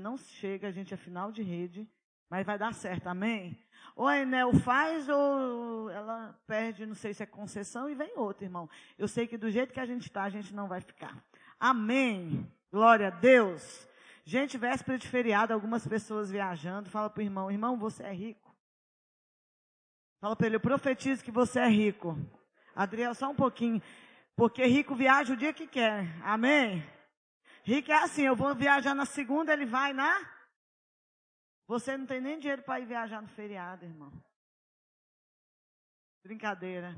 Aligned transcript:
não 0.00 0.16
chega, 0.16 0.68
a 0.68 0.70
gente 0.70 0.92
é 0.92 0.96
final 0.96 1.30
de 1.32 1.42
rede, 1.42 1.88
mas 2.28 2.44
vai 2.44 2.58
dar 2.58 2.74
certo, 2.74 3.06
amém? 3.06 3.58
Ou 3.96 4.08
a 4.08 4.18
Enel 4.18 4.52
faz, 4.54 5.08
ou 5.08 5.90
ela 5.90 6.38
perde, 6.46 6.86
não 6.86 6.94
sei 6.94 7.14
se 7.14 7.22
é 7.22 7.26
concessão, 7.26 7.88
e 7.88 7.94
vem 7.94 8.12
outra, 8.16 8.44
irmão. 8.44 8.68
Eu 8.98 9.06
sei 9.06 9.26
que 9.26 9.38
do 9.38 9.50
jeito 9.50 9.72
que 9.72 9.80
a 9.80 9.86
gente 9.86 10.02
está, 10.02 10.24
a 10.24 10.30
gente 10.30 10.54
não 10.54 10.66
vai 10.66 10.80
ficar. 10.80 11.22
Amém. 11.60 12.50
Glória 12.72 13.08
a 13.08 13.10
Deus. 13.10 13.88
Gente, 14.24 14.58
véspera 14.58 14.98
de 14.98 15.06
feriado, 15.06 15.52
algumas 15.52 15.86
pessoas 15.86 16.30
viajando, 16.30 16.90
fala 16.90 17.10
para 17.10 17.20
o 17.20 17.24
irmão, 17.24 17.50
irmão, 17.50 17.76
você 17.76 18.02
é 18.02 18.12
rico. 18.12 18.54
Fala 20.20 20.34
para 20.34 20.46
ele, 20.46 20.56
eu 20.56 20.60
profetizo 20.60 21.22
que 21.22 21.30
você 21.30 21.60
é 21.60 21.68
rico. 21.68 22.18
Adriel, 22.74 23.14
só 23.14 23.30
um 23.30 23.34
pouquinho. 23.34 23.82
Porque 24.34 24.64
rico 24.64 24.94
viaja 24.94 25.34
o 25.34 25.36
dia 25.36 25.52
que 25.52 25.66
quer. 25.66 26.08
Amém? 26.22 26.82
Rico 27.64 27.90
é 27.90 27.94
assim, 27.94 28.22
eu 28.22 28.36
vou 28.36 28.54
viajar 28.54 28.94
na 28.94 29.06
segunda, 29.06 29.52
ele 29.52 29.64
vai 29.64 29.94
na. 29.94 30.12
Você 31.66 31.96
não 31.96 32.04
tem 32.04 32.20
nem 32.20 32.38
dinheiro 32.38 32.62
para 32.62 32.78
ir 32.78 32.84
viajar 32.84 33.22
no 33.22 33.28
feriado, 33.28 33.86
irmão. 33.86 34.12
Brincadeira. 36.22 36.94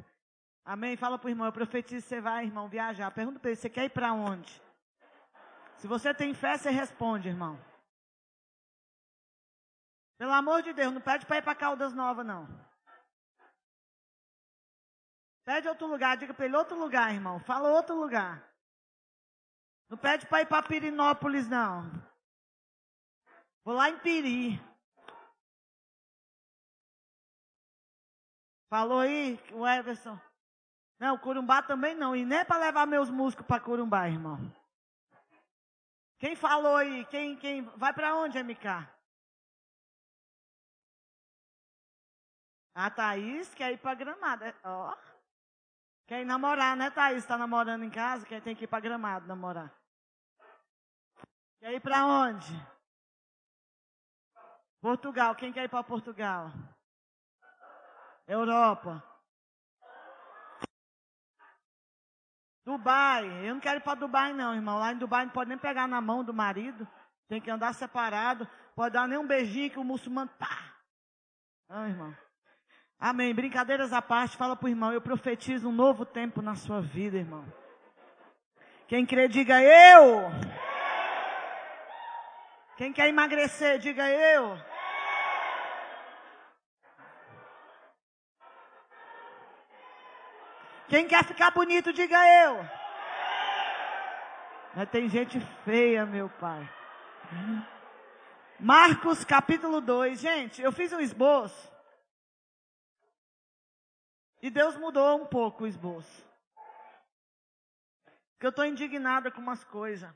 Amém? 0.65 0.97
Fala 0.97 1.17
para 1.17 1.29
o 1.29 1.31
irmão, 1.31 1.47
eu 1.47 1.53
profetizo 1.53 2.05
você 2.05 2.21
vai, 2.21 2.45
irmão, 2.45 2.69
viajar. 2.69 3.13
Pergunta 3.13 3.39
para 3.39 3.51
ele, 3.51 3.57
você 3.57 3.71
quer 3.71 3.85
ir 3.85 3.91
para 3.91 4.13
onde? 4.13 4.61
Se 5.79 5.87
você 5.87 6.13
tem 6.13 6.35
fé, 6.35 6.59
você 6.59 6.71
responde, 6.71 7.29
irmão. 7.29 7.57
Pelo 10.19 10.33
amor 10.33 10.63
de 10.63 10.73
Deus, 10.73 10.93
não 10.93 11.01
pede 11.01 11.27
para 11.27 11.37
ir 11.37 11.43
para 11.43 11.55
Caldas 11.55 11.93
Nova, 11.93 12.25
não. 12.25 12.49
Pede 15.45 15.69
outro 15.69 15.87
lugar, 15.87 16.17
diga 16.17 16.35
para 16.35 16.47
ele 16.47 16.57
outro 16.57 16.77
lugar, 16.77 17.15
irmão. 17.15 17.39
Fala 17.39 17.69
outro 17.69 17.95
lugar. 17.95 18.46
Não 19.89 19.97
pede 19.97 20.27
para 20.27 20.43
ir 20.43 20.47
para 20.47 20.63
Pirinópolis, 20.63 21.49
não. 21.49 21.91
Vou 23.65 23.75
lá 23.75 23.89
em 23.91 23.99
Piri. 23.99 24.61
Falou 28.69 29.01
aí, 29.01 29.39
o 29.53 29.67
Everson. 29.67 30.21
Não, 30.99 31.19
Curumbá 31.19 31.63
também 31.63 31.95
não. 31.95 32.17
E 32.17 32.25
nem 32.25 32.45
para 32.45 32.61
levar 32.61 32.87
meus 32.87 33.11
músicos 33.11 33.47
para 33.47 33.61
Curumbá, 33.61 34.09
irmão. 34.09 34.39
Quem 36.19 36.35
falou 36.35 36.77
aí? 36.77 37.05
Quem, 37.07 37.37
quem? 37.37 37.63
Vai 37.77 37.93
para 37.93 38.15
onde, 38.17 38.43
MK? 38.43 38.67
A 42.75 42.91
Thaís 42.91 43.55
quer 43.55 43.73
ir 43.73 43.79
para 43.79 43.95
Gramado. 43.95 44.45
Ó. 44.65 44.97
Quer 46.07 46.23
ir 46.23 46.25
namorar, 46.25 46.77
né, 46.77 46.91
Thaís? 46.91 47.19
Está 47.19 47.37
namorando 47.37 47.85
em 47.85 47.91
casa? 47.91 48.27
Quem 48.27 48.41
tem 48.41 48.57
que 48.57 48.65
ir 48.65 48.67
para 48.69 48.81
Gramado 48.81 49.27
namorar? 49.27 49.76
Quer 51.61 51.73
ir 51.73 51.81
para 51.81 52.05
onde? 52.05 52.47
Portugal. 54.81 55.35
Quem 55.35 55.53
quer 55.53 55.65
ir 55.65 55.69
para 55.69 55.83
Portugal? 55.83 56.53
Europa. 58.27 59.03
Dubai. 62.65 63.49
Eu 63.49 63.55
não 63.55 63.61
quero 63.61 63.79
ir 63.79 63.83
para 63.83 63.99
Dubai, 63.99 64.33
não, 64.33 64.55
irmão. 64.55 64.79
Lá 64.79 64.93
em 64.93 64.99
Dubai 64.99 65.25
não 65.25 65.33
pode 65.33 65.49
nem 65.49 65.59
pegar 65.59 65.87
na 65.87 66.01
mão 66.01 66.25
do 66.25 66.35
marido. 66.35 66.87
Tem 67.29 67.41
que 67.41 67.51
andar 67.51 67.73
separado. 67.75 68.49
Pode 68.75 68.93
dar 68.93 69.09
nem 69.09 69.19
um 69.19 69.27
beijinho 69.27 69.71
que 69.71 69.79
o 69.79 69.85
muçulmano 69.85 70.31
tá. 70.39 70.75
Ah, 71.69 71.89
irmão. 71.89 72.17
Amém. 72.99 73.35
Brincadeiras 73.35 73.93
à 73.93 74.03
parte, 74.03 74.37
fala 74.37 74.57
para 74.57 74.67
o 74.67 74.69
irmão. 74.69 74.93
Eu 74.93 75.01
profetizo 75.01 75.69
um 75.69 75.73
novo 75.73 76.05
tempo 76.05 76.43
na 76.43 76.55
sua 76.55 76.81
vida, 76.81 77.17
irmão. 77.17 77.45
Quem 78.89 79.07
crê, 79.07 79.29
diga 79.29 79.63
eu. 79.63 80.31
Quem 82.77 82.93
quer 82.93 83.09
emagrecer, 83.09 83.79
diga 83.79 84.09
eu. 84.09 84.57
Quem 90.89 91.09
quer 91.09 91.25
ficar 91.25 91.51
bonito, 91.51 91.93
diga 91.93 92.19
eu. 92.45 92.59
Mas 94.75 94.91
tem 94.91 95.09
gente 95.09 95.41
feia, 95.65 96.05
meu 96.05 96.29
pai. 96.29 96.69
Marcos 98.61 99.25
capítulo 99.25 99.81
2. 99.81 100.21
Gente, 100.21 100.61
eu 100.61 100.71
fiz 100.71 100.93
um 100.93 101.01
esboço. 101.01 101.73
E 104.43 104.51
Deus 104.51 104.77
mudou 104.77 105.23
um 105.23 105.27
pouco 105.27 105.65
o 105.65 105.67
esboço. 105.67 106.25
Porque 108.33 108.47
eu 108.47 108.51
estou 108.51 108.67
indignada 108.67 109.31
com 109.31 109.41
umas 109.41 109.65
coisas. 109.65 110.15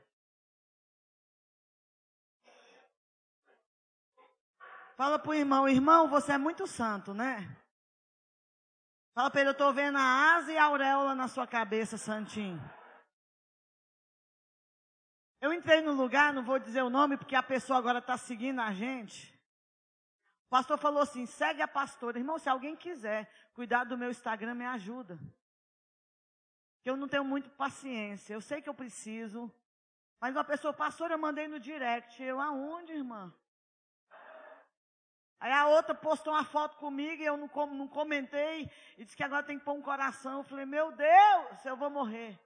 Fala 5.01 5.17
para 5.17 5.31
o 5.31 5.33
irmão, 5.33 5.67
irmão, 5.67 6.07
você 6.07 6.33
é 6.33 6.37
muito 6.37 6.67
santo, 6.67 7.11
né? 7.11 7.57
Fala 9.15 9.31
para 9.31 9.41
ele, 9.41 9.49
eu 9.49 9.53
estou 9.53 9.73
vendo 9.73 9.97
a 9.97 10.35
asa 10.35 10.51
e 10.51 10.57
a 10.59 10.65
auréola 10.65 11.15
na 11.15 11.27
sua 11.27 11.47
cabeça, 11.47 11.97
santinho. 11.97 12.61
Eu 15.41 15.51
entrei 15.51 15.81
no 15.81 15.91
lugar, 15.91 16.31
não 16.31 16.43
vou 16.43 16.59
dizer 16.59 16.83
o 16.83 16.89
nome, 16.91 17.17
porque 17.17 17.35
a 17.35 17.41
pessoa 17.41 17.79
agora 17.79 17.97
está 17.97 18.15
seguindo 18.15 18.61
a 18.61 18.71
gente. 18.73 19.33
O 20.45 20.49
pastor 20.51 20.77
falou 20.77 21.01
assim: 21.01 21.25
segue 21.25 21.63
a 21.63 21.67
pastora. 21.67 22.19
Irmão, 22.19 22.37
se 22.37 22.47
alguém 22.47 22.75
quiser 22.75 23.27
cuidar 23.53 23.85
do 23.85 23.97
meu 23.97 24.11
Instagram, 24.11 24.53
me 24.53 24.67
ajuda. 24.67 25.17
Eu 26.85 26.95
não 26.95 27.07
tenho 27.07 27.25
muito 27.25 27.49
paciência. 27.49 28.35
Eu 28.35 28.41
sei 28.41 28.61
que 28.61 28.69
eu 28.69 28.75
preciso. 28.75 29.51
Mas 30.19 30.35
uma 30.35 30.43
pessoa, 30.43 30.71
pastor, 30.71 31.09
eu 31.09 31.17
mandei 31.17 31.47
no 31.47 31.59
direct. 31.59 32.21
Eu, 32.21 32.39
aonde, 32.39 32.93
irmã? 32.93 33.33
Aí 35.41 35.51
a 35.51 35.65
outra 35.65 35.95
postou 35.95 36.33
uma 36.33 36.45
foto 36.45 36.77
comigo 36.77 37.19
e 37.19 37.25
eu 37.25 37.35
não, 37.35 37.49
não 37.73 37.87
comentei. 37.87 38.69
E 38.95 39.03
disse 39.03 39.17
que 39.17 39.23
agora 39.23 39.41
tem 39.41 39.57
que 39.57 39.65
pôr 39.65 39.73
um 39.73 39.81
coração. 39.81 40.37
Eu 40.37 40.43
falei, 40.43 40.65
meu 40.65 40.91
Deus, 40.91 41.65
eu 41.65 41.75
vou 41.75 41.89
morrer. 41.89 42.39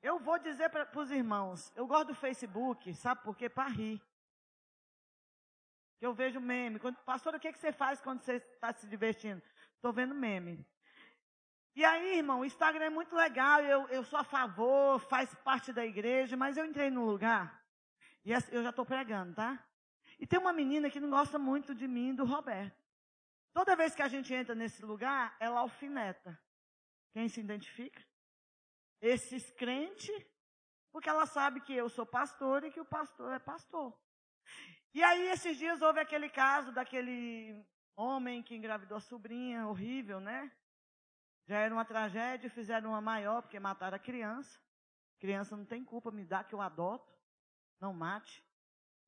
Eu 0.00 0.20
vou 0.20 0.38
dizer 0.38 0.70
para 0.70 0.88
os 0.96 1.10
irmãos, 1.10 1.72
eu 1.74 1.88
gosto 1.88 2.08
do 2.08 2.14
Facebook, 2.14 2.94
sabe 2.94 3.20
por 3.24 3.36
quê? 3.36 3.48
Para 3.48 3.68
rir. 3.68 4.00
Eu 6.00 6.14
vejo 6.14 6.40
meme. 6.40 6.78
Quando, 6.78 6.98
Pastor, 6.98 7.34
o 7.34 7.40
que, 7.40 7.52
que 7.52 7.58
você 7.58 7.72
faz 7.72 8.00
quando 8.00 8.20
você 8.20 8.34
está 8.36 8.72
se 8.72 8.86
divertindo? 8.86 9.42
Estou 9.74 9.92
vendo 9.92 10.14
meme. 10.14 10.64
E 11.74 11.84
aí, 11.84 12.18
irmão, 12.18 12.40
o 12.40 12.44
Instagram 12.44 12.84
é 12.84 12.90
muito 12.90 13.16
legal, 13.16 13.60
eu, 13.60 13.88
eu 13.88 14.04
sou 14.04 14.20
a 14.20 14.24
favor, 14.24 15.00
faz 15.00 15.34
parte 15.36 15.72
da 15.72 15.84
igreja, 15.84 16.36
mas 16.36 16.56
eu 16.56 16.64
entrei 16.64 16.88
num 16.88 17.04
lugar, 17.04 17.60
e 18.24 18.30
eu 18.30 18.62
já 18.62 18.70
estou 18.70 18.86
pregando, 18.86 19.34
tá? 19.34 19.60
E 20.24 20.26
tem 20.26 20.38
uma 20.38 20.54
menina 20.54 20.88
que 20.88 20.98
não 20.98 21.10
gosta 21.10 21.38
muito 21.38 21.74
de 21.74 21.86
mim, 21.86 22.14
do 22.14 22.24
Roberto. 22.24 22.82
Toda 23.52 23.76
vez 23.76 23.94
que 23.94 24.00
a 24.00 24.08
gente 24.08 24.32
entra 24.32 24.54
nesse 24.54 24.82
lugar, 24.82 25.36
ela 25.38 25.60
alfineta. 25.60 26.40
Quem 27.12 27.28
se 27.28 27.40
identifica? 27.40 28.02
Esses 29.02 29.50
crentes, 29.50 30.26
porque 30.90 31.10
ela 31.10 31.26
sabe 31.26 31.60
que 31.60 31.74
eu 31.74 31.90
sou 31.90 32.06
pastor 32.06 32.64
e 32.64 32.70
que 32.70 32.80
o 32.80 32.86
pastor 32.86 33.34
é 33.34 33.38
pastor. 33.38 33.94
E 34.94 35.02
aí, 35.02 35.28
esses 35.28 35.58
dias, 35.58 35.82
houve 35.82 36.00
aquele 36.00 36.30
caso 36.30 36.72
daquele 36.72 37.62
homem 37.94 38.42
que 38.42 38.56
engravidou 38.56 38.96
a 38.96 39.02
sobrinha, 39.02 39.68
horrível, 39.68 40.20
né? 40.20 40.50
Já 41.46 41.58
era 41.58 41.74
uma 41.74 41.84
tragédia, 41.84 42.48
fizeram 42.48 42.92
uma 42.92 43.02
maior, 43.02 43.42
porque 43.42 43.60
mataram 43.60 43.96
a 43.96 44.00
criança. 44.00 44.58
Criança 45.18 45.54
não 45.54 45.66
tem 45.66 45.84
culpa, 45.84 46.10
me 46.10 46.24
dá 46.24 46.42
que 46.42 46.54
eu 46.54 46.62
adoto. 46.62 47.12
Não 47.78 47.92
mate. 47.92 48.42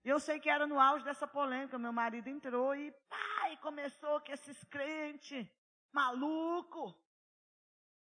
E 0.07 0.09
eu 0.09 0.21
sei 0.21 0.39
que 0.39 0.49
era 0.49 0.69
no 0.69 0.79
auge 0.79 1.05
dessa 1.05 1.27
polêmica. 1.27 1.77
Meu 1.77 1.93
marido 1.93 2.29
entrou 2.29 2.77
e 2.77 2.93
pai, 3.09 3.57
começou 3.57 4.21
com 4.21 4.31
esses 4.31 4.63
crentes, 4.63 5.45
maluco, 5.91 6.97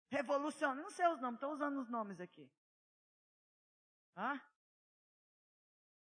revolucionário. 0.10 0.84
Não 0.84 0.90
sei 0.90 1.08
os 1.08 1.22
nomes, 1.22 1.38
estou 1.38 1.54
usando 1.54 1.80
os 1.80 1.88
nomes 1.88 2.20
aqui. 2.20 2.52
Hã? 4.18 4.38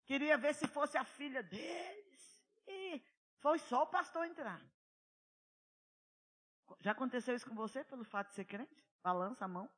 Queria 0.03 0.37
ver 0.37 0.53
se 0.53 0.67
fosse 0.67 0.97
a 0.97 1.05
filha 1.05 1.41
deles. 1.41 2.43
E 2.67 3.01
foi 3.39 3.57
só 3.59 3.83
o 3.83 3.87
pastor 3.87 4.25
entrar. 4.25 4.61
Já 6.81 6.91
aconteceu 6.91 7.33
isso 7.33 7.47
com 7.47 7.55
você 7.55 7.81
pelo 7.85 8.03
fato 8.03 8.27
de 8.27 8.33
ser 8.33 8.43
crente? 8.43 8.83
Balança 9.01 9.45
a 9.45 9.47
mão. 9.47 9.71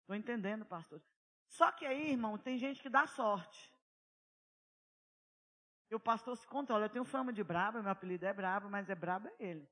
Estou 0.00 0.16
entendendo, 0.16 0.64
pastor. 0.64 1.02
Só 1.46 1.70
que 1.72 1.84
aí, 1.84 2.12
irmão, 2.12 2.38
tem 2.38 2.56
gente 2.56 2.80
que 2.80 2.88
dá 2.88 3.06
sorte. 3.06 3.75
E 5.90 5.94
o 5.94 6.00
pastor 6.00 6.36
se 6.36 6.46
controla. 6.46 6.86
Eu 6.86 6.90
tenho 6.90 7.04
fama 7.04 7.32
de 7.32 7.44
brabo, 7.44 7.82
meu 7.82 7.90
apelido 7.90 8.26
é 8.26 8.32
brabo, 8.32 8.68
mas 8.68 8.90
é 8.90 8.94
brabo 8.94 9.28
é 9.28 9.34
ele. 9.38 9.68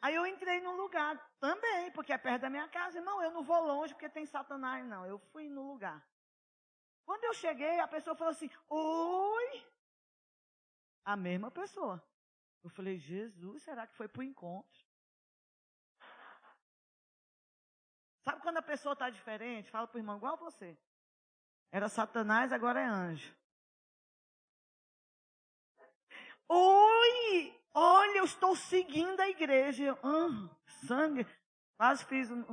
Aí 0.00 0.14
eu 0.14 0.24
entrei 0.26 0.60
num 0.60 0.76
lugar 0.76 1.18
também, 1.40 1.90
porque 1.90 2.12
é 2.12 2.18
perto 2.18 2.42
da 2.42 2.50
minha 2.50 2.68
casa. 2.68 2.98
Irmão, 2.98 3.20
eu 3.20 3.32
não 3.32 3.42
vou 3.42 3.60
longe 3.64 3.94
porque 3.94 4.08
tem 4.08 4.24
Satanás, 4.24 4.86
não. 4.86 5.04
Eu 5.04 5.18
fui 5.18 5.48
no 5.48 5.66
lugar. 5.72 6.06
Quando 7.04 7.24
eu 7.24 7.34
cheguei, 7.34 7.80
a 7.80 7.88
pessoa 7.88 8.14
falou 8.14 8.30
assim: 8.30 8.50
Oi! 8.68 9.66
A 11.04 11.16
mesma 11.16 11.50
pessoa. 11.50 12.02
Eu 12.62 12.70
falei: 12.70 12.98
Jesus, 12.98 13.62
será 13.62 13.86
que 13.86 13.96
foi 13.96 14.06
para 14.06 14.20
o 14.20 14.24
encontro? 14.24 14.86
Sabe 18.20 18.42
quando 18.42 18.58
a 18.58 18.62
pessoa 18.62 18.92
está 18.92 19.08
diferente? 19.10 19.70
Fala 19.70 19.88
para 19.88 19.96
o 19.96 20.00
irmão, 20.00 20.18
igual 20.18 20.36
você. 20.36 20.78
Era 21.72 21.88
Satanás, 21.88 22.52
agora 22.52 22.80
é 22.80 22.84
anjo. 22.84 23.34
Oi! 26.48 27.62
Olha, 27.74 28.18
eu 28.18 28.24
estou 28.24 28.56
seguindo 28.56 29.20
a 29.20 29.28
igreja. 29.28 29.98
Ah, 30.02 30.56
sangue. 30.86 31.26
Quase 31.76 32.04
fiz 32.06 32.30
um. 32.30 32.44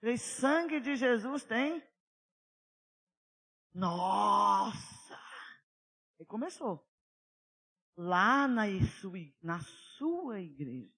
Falei, 0.00 0.16
sangue 0.16 0.80
de 0.80 0.96
Jesus 0.96 1.44
tem? 1.44 1.82
Nossa! 3.74 5.18
E 6.18 6.24
começou. 6.24 6.86
Lá 7.96 8.46
na 8.46 8.64
sua, 9.00 9.18
na 9.42 9.60
sua 9.60 10.40
igreja. 10.40 10.92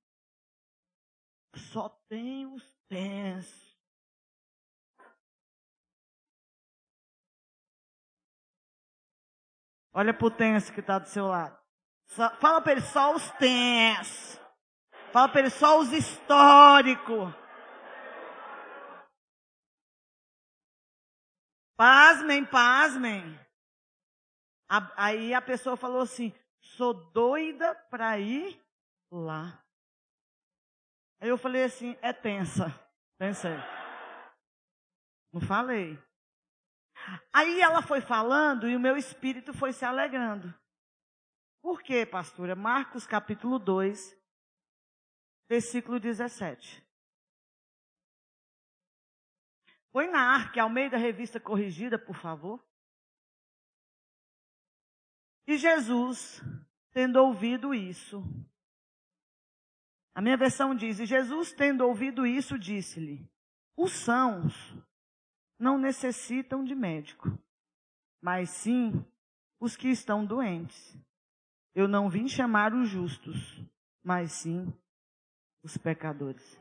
Só 1.56 1.88
tem 2.09 2.47
os 2.47 2.62
tensos. 2.88 3.71
Olha 9.93 10.15
para 10.15 10.26
o 10.26 10.31
que 10.73 10.81
está 10.81 10.99
do 10.99 11.09
seu 11.09 11.26
lado. 11.26 11.60
Fala 12.11 12.61
para 12.61 12.73
ele 12.73 12.81
só 12.81 13.15
os 13.15 13.31
tensos. 13.33 14.41
Fala 15.12 15.29
para 15.29 15.41
ele 15.41 15.51
só 15.51 15.79
os 15.79 15.93
históricos. 15.93 17.33
Pasmem, 21.77 22.45
pasmem. 22.45 23.41
Aí 24.97 25.33
a 25.33 25.41
pessoa 25.41 25.77
falou 25.77 26.03
assim: 26.03 26.35
sou 26.61 26.93
doida 26.93 27.75
para 27.91 28.19
ir 28.19 28.61
lá. 29.11 29.65
Aí 31.21 31.29
eu 31.29 31.39
falei 31.39 31.65
assim: 31.65 31.97
é 32.03 32.12
tensa. 32.12 32.67
Pensei. 33.19 33.57
Não 35.33 35.41
falei. 35.41 35.99
Aí 37.33 37.61
ela 37.61 37.83
foi 37.83 38.01
falando 38.01 38.69
e 38.69 38.75
o 38.75 38.81
meu 38.81 38.97
espírito 38.97 39.55
foi 39.55 39.73
se 39.73 39.85
alegrando. 39.85 40.53
Por 41.62 41.83
quê, 41.83 42.07
pastora? 42.07 42.57
Marcos 42.57 43.07
capítulo 43.07 43.59
2, 43.59 44.17
versículo 45.49 46.01
17. 46.01 46.83
Põe 49.93 50.09
na 50.09 50.35
arque, 50.35 50.59
ao 50.59 50.71
meio 50.71 50.91
da 50.91 50.97
revista 50.97 51.39
corrigida, 51.39 51.99
por 51.99 52.15
favor. 52.15 52.65
E 55.47 55.59
Jesus, 55.59 56.41
tendo 56.93 57.17
ouvido 57.17 57.75
isso, 57.75 58.23
a 60.15 60.23
minha 60.23 60.37
versão 60.37 60.75
diz: 60.75 61.01
E 61.01 61.07
Jesus, 61.07 61.53
tendo 61.53 61.87
ouvido 61.87 62.27
isso, 62.27 62.59
disse-lhe: 62.59 63.29
Os 63.77 63.93
sãos 63.93 64.55
não 65.59 65.77
necessitam 65.77 66.65
de 66.65 66.75
médico, 66.75 67.29
mas 68.23 68.51
sim 68.51 69.05
os 69.59 69.77
que 69.77 69.89
estão 69.89 70.25
doentes. 70.25 70.97
Eu 71.75 71.87
não 71.87 72.08
vim 72.08 72.28
chamar 72.28 72.75
os 72.75 72.88
justos, 72.88 73.62
mas 74.02 74.32
sim 74.32 74.72
os 75.62 75.76
pecadores. 75.76 76.58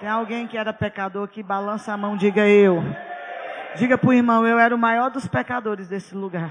Tem 0.00 0.08
alguém 0.08 0.46
que 0.46 0.56
era 0.56 0.72
pecador 0.72 1.28
que 1.28 1.42
balança 1.42 1.92
a 1.92 1.96
mão, 1.96 2.16
diga 2.16 2.46
eu. 2.48 2.76
Diga 3.76 3.98
para 3.98 4.08
o 4.08 4.12
irmão, 4.12 4.46
eu 4.46 4.58
era 4.58 4.74
o 4.74 4.78
maior 4.78 5.10
dos 5.10 5.26
pecadores 5.26 5.88
desse 5.88 6.14
lugar. 6.14 6.50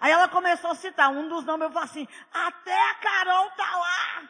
Aí 0.00 0.10
ela 0.10 0.28
começou 0.28 0.70
a 0.70 0.74
citar 0.74 1.10
um 1.10 1.28
dos 1.28 1.44
nomes, 1.44 1.66
eu 1.66 1.72
falei 1.72 1.88
assim, 1.88 2.08
até 2.32 2.90
a 2.90 2.94
Carol 2.94 3.50
tá 3.50 3.76
lá. 3.76 4.28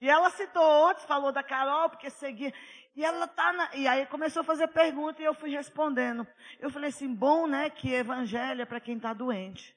E 0.00 0.08
ela 0.08 0.30
citou 0.30 0.62
outros, 0.62 1.06
falou 1.06 1.32
da 1.32 1.42
Carol, 1.42 1.90
porque 1.90 2.10
seguia. 2.10 2.52
E 2.94 3.04
ela 3.04 3.26
tá 3.26 3.52
na, 3.52 3.74
E 3.74 3.88
aí 3.88 4.06
começou 4.06 4.40
a 4.40 4.44
fazer 4.44 4.68
pergunta 4.68 5.20
e 5.20 5.24
eu 5.24 5.34
fui 5.34 5.50
respondendo. 5.50 6.26
Eu 6.60 6.70
falei 6.70 6.90
assim, 6.90 7.12
bom, 7.12 7.46
né, 7.46 7.68
que 7.70 7.92
evangelho 7.92 8.62
é 8.62 8.64
para 8.64 8.80
quem 8.80 8.96
está 8.96 9.12
doente. 9.12 9.76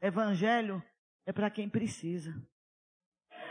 Evangelho 0.00 0.82
é 1.24 1.32
para 1.32 1.50
quem 1.50 1.68
precisa. 1.68 2.34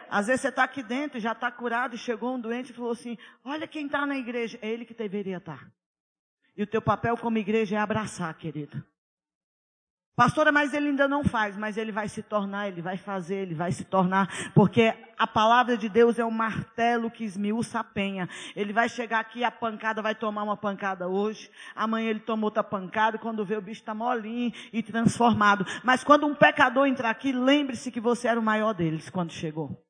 Às 0.09 0.27
vezes 0.27 0.41
você 0.41 0.49
está 0.49 0.63
aqui 0.63 0.83
dentro, 0.83 1.19
já 1.19 1.31
está 1.31 1.51
curado, 1.51 1.95
e 1.95 1.97
chegou 1.97 2.35
um 2.35 2.39
doente 2.39 2.71
e 2.71 2.75
falou 2.75 2.91
assim: 2.91 3.17
Olha 3.43 3.67
quem 3.67 3.87
está 3.87 4.05
na 4.05 4.15
igreja. 4.15 4.59
É 4.61 4.69
ele 4.69 4.85
que 4.85 4.93
deveria 4.93 5.37
estar. 5.37 5.57
Tá. 5.57 5.71
E 6.55 6.61
o 6.61 6.67
teu 6.67 6.81
papel 6.81 7.17
como 7.17 7.39
igreja 7.39 7.77
é 7.77 7.79
abraçar, 7.79 8.31
querido. 8.37 8.85
Pastora, 10.15 10.51
mas 10.51 10.75
ele 10.75 10.89
ainda 10.89 11.07
não 11.07 11.23
faz, 11.23 11.57
mas 11.57 11.75
ele 11.75 11.91
vai 11.91 12.07
se 12.07 12.21
tornar, 12.21 12.67
ele 12.67 12.83
vai 12.83 12.97
fazer, 12.97 13.37
ele 13.37 13.55
vai 13.55 13.71
se 13.71 13.83
tornar, 13.83 14.51
porque 14.53 14.93
a 15.17 15.25
palavra 15.25 15.75
de 15.75 15.89
Deus 15.89 16.19
é 16.19 16.25
um 16.25 16.29
martelo 16.29 17.09
que 17.09 17.23
esmiuça 17.23 17.79
a 17.79 17.83
penha. 17.83 18.29
Ele 18.55 18.71
vai 18.71 18.87
chegar 18.87 19.19
aqui, 19.19 19.43
a 19.43 19.49
pancada 19.49 20.03
vai 20.03 20.13
tomar 20.13 20.43
uma 20.43 20.55
pancada 20.55 21.07
hoje, 21.07 21.49
amanhã 21.75 22.11
ele 22.11 22.19
toma 22.19 22.45
outra 22.45 22.63
pancada, 22.63 23.17
quando 23.17 23.43
vê 23.43 23.57
o 23.57 23.61
bicho 23.61 23.81
está 23.81 23.95
molinho 23.95 24.53
e 24.71 24.83
transformado. 24.83 25.65
Mas 25.83 26.03
quando 26.03 26.27
um 26.27 26.35
pecador 26.35 26.85
entrar 26.85 27.09
aqui, 27.09 27.31
lembre-se 27.31 27.89
que 27.89 27.99
você 27.99 28.27
era 28.27 28.39
o 28.39 28.43
maior 28.43 28.73
deles 28.73 29.09
quando 29.09 29.31
chegou. 29.31 29.83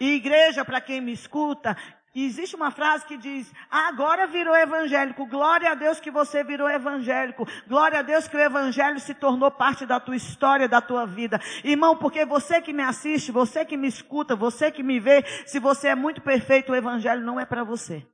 E 0.00 0.14
igreja, 0.14 0.64
para 0.64 0.80
quem 0.80 1.00
me 1.00 1.12
escuta, 1.12 1.76
existe 2.14 2.56
uma 2.56 2.70
frase 2.70 3.06
que 3.06 3.16
diz: 3.16 3.52
agora 3.70 4.26
virou 4.26 4.56
evangélico. 4.56 5.26
Glória 5.26 5.70
a 5.70 5.74
Deus 5.74 6.00
que 6.00 6.10
você 6.10 6.42
virou 6.42 6.68
evangélico. 6.68 7.46
Glória 7.68 8.00
a 8.00 8.02
Deus 8.02 8.26
que 8.26 8.36
o 8.36 8.40
evangelho 8.40 8.98
se 8.98 9.14
tornou 9.14 9.50
parte 9.50 9.86
da 9.86 10.00
tua 10.00 10.16
história, 10.16 10.68
da 10.68 10.80
tua 10.80 11.06
vida. 11.06 11.40
Irmão, 11.62 11.96
porque 11.96 12.24
você 12.24 12.60
que 12.60 12.72
me 12.72 12.82
assiste, 12.82 13.30
você 13.30 13.64
que 13.64 13.76
me 13.76 13.86
escuta, 13.86 14.34
você 14.34 14.70
que 14.72 14.82
me 14.82 14.98
vê, 14.98 15.24
se 15.46 15.60
você 15.60 15.88
é 15.88 15.94
muito 15.94 16.20
perfeito, 16.20 16.72
o 16.72 16.76
evangelho 16.76 17.22
não 17.22 17.38
é 17.38 17.44
para 17.44 17.62
você. 17.62 18.04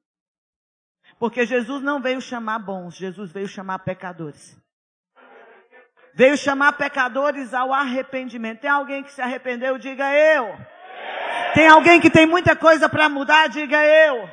Porque 1.18 1.46
Jesus 1.46 1.82
não 1.82 2.00
veio 2.00 2.20
chamar 2.20 2.58
bons, 2.58 2.94
Jesus 2.94 3.32
veio 3.32 3.48
chamar 3.48 3.78
pecadores. 3.78 4.60
Veio 6.14 6.36
chamar 6.36 6.72
pecadores 6.72 7.52
ao 7.52 7.72
arrependimento. 7.72 8.60
Tem 8.60 8.70
alguém 8.70 9.02
que 9.02 9.12
se 9.12 9.20
arrependeu? 9.20 9.78
Diga 9.78 10.12
eu. 10.14 10.56
Tem 11.54 11.68
alguém 11.68 12.00
que 12.00 12.10
tem 12.10 12.26
muita 12.26 12.54
coisa 12.54 12.88
para 12.88 13.08
mudar? 13.08 13.48
Diga 13.48 13.84
eu. 13.84 14.28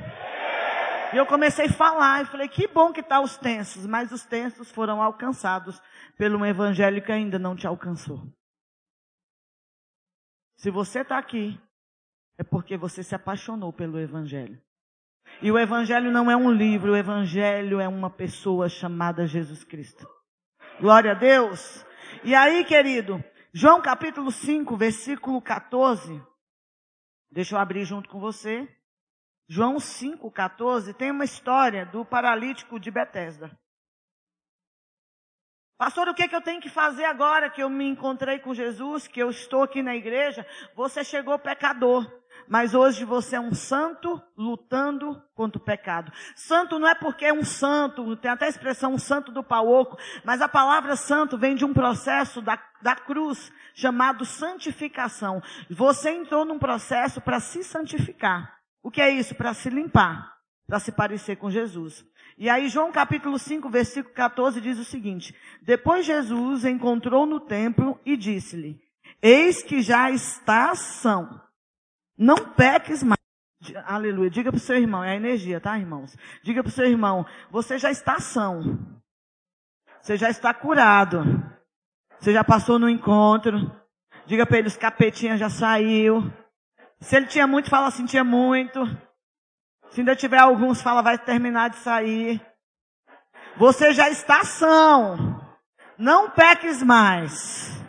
E 1.13 1.17
eu 1.17 1.25
comecei 1.25 1.67
a 1.67 1.73
falar 1.73 2.23
e 2.23 2.25
falei, 2.25 2.47
que 2.47 2.67
bom 2.67 2.91
que 2.91 3.03
tá 3.03 3.21
os 3.21 3.37
tensos, 3.37 3.85
mas 3.85 4.11
os 4.11 4.25
tensos 4.25 4.71
foram 4.71 5.01
alcançados 5.01 5.79
pelo 6.17 6.43
evangelho 6.43 7.03
que 7.03 7.11
ainda 7.11 7.37
não 7.37 7.55
te 7.55 7.67
alcançou. 7.67 8.21
Se 10.57 10.71
você 10.71 11.01
está 11.01 11.17
aqui, 11.17 11.59
é 12.37 12.43
porque 12.43 12.75
você 12.75 13.03
se 13.03 13.13
apaixonou 13.13 13.71
pelo 13.71 13.99
evangelho. 13.99 14.59
E 15.41 15.51
o 15.51 15.59
evangelho 15.59 16.11
não 16.11 16.31
é 16.31 16.35
um 16.35 16.51
livro, 16.51 16.93
o 16.93 16.97
evangelho 16.97 17.79
é 17.79 17.87
uma 17.87 18.09
pessoa 18.09 18.67
chamada 18.67 19.27
Jesus 19.27 19.63
Cristo. 19.63 20.07
Glória 20.79 21.11
a 21.11 21.15
Deus. 21.15 21.85
E 22.23 22.33
aí, 22.33 22.63
querido, 22.63 23.23
João 23.53 23.81
capítulo 23.81 24.31
5, 24.31 24.75
versículo 24.75 25.41
14. 25.41 26.21
Deixa 27.33 27.55
eu 27.55 27.59
abrir 27.59 27.83
junto 27.83 28.07
com 28.09 28.19
você. 28.19 28.69
João 29.47 29.77
5,14 29.77 30.93
tem 30.93 31.09
uma 31.09 31.23
história 31.23 31.83
do 31.83 32.05
paralítico 32.05 32.79
de 32.79 32.91
Betesda. 32.91 33.49
Pastor, 35.75 36.07
o 36.07 36.13
que, 36.13 36.21
é 36.21 36.27
que 36.27 36.35
eu 36.35 36.43
tenho 36.43 36.61
que 36.61 36.69
fazer 36.69 37.05
agora 37.05 37.49
que 37.49 37.63
eu 37.63 37.71
me 37.71 37.85
encontrei 37.85 38.37
com 38.37 38.53
Jesus, 38.53 39.07
que 39.07 39.19
eu 39.19 39.31
estou 39.31 39.63
aqui 39.63 39.81
na 39.81 39.95
igreja? 39.95 40.45
Você 40.75 41.03
chegou 41.03 41.39
pecador. 41.39 42.05
Mas 42.53 42.75
hoje 42.75 43.03
você 43.03 43.35
é 43.35 43.39
um 43.39 43.55
santo 43.55 44.21
lutando 44.37 45.19
contra 45.33 45.59
o 45.59 45.65
pecado. 45.65 46.13
Santo 46.35 46.77
não 46.77 46.87
é 46.87 46.93
porque 46.93 47.25
é 47.25 47.33
um 47.33 47.43
santo, 47.43 48.15
tem 48.17 48.29
até 48.29 48.45
a 48.45 48.49
expressão 48.49 48.93
um 48.93 48.99
santo 48.99 49.31
do 49.31 49.43
pau 49.43 49.67
oco, 49.67 49.97
mas 50.23 50.39
a 50.39 50.47
palavra 50.47 50.95
santo 50.95 51.35
vem 51.35 51.55
de 51.55 51.65
um 51.65 51.73
processo 51.73 52.43
da, 52.43 52.63
da 52.79 52.95
cruz 52.95 53.51
chamado 53.73 54.23
santificação. 54.23 55.41
Você 55.67 56.11
entrou 56.11 56.45
num 56.45 56.59
processo 56.59 57.19
para 57.19 57.39
se 57.39 57.63
santificar. 57.63 58.55
O 58.83 58.91
que 58.91 59.01
é 59.01 59.09
isso? 59.09 59.33
Para 59.33 59.55
se 59.55 59.71
limpar, 59.71 60.31
para 60.67 60.77
se 60.77 60.91
parecer 60.91 61.37
com 61.37 61.49
Jesus. 61.49 62.05
E 62.37 62.51
aí 62.51 62.69
João 62.69 62.91
capítulo 62.91 63.39
5, 63.39 63.67
versículo 63.67 64.13
14 64.13 64.61
diz 64.61 64.77
o 64.77 64.85
seguinte: 64.85 65.35
Depois 65.63 66.05
Jesus 66.05 66.65
encontrou 66.65 67.25
no 67.25 67.39
templo 67.39 67.99
e 68.05 68.15
disse-lhe: 68.15 68.79
Eis 69.23 69.63
que 69.63 69.81
já 69.81 70.11
está 70.11 70.75
são 70.75 71.41
não 72.17 72.35
peques 72.35 73.03
mais. 73.03 73.19
Aleluia. 73.85 74.29
Diga 74.29 74.51
para 74.51 74.57
o 74.57 74.61
seu 74.61 74.77
irmão, 74.77 75.03
é 75.03 75.11
a 75.11 75.15
energia, 75.15 75.59
tá, 75.59 75.77
irmãos? 75.77 76.15
Diga 76.43 76.61
para 76.61 76.69
o 76.69 76.73
seu 76.73 76.85
irmão, 76.85 77.25
você 77.49 77.77
já 77.77 77.89
está 77.91 78.19
são. 78.19 78.79
Você 80.01 80.17
já 80.17 80.29
está 80.29 80.53
curado. 80.53 81.23
Você 82.19 82.33
já 82.33 82.43
passou 82.43 82.77
no 82.77 82.89
encontro. 82.89 83.71
Diga 84.25 84.45
para 84.45 84.57
ele, 84.57 84.67
os 84.67 84.77
capetinhas 84.77 85.39
já 85.39 85.49
saiu. 85.49 86.31
Se 86.99 87.15
ele 87.15 87.25
tinha 87.25 87.47
muito, 87.47 87.69
fala 87.69 87.87
assim, 87.87 88.05
tinha 88.05 88.23
muito. 88.23 88.85
Se 89.89 90.01
ainda 90.01 90.15
tiver 90.15 90.39
alguns, 90.39 90.81
fala, 90.81 91.01
vai 91.01 91.17
terminar 91.17 91.69
de 91.69 91.77
sair. 91.77 92.41
Você 93.57 93.93
já 93.93 94.09
está 94.09 94.43
são. 94.43 95.39
Não 95.97 96.29
peques 96.29 96.81
mais. 96.81 97.82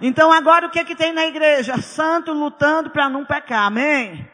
Então 0.00 0.32
agora 0.32 0.66
o 0.66 0.70
que 0.70 0.84
que 0.84 0.94
tem 0.94 1.12
na 1.12 1.26
igreja? 1.26 1.80
Santo 1.80 2.32
lutando 2.32 2.90
para 2.90 3.08
não 3.08 3.24
pecar, 3.24 3.66
amém? 3.66 4.28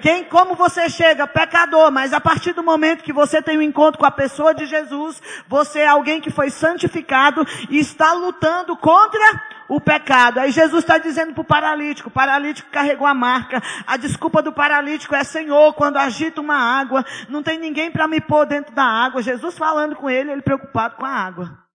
Quem, 0.00 0.24
como 0.24 0.54
você 0.54 0.88
chega? 0.90 1.26
Pecador, 1.26 1.90
mas 1.90 2.12
a 2.12 2.20
partir 2.20 2.52
do 2.52 2.62
momento 2.62 3.02
que 3.02 3.12
você 3.12 3.40
tem 3.40 3.56
um 3.56 3.62
encontro 3.62 3.98
com 3.98 4.06
a 4.06 4.10
pessoa 4.10 4.54
de 4.54 4.66
Jesus, 4.66 5.22
você 5.48 5.80
é 5.80 5.86
alguém 5.86 6.20
que 6.20 6.30
foi 6.30 6.50
santificado 6.50 7.46
e 7.70 7.78
está 7.78 8.12
lutando 8.12 8.76
contra 8.76 9.42
o 9.68 9.80
pecado. 9.80 10.38
Aí 10.38 10.50
Jesus 10.50 10.84
está 10.84 10.98
dizendo 10.98 11.32
para 11.32 11.40
o 11.40 11.44
paralítico, 11.44 12.08
o 12.08 12.12
paralítico 12.12 12.70
carregou 12.70 13.06
a 13.06 13.14
marca. 13.14 13.62
A 13.86 13.96
desculpa 13.96 14.42
do 14.42 14.52
paralítico 14.52 15.14
é, 15.14 15.24
Senhor, 15.24 15.72
quando 15.74 15.96
agita 15.96 16.40
uma 16.40 16.56
água, 16.56 17.04
não 17.28 17.42
tem 17.42 17.58
ninguém 17.58 17.90
para 17.90 18.06
me 18.06 18.20
pôr 18.20 18.46
dentro 18.46 18.74
da 18.74 18.84
água. 18.84 19.22
Jesus 19.22 19.56
falando 19.56 19.96
com 19.96 20.10
ele, 20.10 20.30
ele 20.30 20.42
preocupado 20.42 20.96
com 20.96 21.06
a 21.06 21.10
água. 21.10 21.65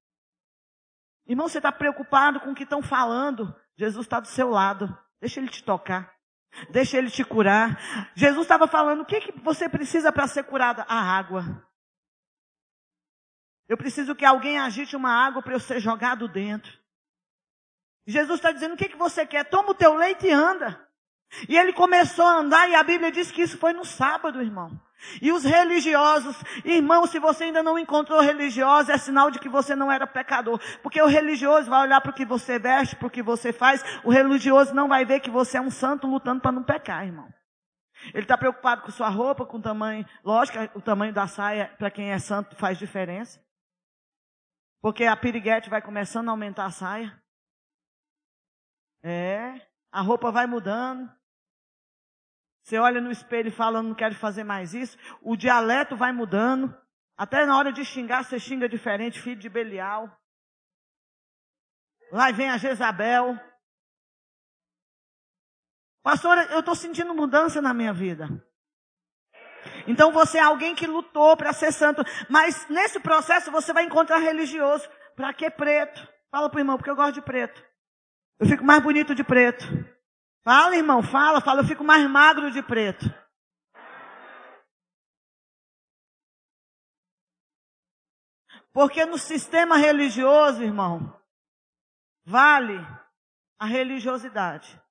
Irmão, 1.27 1.47
você 1.47 1.59
está 1.59 1.71
preocupado 1.71 2.39
com 2.39 2.51
o 2.51 2.55
que 2.55 2.63
estão 2.63 2.81
falando? 2.81 3.55
Jesus 3.75 4.05
está 4.05 4.19
do 4.19 4.27
seu 4.27 4.49
lado. 4.49 4.97
Deixa 5.19 5.39
ele 5.39 5.49
te 5.49 5.63
tocar. 5.63 6.13
Deixa 6.69 6.97
ele 6.97 7.09
te 7.09 7.23
curar. 7.23 7.79
Jesus 8.15 8.43
estava 8.43 8.67
falando: 8.67 9.01
o 9.01 9.05
que, 9.05 9.21
que 9.21 9.39
você 9.39 9.69
precisa 9.69 10.11
para 10.11 10.27
ser 10.27 10.43
curada? 10.43 10.83
A 10.87 10.99
água. 10.99 11.65
Eu 13.69 13.77
preciso 13.77 14.15
que 14.15 14.25
alguém 14.25 14.59
agite 14.59 14.95
uma 14.95 15.11
água 15.11 15.41
para 15.41 15.53
eu 15.53 15.59
ser 15.59 15.79
jogado 15.79 16.27
dentro. 16.27 16.77
Jesus 18.05 18.39
está 18.39 18.51
dizendo: 18.51 18.73
o 18.73 18.77
que, 18.77 18.89
que 18.89 18.97
você 18.97 19.25
quer? 19.25 19.45
Toma 19.45 19.71
o 19.71 19.75
teu 19.75 19.95
leite 19.95 20.27
e 20.27 20.31
anda. 20.31 20.87
E 21.47 21.57
ele 21.57 21.71
começou 21.71 22.25
a 22.25 22.39
andar, 22.39 22.69
e 22.69 22.75
a 22.75 22.83
Bíblia 22.83 23.11
diz 23.11 23.31
que 23.31 23.41
isso 23.41 23.57
foi 23.57 23.71
no 23.71 23.85
sábado, 23.85 24.41
irmão. 24.41 24.69
E 25.21 25.31
os 25.31 25.43
religiosos, 25.43 26.35
irmão, 26.63 27.05
se 27.07 27.19
você 27.19 27.45
ainda 27.45 27.63
não 27.63 27.77
encontrou 27.77 28.21
religioso, 28.21 28.91
é 28.91 28.97
sinal 28.97 29.31
de 29.31 29.39
que 29.39 29.49
você 29.49 29.75
não 29.75 29.91
era 29.91 30.05
pecador. 30.05 30.59
Porque 30.83 31.01
o 31.01 31.07
religioso 31.07 31.69
vai 31.69 31.81
olhar 31.81 32.01
para 32.01 32.11
o 32.11 32.13
que 32.13 32.25
você 32.25 32.59
veste, 32.59 32.95
para 32.95 33.07
o 33.07 33.11
que 33.11 33.23
você 33.23 33.51
faz. 33.51 33.83
O 34.03 34.11
religioso 34.11 34.73
não 34.73 34.87
vai 34.87 35.03
ver 35.03 35.19
que 35.19 35.29
você 35.29 35.57
é 35.57 35.61
um 35.61 35.71
santo 35.71 36.07
lutando 36.07 36.41
para 36.41 36.51
não 36.51 36.63
pecar, 36.63 37.05
irmão. 37.05 37.27
Ele 38.13 38.23
está 38.23 38.37
preocupado 38.37 38.81
com 38.81 38.91
sua 38.91 39.09
roupa, 39.09 39.45
com 39.45 39.57
o 39.57 39.61
tamanho. 39.61 40.05
Lógico, 40.23 40.57
o 40.75 40.81
tamanho 40.81 41.13
da 41.13 41.27
saia, 41.27 41.67
para 41.77 41.91
quem 41.91 42.11
é 42.11 42.19
santo, 42.19 42.55
faz 42.55 42.77
diferença. 42.77 43.43
Porque 44.81 45.05
a 45.05 45.15
piriguete 45.15 45.69
vai 45.69 45.81
começando 45.81 46.29
a 46.29 46.31
aumentar 46.31 46.65
a 46.65 46.71
saia. 46.71 47.21
É, 49.03 49.67
a 49.91 50.01
roupa 50.01 50.31
vai 50.31 50.47
mudando. 50.47 51.11
Você 52.63 52.77
olha 52.77 53.01
no 53.01 53.11
espelho 53.11 53.47
e 53.47 53.51
fala, 53.51 53.81
não 53.81 53.93
quero 53.93 54.15
fazer 54.15 54.43
mais 54.43 54.73
isso. 54.73 54.97
O 55.21 55.35
dialeto 55.35 55.95
vai 55.95 56.11
mudando. 56.11 56.75
Até 57.17 57.45
na 57.45 57.57
hora 57.57 57.71
de 57.71 57.83
xingar, 57.83 58.23
você 58.23 58.39
xinga 58.39 58.69
diferente, 58.69 59.21
filho 59.21 59.39
de 59.39 59.49
Belial. 59.49 60.09
Lá 62.11 62.31
vem 62.31 62.49
a 62.49 62.57
Jezabel. 62.57 63.39
Pastora, 66.03 66.45
eu 66.51 66.59
estou 66.59 66.75
sentindo 66.75 67.13
mudança 67.13 67.61
na 67.61 67.73
minha 67.73 67.93
vida. 67.93 68.27
Então 69.87 70.11
você 70.11 70.37
é 70.37 70.41
alguém 70.41 70.75
que 70.75 70.87
lutou 70.87 71.37
para 71.37 71.53
ser 71.53 71.71
santo. 71.71 72.03
Mas 72.29 72.67
nesse 72.69 72.99
processo 72.99 73.51
você 73.51 73.71
vai 73.73 73.83
encontrar 73.83 74.17
religioso. 74.17 74.89
Para 75.15 75.33
que 75.33 75.49
preto? 75.49 76.07
Fala 76.31 76.49
para 76.49 76.57
o 76.57 76.61
irmão, 76.61 76.77
porque 76.77 76.89
eu 76.89 76.95
gosto 76.95 77.13
de 77.13 77.21
preto. 77.21 77.63
Eu 78.39 78.47
fico 78.47 78.63
mais 78.63 78.81
bonito 78.81 79.13
de 79.13 79.23
preto. 79.23 79.65
Fala, 80.43 80.75
irmão, 80.75 81.03
fala, 81.03 81.39
fala, 81.39 81.61
eu 81.61 81.67
fico 81.67 81.83
mais 81.83 82.09
magro 82.09 82.51
de 82.51 82.63
preto. 82.63 83.05
Porque 88.73 89.05
no 89.05 89.17
sistema 89.17 89.77
religioso, 89.77 90.63
irmão, 90.63 91.19
vale 92.23 92.79
a 93.59 93.65
religiosidade. 93.65 94.81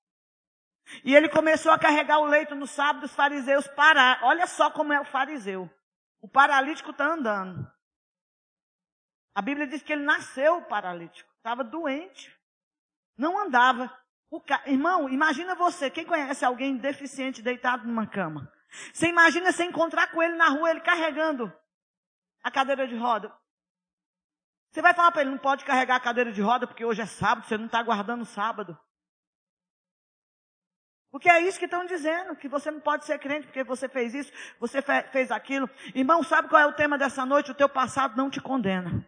E 1.05 1.15
ele 1.15 1.29
começou 1.29 1.73
a 1.73 1.79
carregar 1.79 2.19
o 2.19 2.27
leito 2.27 2.55
no 2.55 2.67
sábado, 2.67 3.05
os 3.05 3.15
fariseus 3.15 3.67
pararam. 3.69 4.27
Olha 4.27 4.47
só 4.47 4.71
como 4.71 4.93
é 4.93 5.01
o 5.01 5.05
fariseu. 5.05 5.71
O 6.21 6.29
paralítico 6.29 6.91
está 6.91 7.07
andando. 7.07 7.71
A 9.35 9.41
Bíblia 9.41 9.67
diz 9.67 9.83
que 9.83 9.93
ele 9.93 10.05
nasceu 10.05 10.63
paralítico, 10.63 11.33
estava 11.37 11.65
doente, 11.65 12.37
não 13.17 13.39
andava. 13.39 13.91
Ca... 14.39 14.63
Irmão, 14.67 15.09
imagina 15.09 15.55
você, 15.57 15.91
quem 15.91 16.05
conhece 16.05 16.45
alguém 16.45 16.77
deficiente 16.77 17.43
deitado 17.43 17.87
numa 17.87 18.07
cama? 18.07 18.53
Você 18.93 19.09
imagina 19.09 19.51
você 19.51 19.65
encontrar 19.65 20.13
com 20.13 20.23
ele 20.23 20.37
na 20.37 20.49
rua, 20.49 20.71
ele 20.71 20.81
carregando 20.81 21.53
a 22.43 22.51
cadeira 22.51 22.87
de 22.87 22.97
roda. 22.97 23.35
Você 24.71 24.81
vai 24.81 24.95
falar 24.95 25.11
para 25.11 25.23
ele, 25.23 25.31
não 25.31 25.39
pode 25.39 25.65
carregar 25.65 25.97
a 25.97 26.01
cadeira 26.01 26.31
de 26.31 26.41
roda 26.41 26.67
porque 26.67 26.85
hoje 26.85 27.03
é 27.03 27.07
sábado, 27.07 27.47
você 27.47 27.59
não 27.59 27.67
está 27.67 27.83
guardando 27.83 28.25
sábado. 28.25 28.79
Porque 31.11 31.29
é 31.29 31.41
isso 31.41 31.59
que 31.59 31.65
estão 31.65 31.85
dizendo, 31.85 32.37
que 32.37 32.49
você 32.49 32.71
não 32.71 32.81
pode 32.81 33.05
ser 33.05 33.19
crente 33.19 33.49
porque 33.49 33.65
você 33.65 33.89
fez 33.89 34.15
isso, 34.15 34.33
você 34.61 34.81
fez 35.11 35.33
aquilo. 35.33 35.69
Irmão, 35.93 36.23
sabe 36.23 36.49
qual 36.49 36.63
é 36.63 36.67
o 36.67 36.73
tema 36.73 36.97
dessa 36.97 37.27
noite? 37.27 37.51
O 37.51 37.55
teu 37.55 37.69
passado 37.69 38.17
não 38.17 38.31
te 38.31 38.41
condena. 38.41 39.05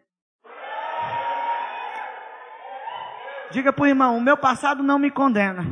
Diga 3.53 3.73
para 3.73 3.85
o 3.85 3.87
irmão: 3.87 4.17
o 4.17 4.21
meu 4.21 4.37
passado 4.37 4.83
não 4.83 4.99
me 4.99 5.11
condena. 5.11 5.65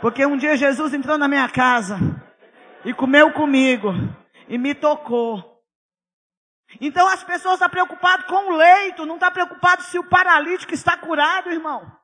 Porque 0.00 0.24
um 0.24 0.36
dia 0.36 0.56
Jesus 0.56 0.94
entrou 0.94 1.18
na 1.18 1.28
minha 1.28 1.48
casa 1.48 1.98
e 2.84 2.94
comeu 2.94 3.32
comigo 3.32 3.92
e 4.48 4.56
me 4.56 4.74
tocou. 4.74 5.60
Então 6.80 7.06
as 7.08 7.22
pessoas 7.22 7.54
estão 7.54 7.68
preocupadas 7.68 8.26
com 8.26 8.52
o 8.52 8.56
leito, 8.56 9.04
não 9.04 9.14
estão 9.14 9.30
preocupadas 9.30 9.86
se 9.86 9.98
o 9.98 10.04
paralítico 10.04 10.72
está 10.72 10.96
curado, 10.96 11.50
irmão. 11.50 12.01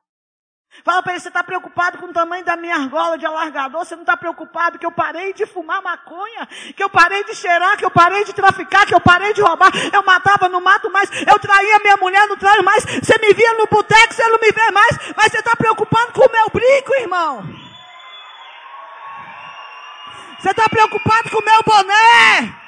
Fala 0.83 1.03
para 1.03 1.13
ele, 1.13 1.19
você 1.19 1.27
está 1.27 1.43
preocupado 1.43 1.97
com 1.97 2.05
o 2.05 2.13
tamanho 2.13 2.45
da 2.45 2.55
minha 2.55 2.75
argola 2.75 3.17
de 3.17 3.25
alargador? 3.25 3.83
Você 3.83 3.95
não 3.95 4.03
está 4.03 4.15
preocupado 4.15 4.79
que 4.79 4.85
eu 4.85 4.91
parei 4.91 5.33
de 5.33 5.45
fumar 5.45 5.81
maconha? 5.81 6.47
Que 6.75 6.83
eu 6.83 6.89
parei 6.89 7.23
de 7.25 7.35
cheirar? 7.35 7.75
Que 7.75 7.83
eu 7.83 7.91
parei 7.91 8.23
de 8.23 8.33
traficar? 8.33 8.85
Que 8.85 8.93
eu 8.93 9.01
parei 9.01 9.33
de 9.33 9.41
roubar? 9.41 9.71
Eu 9.91 10.03
matava, 10.03 10.47
não 10.47 10.61
mato 10.61 10.89
mais. 10.89 11.09
Eu 11.27 11.37
traía 11.39 11.79
minha 11.79 11.97
mulher, 11.97 12.27
não 12.27 12.37
traio 12.37 12.63
mais. 12.63 12.85
Você 12.85 13.17
me 13.19 13.33
via 13.33 13.53
no 13.55 13.67
boteco, 13.67 14.13
você 14.13 14.27
não 14.29 14.39
me 14.39 14.51
vê 14.51 14.71
mais. 14.71 14.97
Mas 15.17 15.31
você 15.31 15.39
está 15.39 15.55
preocupado 15.55 16.13
com 16.13 16.25
o 16.25 16.31
meu 16.31 16.49
brinco, 16.49 16.93
irmão. 16.99 17.43
Você 20.39 20.51
está 20.51 20.69
preocupado 20.69 21.29
com 21.29 21.39
o 21.39 21.45
meu 21.45 21.63
boné. 21.63 22.58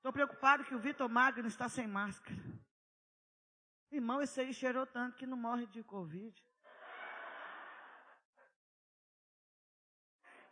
Estou 0.00 0.14
preocupado 0.14 0.64
que 0.64 0.74
o 0.74 0.78
Vitor 0.78 1.10
Magno 1.10 1.46
está 1.46 1.68
sem 1.68 1.86
máscara. 1.86 2.34
Irmão, 3.92 4.22
esse 4.22 4.40
aí 4.40 4.54
cheirou 4.54 4.86
tanto 4.86 5.14
que 5.18 5.26
não 5.26 5.36
morre 5.36 5.66
de 5.66 5.82
Covid. 5.82 6.42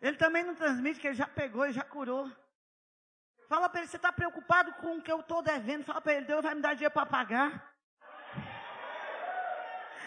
Ele 0.03 0.19
também 0.19 0.45
não 0.45 0.55
transmite 0.55 1.01
que 1.01 1.07
ele 1.07 1.15
já 1.15 1.27
pegou 1.27 1.67
e 1.67 1.73
já 1.73 1.83
curou. 1.83 2.31
Fala 3.49 3.71
para 3.71 3.81
ele, 3.81 3.89
você 3.89 3.97
está 3.97 4.13
preocupado 4.13 4.71
com 4.75 4.99
o 4.99 5.03
que 5.03 5.11
eu 5.11 5.21
estou 5.21 5.41
devendo? 5.41 5.83
Fala 5.83 6.03
para 6.03 6.13
ele, 6.13 6.27
Deus 6.27 6.43
vai 6.43 6.55
me 6.55 6.61
dar 6.61 6.75
dinheiro 6.75 6.93
para 6.93 7.07
pagar. 7.07 7.75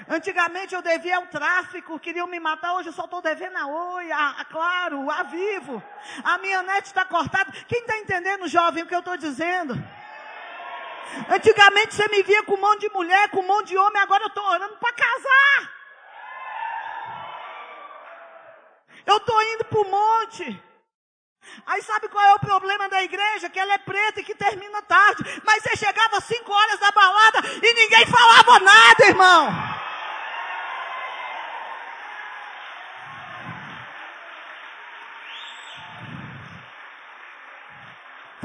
Antigamente 0.09 0.73
eu 0.73 0.81
devia 0.81 1.17
ao 1.17 1.27
tráfico, 1.27 1.99
queriam 1.99 2.27
me 2.27 2.39
matar, 2.39 2.73
hoje 2.73 2.89
eu 2.89 2.93
só 2.93 3.05
estou 3.05 3.21
devendo 3.21 3.55
a 3.57 3.67
Oi, 3.67 4.11
a, 4.11 4.29
a 4.39 4.45
Claro, 4.45 5.09
a 5.09 5.23
Vivo. 5.23 5.81
A 6.23 6.37
minha 6.39 6.63
net 6.63 6.85
está 6.85 7.05
cortada. 7.05 7.51
Quem 7.67 7.81
está 7.81 7.97
entendendo, 7.97 8.47
jovem, 8.47 8.83
o 8.83 8.87
que 8.87 8.95
eu 8.95 8.99
estou 8.99 9.17
dizendo? 9.17 9.73
Antigamente 11.29 11.93
você 11.93 12.07
me 12.07 12.23
via 12.23 12.43
com 12.43 12.55
um 12.55 12.61
monte 12.61 12.81
de 12.81 12.93
mulher, 12.93 13.29
com 13.29 13.41
um 13.41 13.47
monte 13.47 13.69
de 13.69 13.77
homem, 13.77 14.01
agora 14.01 14.23
eu 14.23 14.27
estou 14.27 14.43
orando 14.43 14.77
para 14.77 14.93
casar. 14.93 15.81
Eu 19.05 19.17
estou 19.17 19.43
indo 19.43 19.65
para 19.65 19.79
o 19.79 19.89
monte. 19.89 20.63
Aí 21.65 21.81
sabe 21.81 22.07
qual 22.07 22.23
é 22.23 22.33
o 22.35 22.39
problema 22.39 22.87
da 22.87 23.03
igreja? 23.03 23.49
Que 23.49 23.59
ela 23.59 23.73
é 23.73 23.77
preta 23.77 24.21
e 24.21 24.23
que 24.23 24.35
termina 24.35 24.81
tarde. 24.83 25.23
Mas 25.43 25.63
você 25.63 25.75
chegava 25.75 26.17
às 26.17 26.23
5 26.23 26.51
horas 26.51 26.79
da 26.79 26.91
balada 26.91 27.39
e 27.61 27.73
ninguém 27.73 28.05
falava 28.05 28.59
nada, 28.59 29.05
irmão. 29.05 29.70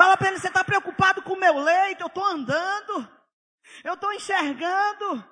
Fala 0.06 0.16
para 0.16 0.28
ele, 0.28 0.38
você 0.38 0.46
está 0.46 0.62
preocupado 0.62 1.20
com 1.20 1.32
o 1.32 1.40
meu 1.40 1.58
leito? 1.58 2.04
Eu 2.04 2.06
estou 2.06 2.24
andando. 2.24 3.08
Eu 3.82 3.94
estou 3.94 4.12
enxergando. 4.12 5.24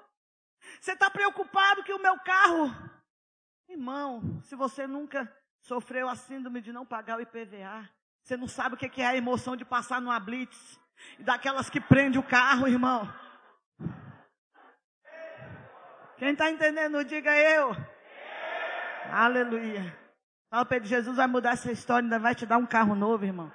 Você 0.80 0.94
está 0.94 1.08
preocupado 1.08 1.84
que 1.84 1.92
o 1.92 2.02
meu 2.02 2.18
carro. 2.18 2.74
Irmão, 3.68 4.40
se 4.42 4.56
você 4.56 4.84
nunca 4.84 5.32
sofreu 5.60 6.08
a 6.08 6.16
síndrome 6.16 6.60
de 6.60 6.72
não 6.72 6.84
pagar 6.84 7.18
o 7.18 7.20
IPVA, 7.20 7.88
você 8.20 8.36
não 8.36 8.48
sabe 8.48 8.74
o 8.74 8.76
que 8.76 9.00
é 9.00 9.06
a 9.06 9.16
emoção 9.16 9.54
de 9.54 9.64
passar 9.64 10.00
numa 10.00 10.18
blitz. 10.18 10.80
E 11.20 11.22
daquelas 11.22 11.70
que 11.70 11.80
prende 11.80 12.18
o 12.18 12.22
carro, 12.24 12.66
irmão. 12.66 13.08
Quem 16.16 16.32
está 16.32 16.50
entendendo, 16.50 17.04
diga 17.04 17.32
eu. 17.36 17.76
Aleluia. 19.08 19.96
Fala 20.50 20.64
para 20.64 20.82
Jesus 20.82 21.16
vai 21.16 21.28
mudar 21.28 21.52
essa 21.52 21.70
história, 21.70 22.04
ainda 22.04 22.18
vai 22.18 22.34
te 22.34 22.44
dar 22.44 22.56
um 22.56 22.66
carro 22.66 22.96
novo, 22.96 23.24
irmão. 23.24 23.52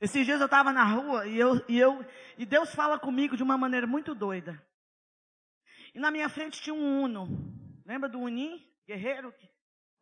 Esses 0.00 0.24
dias 0.24 0.40
eu 0.40 0.46
estava 0.46 0.72
na 0.72 0.82
rua 0.82 1.26
e, 1.26 1.38
eu, 1.38 1.62
e, 1.68 1.78
eu, 1.78 2.04
e 2.38 2.46
Deus 2.46 2.74
fala 2.74 2.98
comigo 2.98 3.36
de 3.36 3.42
uma 3.42 3.58
maneira 3.58 3.86
muito 3.86 4.14
doida. 4.14 4.60
E 5.94 5.98
na 5.98 6.10
minha 6.10 6.28
frente 6.28 6.62
tinha 6.62 6.72
um 6.72 7.02
Uno. 7.02 7.28
Lembra 7.84 8.08
do 8.08 8.18
Unim? 8.18 8.66
Guerreiro? 8.86 9.34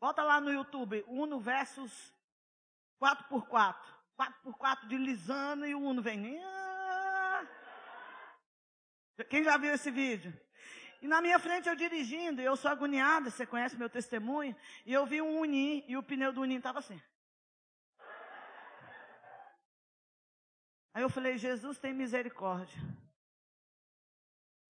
Bota 0.00 0.22
lá 0.22 0.40
no 0.40 0.52
YouTube, 0.52 1.04
Uno 1.08 1.40
versus 1.40 2.14
4x4. 3.02 3.74
4x4 4.16 4.86
de 4.86 4.96
Lisana 4.96 5.66
e 5.66 5.74
o 5.74 5.80
Uno 5.80 6.00
vem. 6.00 6.40
Ah! 6.44 7.46
Quem 9.28 9.42
já 9.42 9.56
viu 9.56 9.72
esse 9.72 9.90
vídeo? 9.90 10.32
E 11.02 11.08
na 11.08 11.20
minha 11.20 11.40
frente 11.40 11.68
eu 11.68 11.74
dirigindo, 11.74 12.40
eu 12.40 12.56
sou 12.56 12.70
agoniada, 12.70 13.30
você 13.30 13.44
conhece 13.44 13.76
meu 13.76 13.88
testemunho, 13.88 14.54
e 14.84 14.92
eu 14.92 15.06
vi 15.06 15.22
um 15.22 15.40
Unim, 15.40 15.84
e 15.86 15.96
o 15.96 16.02
pneu 16.02 16.32
do 16.32 16.40
Unim 16.40 16.56
estava 16.56 16.80
assim. 16.80 17.00
Aí 20.98 21.04
eu 21.04 21.08
falei, 21.08 21.38
Jesus 21.38 21.78
tem 21.78 21.94
misericórdia. 21.94 22.76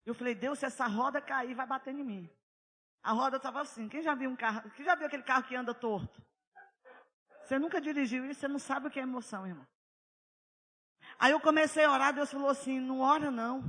Eu 0.05 0.13
falei, 0.13 0.35
Deus, 0.35 0.59
se 0.59 0.65
essa 0.67 0.85
roda 0.85 1.19
cair, 1.19 1.55
vai 1.55 1.65
bater 1.65 1.91
em 1.91 2.03
mim. 2.03 2.29
A 3.01 3.13
roda 3.13 3.37
estava 3.37 3.61
assim. 3.61 3.89
Quem 3.89 4.03
já 4.03 4.13
viu 4.13 4.29
um 4.29 4.35
carro? 4.35 4.69
Quem 4.75 4.85
já 4.85 4.93
viu 4.93 5.07
aquele 5.07 5.23
carro 5.23 5.45
que 5.45 5.55
anda 5.55 5.73
torto? 5.73 6.23
Você 7.41 7.57
nunca 7.57 7.81
dirigiu 7.81 8.29
isso, 8.29 8.41
você 8.41 8.47
não 8.47 8.59
sabe 8.59 8.85
o 8.85 8.91
que 8.91 8.99
é 8.99 9.01
emoção, 9.01 9.47
irmão. 9.47 9.65
Aí 11.17 11.31
eu 11.31 11.41
comecei 11.41 11.83
a 11.83 11.91
orar, 11.91 12.13
Deus 12.13 12.29
falou 12.29 12.49
assim: 12.49 12.79
não 12.79 12.99
ora 12.99 13.31
não. 13.31 13.63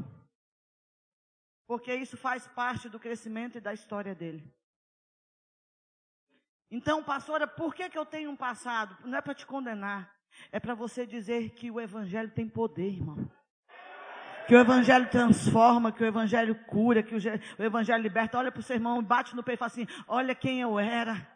Porque 1.66 1.94
isso 1.94 2.18
faz 2.18 2.46
parte 2.46 2.90
do 2.90 3.00
crescimento 3.00 3.56
e 3.56 3.62
da 3.62 3.72
história 3.72 4.14
dele. 4.14 4.44
Então, 6.70 7.02
pastora, 7.02 7.46
por 7.46 7.74
que, 7.74 7.88
que 7.88 7.96
eu 7.96 8.04
tenho 8.04 8.30
um 8.30 8.36
passado? 8.36 8.98
Não 9.06 9.16
é 9.16 9.22
para 9.22 9.34
te 9.34 9.46
condenar. 9.46 10.19
É 10.52 10.58
para 10.58 10.74
você 10.74 11.06
dizer 11.06 11.50
que 11.50 11.70
o 11.70 11.80
Evangelho 11.80 12.30
tem 12.30 12.48
poder, 12.48 12.88
irmão. 12.88 13.30
Que 14.46 14.54
o 14.54 14.58
Evangelho 14.58 15.08
transforma, 15.08 15.92
que 15.92 16.02
o 16.02 16.06
Evangelho 16.06 16.54
cura, 16.66 17.02
que 17.02 17.14
o, 17.14 17.62
Evangelho 17.62 18.02
liberta. 18.02 18.38
Olha 18.38 18.50
para 18.50 18.60
o 18.60 18.62
seu 18.62 18.76
irmão, 18.76 19.02
bate 19.02 19.36
no 19.36 19.42
peito 19.42 19.58
e 19.58 19.60
fala 19.60 19.70
assim: 19.70 19.86
Olha 20.08 20.34
quem 20.34 20.60
eu 20.60 20.78
era. 20.78 21.26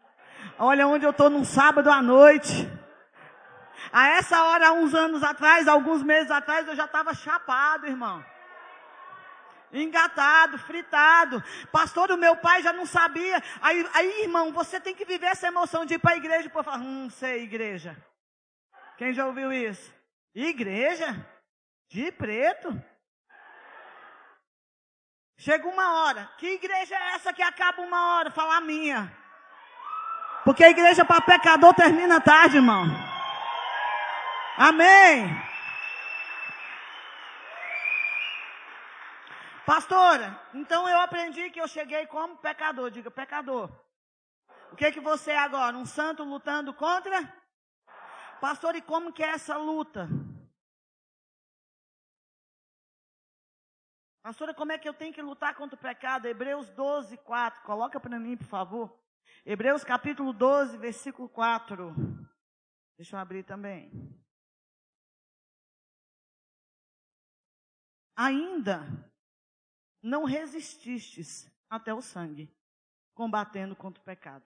Olha 0.59 0.87
onde 0.87 1.05
eu 1.07 1.11
estou 1.11 1.31
num 1.31 1.45
sábado 1.45 1.91
à 1.91 2.03
noite. 2.03 2.69
A 3.93 4.09
essa 4.09 4.43
hora, 4.43 4.73
uns 4.73 4.95
anos 4.95 5.23
atrás, 5.23 5.69
alguns 5.69 6.03
meses 6.03 6.31
atrás, 6.31 6.67
eu 6.67 6.75
já 6.75 6.87
estava 6.87 7.15
chapado, 7.15 7.87
irmão. 7.87 8.25
Engatado, 9.73 10.59
fritado. 10.59 11.43
Pastor, 11.73 12.13
o 12.13 12.17
meu 12.17 12.37
pai 12.37 12.63
já 12.63 12.73
não 12.73 12.87
sabia. 12.87 13.43
Aí, 13.61 13.89
aí 13.93 14.23
irmão, 14.23 14.53
você 14.53 14.81
tem 14.81 14.95
que 14.95 15.05
viver 15.05 15.27
essa 15.27 15.49
emoção 15.49 15.85
de 15.85 15.95
ir 15.95 15.99
para 15.99 16.13
a 16.13 16.17
igreja 16.17 16.47
e 16.47 16.51
falar, 16.51 16.79
hum, 16.79 17.11
sei, 17.11 17.43
igreja. 17.43 17.97
Quem 18.97 19.13
já 19.13 19.27
ouviu 19.27 19.53
isso? 19.53 19.93
Igreja? 20.35 21.15
De 21.89 22.11
preto? 22.13 22.83
Chega 25.37 25.67
uma 25.69 26.05
hora. 26.05 26.31
Que 26.39 26.55
igreja 26.55 26.95
é 26.95 27.15
essa 27.15 27.33
que 27.33 27.43
acaba 27.43 27.83
uma 27.83 28.17
hora? 28.17 28.31
Fala 28.31 28.57
a 28.57 28.61
minha. 28.61 29.13
Porque 30.45 30.63
a 30.63 30.71
igreja 30.71 31.05
para 31.05 31.21
pecador 31.21 31.75
termina 31.75 32.21
tarde, 32.21 32.57
irmão. 32.57 32.85
Amém. 34.57 35.29
Pastora, 39.67 40.39
então 40.53 40.87
eu 40.89 41.01
aprendi 41.01 41.51
que 41.51 41.61
eu 41.61 41.67
cheguei 41.67 42.07
como 42.07 42.37
pecador. 42.37 42.91
Diga, 42.91 43.11
pecador. 43.11 43.71
O 44.71 44.77
que, 44.77 44.93
que 44.93 45.01
você 45.01 45.33
é 45.33 45.39
agora? 45.39 45.77
Um 45.77 45.87
santo 45.87 46.23
lutando 46.23 46.75
contra? 46.75 47.33
Pastor, 48.45 48.77
e 48.77 48.83
como 48.83 49.11
que 49.11 49.23
é 49.23 49.29
essa 49.29 49.57
luta? 49.57 50.07
Pastora, 54.23 54.53
como 54.53 54.71
é 54.71 54.77
que 54.77 54.87
eu 54.87 54.93
tenho 54.93 55.15
que 55.15 55.23
lutar 55.23 55.57
contra 55.57 55.75
o 55.75 55.81
pecado? 55.81 56.27
Hebreus 56.27 56.69
12, 56.69 57.17
4. 57.17 57.63
Coloca 57.63 57.99
para 57.99 58.21
mim, 58.21 58.37
por 58.37 58.47
favor. 58.47 59.03
Hebreus 59.47 59.83
capítulo 59.83 60.31
12, 60.35 60.77
versículo 60.77 61.27
4. 61.27 61.95
Deixa 62.99 63.17
eu 63.17 63.21
abrir 63.21 63.45
também. 63.45 63.91
Ainda 68.15 68.83
não 70.03 70.25
resististes 70.25 71.51
até 71.71 71.95
o 71.95 72.03
sangue, 72.03 72.55
combatendo 73.15 73.75
contra 73.75 74.03
o 74.03 74.05
pecado. 74.05 74.45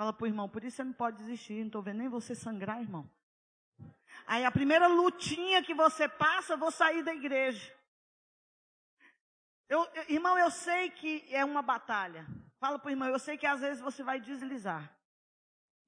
Fala 0.00 0.14
para 0.14 0.24
o 0.24 0.28
irmão, 0.28 0.48
por 0.48 0.64
isso 0.64 0.76
você 0.76 0.84
não 0.84 0.94
pode 0.94 1.18
desistir, 1.18 1.58
não 1.58 1.66
estou 1.66 1.82
vendo 1.82 1.98
nem 1.98 2.08
você 2.08 2.34
sangrar, 2.34 2.80
irmão. 2.80 3.06
Aí 4.26 4.46
a 4.46 4.50
primeira 4.50 4.86
lutinha 4.86 5.62
que 5.62 5.74
você 5.74 6.08
passa, 6.08 6.54
eu 6.54 6.58
vou 6.58 6.70
sair 6.70 7.02
da 7.02 7.12
igreja. 7.12 7.70
Eu, 9.68 9.86
eu, 9.94 10.04
irmão, 10.08 10.38
eu 10.38 10.50
sei 10.50 10.88
que 10.88 11.26
é 11.30 11.44
uma 11.44 11.60
batalha. 11.60 12.26
Fala 12.58 12.78
para 12.78 12.88
o 12.88 12.90
irmão, 12.90 13.08
eu 13.08 13.18
sei 13.18 13.36
que 13.36 13.46
às 13.46 13.60
vezes 13.60 13.82
você 13.82 14.02
vai 14.02 14.18
deslizar. 14.18 14.90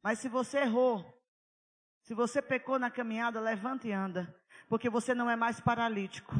Mas 0.02 0.18
se 0.18 0.28
você 0.28 0.58
errou, 0.58 1.02
se 2.02 2.12
você 2.12 2.42
pecou 2.42 2.78
na 2.78 2.90
caminhada, 2.90 3.40
levanta 3.40 3.88
e 3.88 3.92
anda. 3.92 4.38
Porque 4.68 4.90
você 4.90 5.14
não 5.14 5.30
é 5.30 5.36
mais 5.36 5.58
paralítico. 5.58 6.34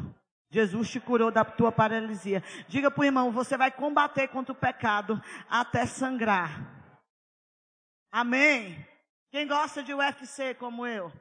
Jesus 0.51 0.91
te 0.91 0.99
curou 0.99 1.31
da 1.31 1.43
tua 1.43 1.71
paralisia. 1.71 2.43
Diga 2.67 2.91
para 2.91 3.01
o 3.01 3.05
irmão, 3.05 3.31
você 3.31 3.57
vai 3.57 3.71
combater 3.71 4.27
contra 4.27 4.53
o 4.53 4.55
pecado 4.55 5.19
até 5.49 5.87
sangrar. 5.87 6.82
Amém. 8.15 8.75
Quem 9.31 9.47
gosta 9.47 9.81
de 9.81 9.91
UFC 9.91 10.53
como 10.53 10.85
eu? 10.85 11.11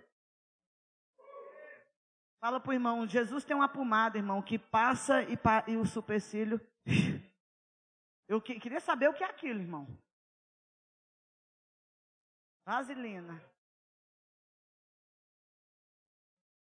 Fala 2.38 2.60
para 2.60 2.68
o 2.68 2.74
irmão, 2.74 3.08
Jesus 3.08 3.46
tem 3.46 3.56
uma 3.56 3.66
pomada, 3.66 4.18
irmão, 4.18 4.42
que 4.42 4.58
passa 4.58 5.22
e, 5.22 5.38
e 5.68 5.76
o 5.78 5.86
supercílio. 5.86 6.60
Eu 8.28 8.42
que, 8.42 8.60
queria 8.60 8.80
saber 8.80 9.08
o 9.08 9.14
que 9.14 9.24
é 9.24 9.26
aquilo, 9.26 9.60
irmão. 9.60 9.86
Vaselina. 12.66 13.42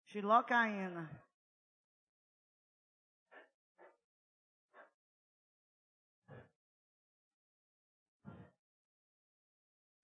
Xilocaína. 0.06 1.29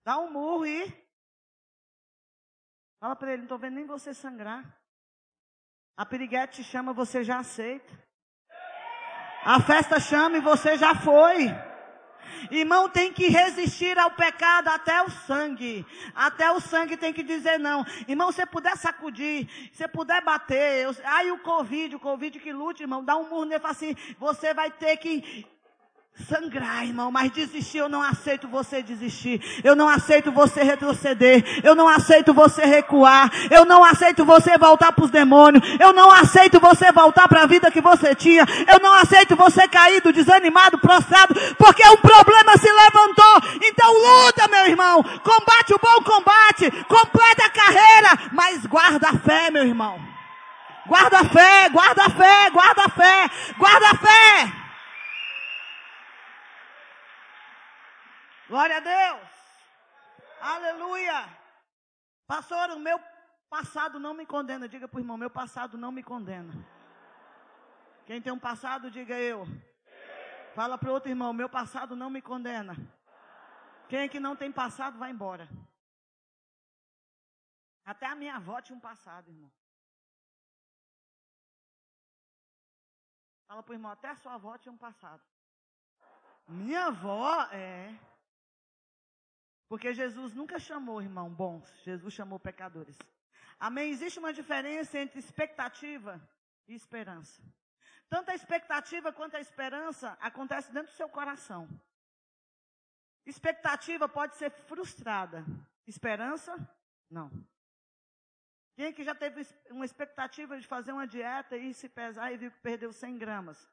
Dá 0.06 0.20
um 0.20 0.30
murro 0.30 0.64
e. 0.64 0.86
Fala 3.00 3.16
para 3.16 3.32
ele, 3.32 3.38
não 3.38 3.46
estou 3.46 3.58
vendo 3.58 3.74
nem 3.74 3.86
você 3.86 4.14
sangrar. 4.14 4.64
A 5.96 6.06
piriguete 6.06 6.62
chama, 6.62 6.92
você 6.92 7.24
já 7.24 7.40
aceita. 7.40 7.92
A 9.44 9.60
festa 9.60 9.98
chama 9.98 10.36
e 10.36 10.40
você 10.40 10.78
já 10.78 10.94
foi. 10.94 11.48
Irmão 12.52 12.88
tem 12.88 13.12
que 13.12 13.26
resistir 13.26 13.98
ao 13.98 14.12
pecado 14.12 14.68
até 14.68 15.02
o 15.02 15.10
sangue. 15.10 15.84
Até 16.14 16.52
o 16.52 16.60
sangue 16.60 16.96
tem 16.96 17.12
que 17.12 17.24
dizer 17.24 17.58
não. 17.58 17.84
Irmão, 18.06 18.30
se 18.30 18.46
puder 18.46 18.76
sacudir, 18.76 19.48
se 19.72 19.88
puder 19.88 20.22
bater. 20.22 20.84
Eu, 20.84 20.94
aí 21.02 21.32
o 21.32 21.40
Covid, 21.40 21.96
o 21.96 22.00
Covid 22.00 22.38
que 22.38 22.52
lute, 22.52 22.84
irmão, 22.84 23.04
dá 23.04 23.16
um 23.16 23.28
murro 23.28 23.44
nele 23.44 23.56
e 23.56 23.60
fala 23.60 23.72
assim: 23.72 23.96
você 24.20 24.54
vai 24.54 24.70
ter 24.70 24.96
que 24.98 25.44
sangrar, 26.28 26.84
irmão, 26.84 27.12
mas 27.12 27.30
desistir, 27.30 27.78
eu 27.78 27.88
não 27.88 28.00
aceito 28.00 28.48
você 28.48 28.82
desistir. 28.82 29.40
Eu 29.62 29.76
não 29.76 29.88
aceito 29.88 30.32
você 30.32 30.62
retroceder. 30.62 31.60
Eu 31.62 31.74
não 31.74 31.86
aceito 31.86 32.32
você 32.32 32.64
recuar. 32.64 33.30
Eu 33.50 33.64
não 33.64 33.84
aceito 33.84 34.24
você 34.24 34.56
voltar 34.56 34.92
para 34.92 35.04
os 35.04 35.10
demônios. 35.10 35.62
Eu 35.78 35.92
não 35.92 36.10
aceito 36.10 36.58
você 36.58 36.90
voltar 36.90 37.28
para 37.28 37.42
a 37.42 37.46
vida 37.46 37.70
que 37.70 37.80
você 37.80 38.14
tinha. 38.14 38.44
Eu 38.66 38.80
não 38.80 38.94
aceito 38.94 39.36
você 39.36 39.68
caído, 39.68 40.12
desanimado, 40.12 40.78
prostrado, 40.78 41.34
porque 41.58 41.86
um 41.86 41.98
problema 41.98 42.56
se 42.56 42.72
levantou. 42.72 43.60
Então 43.62 43.92
luta, 43.92 44.48
meu 44.48 44.66
irmão. 44.66 45.02
Combate 45.02 45.74
o 45.74 45.78
bom 45.78 46.02
combate. 46.02 46.70
Completa 46.84 47.44
a 47.44 47.50
carreira, 47.50 48.30
mas 48.32 48.64
guarda 48.64 49.10
a 49.10 49.18
fé, 49.18 49.50
meu 49.50 49.64
irmão. 49.64 50.00
Guarda 50.86 51.18
a 51.18 51.24
fé, 51.24 51.68
guarda 51.68 52.04
a 52.04 52.10
fé, 52.10 52.50
guarda 52.50 52.84
a 52.84 52.88
fé, 52.88 53.30
guarda 53.58 53.90
a 53.90 53.94
fé. 53.96 54.65
Glória 58.48 58.76
a 58.76 58.80
Deus. 58.80 59.28
Aleluia. 60.40 61.28
Pastor, 62.26 62.70
o 62.70 62.78
meu 62.78 62.98
passado 63.48 63.98
não 63.98 64.14
me 64.14 64.24
condena. 64.24 64.68
Diga 64.68 64.86
para 64.86 64.98
o 64.98 65.00
irmão, 65.00 65.16
meu 65.16 65.30
passado 65.30 65.76
não 65.76 65.90
me 65.90 66.02
condena. 66.02 66.52
Quem 68.06 68.22
tem 68.22 68.32
um 68.32 68.38
passado, 68.38 68.90
diga 68.90 69.18
eu. 69.18 69.44
Fala 70.54 70.78
para 70.78 70.88
o 70.88 70.92
outro 70.92 71.10
irmão, 71.10 71.32
meu 71.32 71.48
passado 71.48 71.96
não 71.96 72.08
me 72.08 72.22
condena. 72.22 72.74
Quem 73.88 74.00
é 74.00 74.08
que 74.08 74.20
não 74.20 74.36
tem 74.36 74.52
passado, 74.52 74.96
vai 74.96 75.10
embora. 75.10 75.48
Até 77.84 78.06
a 78.06 78.14
minha 78.14 78.36
avó 78.36 78.60
tinha 78.60 78.76
um 78.76 78.80
passado, 78.80 79.28
irmão. 79.28 79.52
Fala 83.48 83.62
para 83.62 83.72
o 83.72 83.74
irmão, 83.74 83.90
até 83.90 84.08
a 84.08 84.16
sua 84.16 84.34
avó 84.34 84.56
tinha 84.56 84.72
um 84.72 84.78
passado. 84.78 85.22
Minha 86.48 86.86
avó, 86.86 87.42
é. 87.52 87.94
Porque 89.68 89.92
Jesus 89.92 90.32
nunca 90.32 90.58
chamou 90.58 91.02
irmão 91.02 91.28
bons, 91.28 91.68
Jesus 91.82 92.14
chamou 92.14 92.38
pecadores. 92.38 92.96
Amém? 93.58 93.90
Existe 93.90 94.18
uma 94.18 94.32
diferença 94.32 94.98
entre 94.98 95.18
expectativa 95.18 96.20
e 96.68 96.74
esperança. 96.74 97.42
Tanto 98.08 98.30
a 98.30 98.34
expectativa 98.34 99.12
quanto 99.12 99.36
a 99.36 99.40
esperança 99.40 100.16
acontece 100.20 100.72
dentro 100.72 100.92
do 100.92 100.96
seu 100.96 101.08
coração. 101.08 101.68
Expectativa 103.24 104.08
pode 104.08 104.36
ser 104.36 104.50
frustrada. 104.50 105.44
Esperança, 105.86 106.56
não. 107.10 107.30
Quem 108.76 108.92
que 108.92 109.02
já 109.02 109.14
teve 109.14 109.44
uma 109.70 109.84
expectativa 109.84 110.60
de 110.60 110.66
fazer 110.66 110.92
uma 110.92 111.06
dieta 111.06 111.56
e 111.56 111.74
se 111.74 111.88
pesar 111.88 112.30
e 112.30 112.36
viu 112.36 112.50
que 112.52 112.60
perdeu 112.60 112.92
100 112.92 113.18
gramas? 113.18 113.68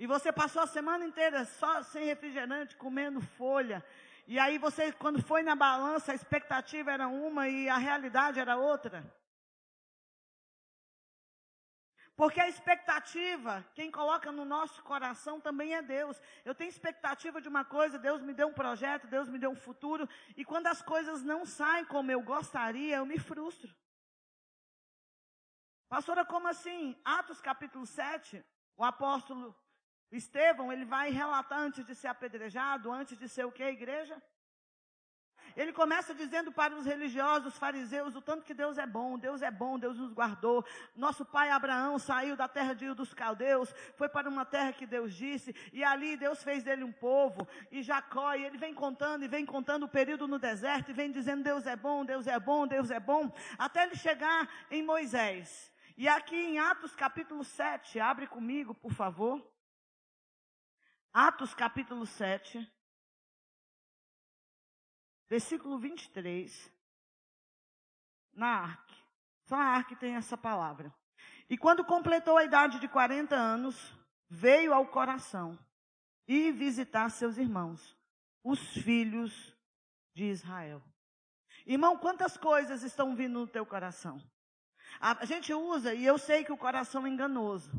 E 0.00 0.06
você 0.06 0.32
passou 0.32 0.62
a 0.62 0.66
semana 0.66 1.04
inteira 1.04 1.44
só 1.44 1.82
sem 1.82 2.06
refrigerante, 2.06 2.74
comendo 2.74 3.20
folha. 3.20 3.84
E 4.26 4.38
aí 4.38 4.56
você, 4.56 4.90
quando 4.92 5.22
foi 5.22 5.42
na 5.42 5.54
balança, 5.54 6.12
a 6.12 6.14
expectativa 6.14 6.90
era 6.90 7.06
uma 7.06 7.50
e 7.50 7.68
a 7.68 7.76
realidade 7.76 8.40
era 8.40 8.56
outra. 8.56 9.04
Porque 12.16 12.40
a 12.40 12.48
expectativa, 12.48 13.62
quem 13.74 13.90
coloca 13.90 14.32
no 14.32 14.46
nosso 14.46 14.82
coração 14.84 15.38
também 15.38 15.74
é 15.74 15.82
Deus. 15.82 16.18
Eu 16.46 16.54
tenho 16.54 16.70
expectativa 16.70 17.38
de 17.38 17.50
uma 17.50 17.66
coisa, 17.66 17.98
Deus 17.98 18.22
me 18.22 18.32
deu 18.32 18.48
um 18.48 18.54
projeto, 18.54 19.06
Deus 19.06 19.28
me 19.28 19.38
deu 19.38 19.50
um 19.50 19.62
futuro, 19.68 20.08
e 20.34 20.46
quando 20.46 20.68
as 20.68 20.80
coisas 20.80 21.22
não 21.22 21.44
saem 21.44 21.84
como 21.84 22.10
eu 22.10 22.22
gostaria, 22.22 22.96
eu 22.96 23.04
me 23.04 23.18
frustro. 23.18 23.70
Pastora, 25.90 26.24
como 26.24 26.48
assim? 26.48 26.98
Atos 27.04 27.42
capítulo 27.42 27.84
7, 27.84 28.42
o 28.78 28.82
apóstolo 28.82 29.54
Estevão, 30.10 30.72
ele 30.72 30.84
vai 30.84 31.10
relatar 31.10 31.58
antes 31.58 31.84
de 31.84 31.94
ser 31.94 32.08
apedrejado, 32.08 32.90
antes 32.90 33.16
de 33.16 33.28
ser 33.28 33.44
o 33.44 33.52
que, 33.52 33.62
igreja? 33.62 34.20
Ele 35.56 35.72
começa 35.72 36.14
dizendo 36.14 36.52
para 36.52 36.74
os 36.74 36.86
religiosos, 36.86 37.52
os 37.52 37.58
fariseus, 37.58 38.14
o 38.14 38.20
tanto 38.20 38.44
que 38.44 38.54
Deus 38.54 38.78
é 38.78 38.86
bom, 38.86 39.18
Deus 39.18 39.42
é 39.42 39.50
bom, 39.50 39.78
Deus 39.78 39.98
nos 39.98 40.12
guardou. 40.12 40.64
Nosso 40.94 41.24
pai 41.24 41.50
Abraão 41.50 41.98
saiu 41.98 42.36
da 42.36 42.48
terra 42.48 42.74
de 42.74 42.90
dos 42.94 43.14
caldeus, 43.14 43.72
foi 43.96 44.08
para 44.08 44.28
uma 44.28 44.44
terra 44.44 44.72
que 44.72 44.86
Deus 44.86 45.14
disse, 45.14 45.54
e 45.72 45.84
ali 45.84 46.16
Deus 46.16 46.42
fez 46.42 46.62
dele 46.62 46.84
um 46.84 46.92
povo. 46.92 47.46
E 47.70 47.82
Jacó, 47.82 48.34
e 48.34 48.44
ele 48.44 48.58
vem 48.58 48.74
contando, 48.74 49.24
e 49.24 49.28
vem 49.28 49.44
contando 49.46 49.84
o 49.84 49.88
período 49.88 50.26
no 50.26 50.38
deserto, 50.38 50.90
e 50.90 50.94
vem 50.94 51.10
dizendo: 51.10 51.42
Deus 51.42 51.66
é 51.66 51.76
bom, 51.76 52.04
Deus 52.04 52.26
é 52.26 52.38
bom, 52.38 52.66
Deus 52.66 52.90
é 52.90 53.00
bom, 53.00 53.32
até 53.58 53.84
ele 53.84 53.96
chegar 53.96 54.48
em 54.70 54.82
Moisés. 54.82 55.72
E 55.96 56.08
aqui 56.08 56.36
em 56.36 56.58
Atos 56.58 56.96
capítulo 56.96 57.44
7, 57.44 58.00
abre 58.00 58.26
comigo, 58.26 58.74
por 58.74 58.92
favor. 58.92 59.49
Atos 61.12 61.54
capítulo 61.54 62.06
7 62.06 62.70
versículo 65.30 65.78
23, 65.78 66.72
na 68.32 68.48
arque. 68.48 68.96
Só 69.44 69.54
a 69.54 69.64
arque 69.64 69.94
tem 69.94 70.16
essa 70.16 70.36
palavra. 70.36 70.92
E 71.48 71.56
quando 71.56 71.84
completou 71.84 72.36
a 72.36 72.44
idade 72.44 72.80
de 72.80 72.88
40 72.88 73.36
anos, 73.36 73.96
veio 74.28 74.74
ao 74.74 74.88
coração 74.88 75.56
e 76.26 76.50
visitar 76.50 77.08
seus 77.10 77.38
irmãos, 77.38 77.96
os 78.42 78.60
filhos 78.82 79.56
de 80.14 80.24
Israel. 80.24 80.82
Irmão, 81.64 81.96
quantas 81.96 82.36
coisas 82.36 82.82
estão 82.82 83.14
vindo 83.14 83.38
no 83.38 83.46
teu 83.46 83.64
coração? 83.64 84.20
A 85.00 85.24
gente 85.24 85.54
usa, 85.54 85.94
e 85.94 86.04
eu 86.04 86.18
sei 86.18 86.44
que 86.44 86.52
o 86.52 86.58
coração 86.58 87.06
é 87.06 87.08
enganoso. 87.08 87.70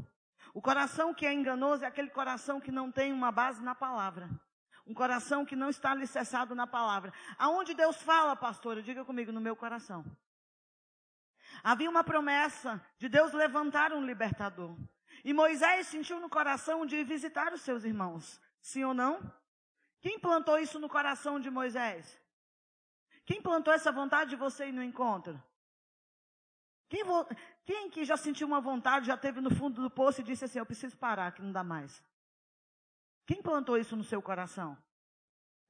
O 0.54 0.62
coração 0.62 1.14
que 1.14 1.26
é 1.26 1.34
enganoso 1.34 1.84
é 1.84 1.88
aquele 1.88 2.10
coração 2.10 2.60
que 2.60 2.72
não 2.72 2.92
tem 2.92 3.14
uma 3.14 3.32
base 3.32 3.62
na 3.64 3.74
palavra. 3.74 4.30
Um 4.86 4.94
coração 4.94 5.46
que 5.46 5.56
não 5.56 5.70
está 5.70 5.92
alicerçado 5.92 6.54
na 6.54 6.68
palavra. 6.68 7.14
Aonde 7.38 7.74
Deus 7.74 8.02
fala, 8.02 8.36
pastora, 8.36 8.82
diga 8.82 9.06
comigo, 9.06 9.32
no 9.32 9.40
meu 9.40 9.56
coração. 9.56 10.04
Havia 11.64 11.90
uma 11.90 12.04
promessa 12.04 12.84
de 12.98 13.08
Deus 13.08 13.32
levantar 13.34 13.94
um 13.94 14.04
libertador. 14.04 14.76
E 15.24 15.34
Moisés 15.34 15.88
sentiu 15.88 16.20
no 16.20 16.30
coração 16.30 16.86
de 16.86 17.04
visitar 17.04 17.54
os 17.54 17.62
seus 17.62 17.84
irmãos. 17.84 18.42
Sim 18.62 18.84
ou 18.84 18.94
não? 18.94 19.32
Quem 20.02 20.20
plantou 20.20 20.58
isso 20.58 20.80
no 20.80 20.90
coração 20.90 21.40
de 21.40 21.50
Moisés? 21.50 22.20
Quem 23.26 23.42
plantou 23.42 23.74
essa 23.74 23.92
vontade 23.92 24.32
de 24.32 24.36
você 24.36 24.68
ir 24.68 24.72
no 24.72 24.84
encontro? 24.84 25.42
Quem, 26.90 27.04
quem 27.66 27.90
que 27.90 28.04
já 28.04 28.18
sentiu 28.18 28.48
uma 28.48 28.60
vontade, 28.60 29.08
já 29.08 29.18
teve 29.18 29.40
no 29.40 29.54
fundo 29.54 29.82
do 29.82 29.90
poço 29.90 30.22
e 30.22 30.24
disse 30.24 30.46
assim: 30.46 30.60
Eu 30.60 30.66
preciso 30.66 30.98
parar, 30.98 31.32
que 31.32 31.42
não 31.42 31.52
dá 31.52 31.64
mais? 31.64 32.04
Quem 33.26 33.42
plantou 33.42 33.78
isso 33.78 33.96
no 33.96 34.04
seu 34.04 34.22
coração? 34.22 34.78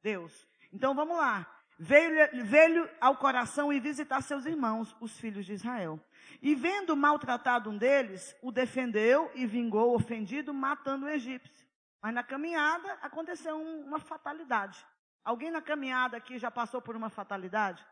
Deus. 0.01 0.47
Então 0.71 0.95
vamos 0.95 1.17
lá. 1.17 1.47
Veio, 1.77 2.87
ao 2.99 3.17
coração 3.17 3.73
e 3.73 3.79
visitar 3.79 4.21
seus 4.21 4.45
irmãos, 4.45 4.95
os 4.99 5.17
filhos 5.19 5.45
de 5.45 5.53
Israel. 5.53 5.99
E 6.41 6.53
vendo 6.53 6.95
maltratado 6.95 7.71
um 7.71 7.77
deles, 7.77 8.35
o 8.41 8.51
defendeu 8.51 9.31
e 9.33 9.47
vingou 9.47 9.91
o 9.91 9.95
ofendido, 9.95 10.53
matando 10.53 11.07
o 11.07 11.09
egípcio. 11.09 11.67
Mas 12.01 12.13
na 12.13 12.23
caminhada 12.23 12.93
aconteceu 13.01 13.57
um, 13.57 13.85
uma 13.85 13.99
fatalidade. 13.99 14.85
Alguém 15.23 15.51
na 15.51 15.61
caminhada 15.61 16.17
aqui 16.17 16.37
já 16.37 16.51
passou 16.51 16.81
por 16.81 16.95
uma 16.95 17.09
fatalidade? 17.09 17.85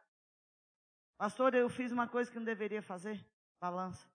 Pastor, 1.17 1.53
eu 1.53 1.67
fiz 1.67 1.91
uma 1.91 2.07
coisa 2.07 2.31
que 2.31 2.37
não 2.37 2.45
deveria 2.45 2.81
fazer. 2.81 3.23
Balança. 3.59 4.07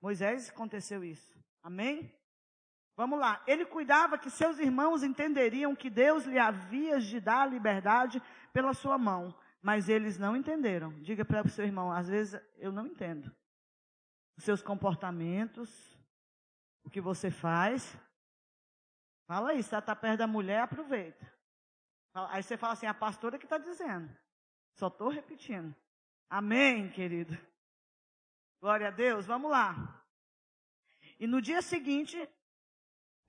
Moisés 0.00 0.48
aconteceu 0.48 1.04
isso. 1.04 1.38
Amém? 1.62 2.12
Vamos 2.96 3.18
lá. 3.18 3.42
Ele 3.46 3.64
cuidava 3.64 4.18
que 4.18 4.30
seus 4.30 4.58
irmãos 4.58 5.02
entenderiam 5.02 5.74
que 5.76 5.90
Deus 5.90 6.24
lhe 6.24 6.38
havia 6.38 7.00
de 7.00 7.20
dar 7.20 7.48
liberdade 7.48 8.20
pela 8.52 8.74
sua 8.74 8.98
mão, 8.98 9.34
mas 9.62 9.88
eles 9.88 10.18
não 10.18 10.36
entenderam. 10.36 10.92
Diga 11.02 11.24
para 11.24 11.46
o 11.46 11.48
seu 11.48 11.64
irmão, 11.64 11.92
às 11.92 12.08
vezes 12.08 12.40
eu 12.56 12.72
não 12.72 12.86
entendo. 12.86 13.34
Os 14.36 14.44
seus 14.44 14.62
comportamentos, 14.62 15.98
o 16.84 16.90
que 16.90 17.00
você 17.00 17.30
faz. 17.30 17.96
Fala 19.26 19.52
se 19.54 19.60
está 19.60 19.94
perto 19.94 20.18
da 20.18 20.26
mulher, 20.26 20.60
aproveita. 20.60 21.30
Aí 22.12 22.42
você 22.42 22.56
fala 22.56 22.72
assim, 22.72 22.86
a 22.86 22.94
pastora 22.94 23.38
que 23.38 23.44
está 23.44 23.58
dizendo. 23.58 24.10
Só 24.74 24.88
estou 24.88 25.08
repetindo. 25.08 25.74
Amém, 26.28 26.90
querido. 26.90 27.36
Glória 28.60 28.88
a 28.88 28.90
Deus. 28.90 29.26
Vamos 29.26 29.50
lá. 29.50 30.04
E 31.18 31.26
no 31.26 31.40
dia 31.40 31.62
seguinte, 31.62 32.28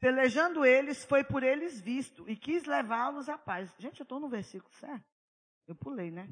Pelejando 0.02 0.66
eles, 0.66 1.06
foi 1.06 1.24
por 1.24 1.44
eles 1.44 1.80
visto 1.80 2.28
e 2.28 2.36
quis 2.36 2.66
levá-los 2.66 3.30
à 3.30 3.38
paz. 3.38 3.72
Gente, 3.78 4.00
eu 4.00 4.04
estou 4.04 4.20
no 4.20 4.28
versículo 4.28 4.74
certo? 4.74 5.06
Eu 5.68 5.76
pulei, 5.76 6.10
né? 6.10 6.28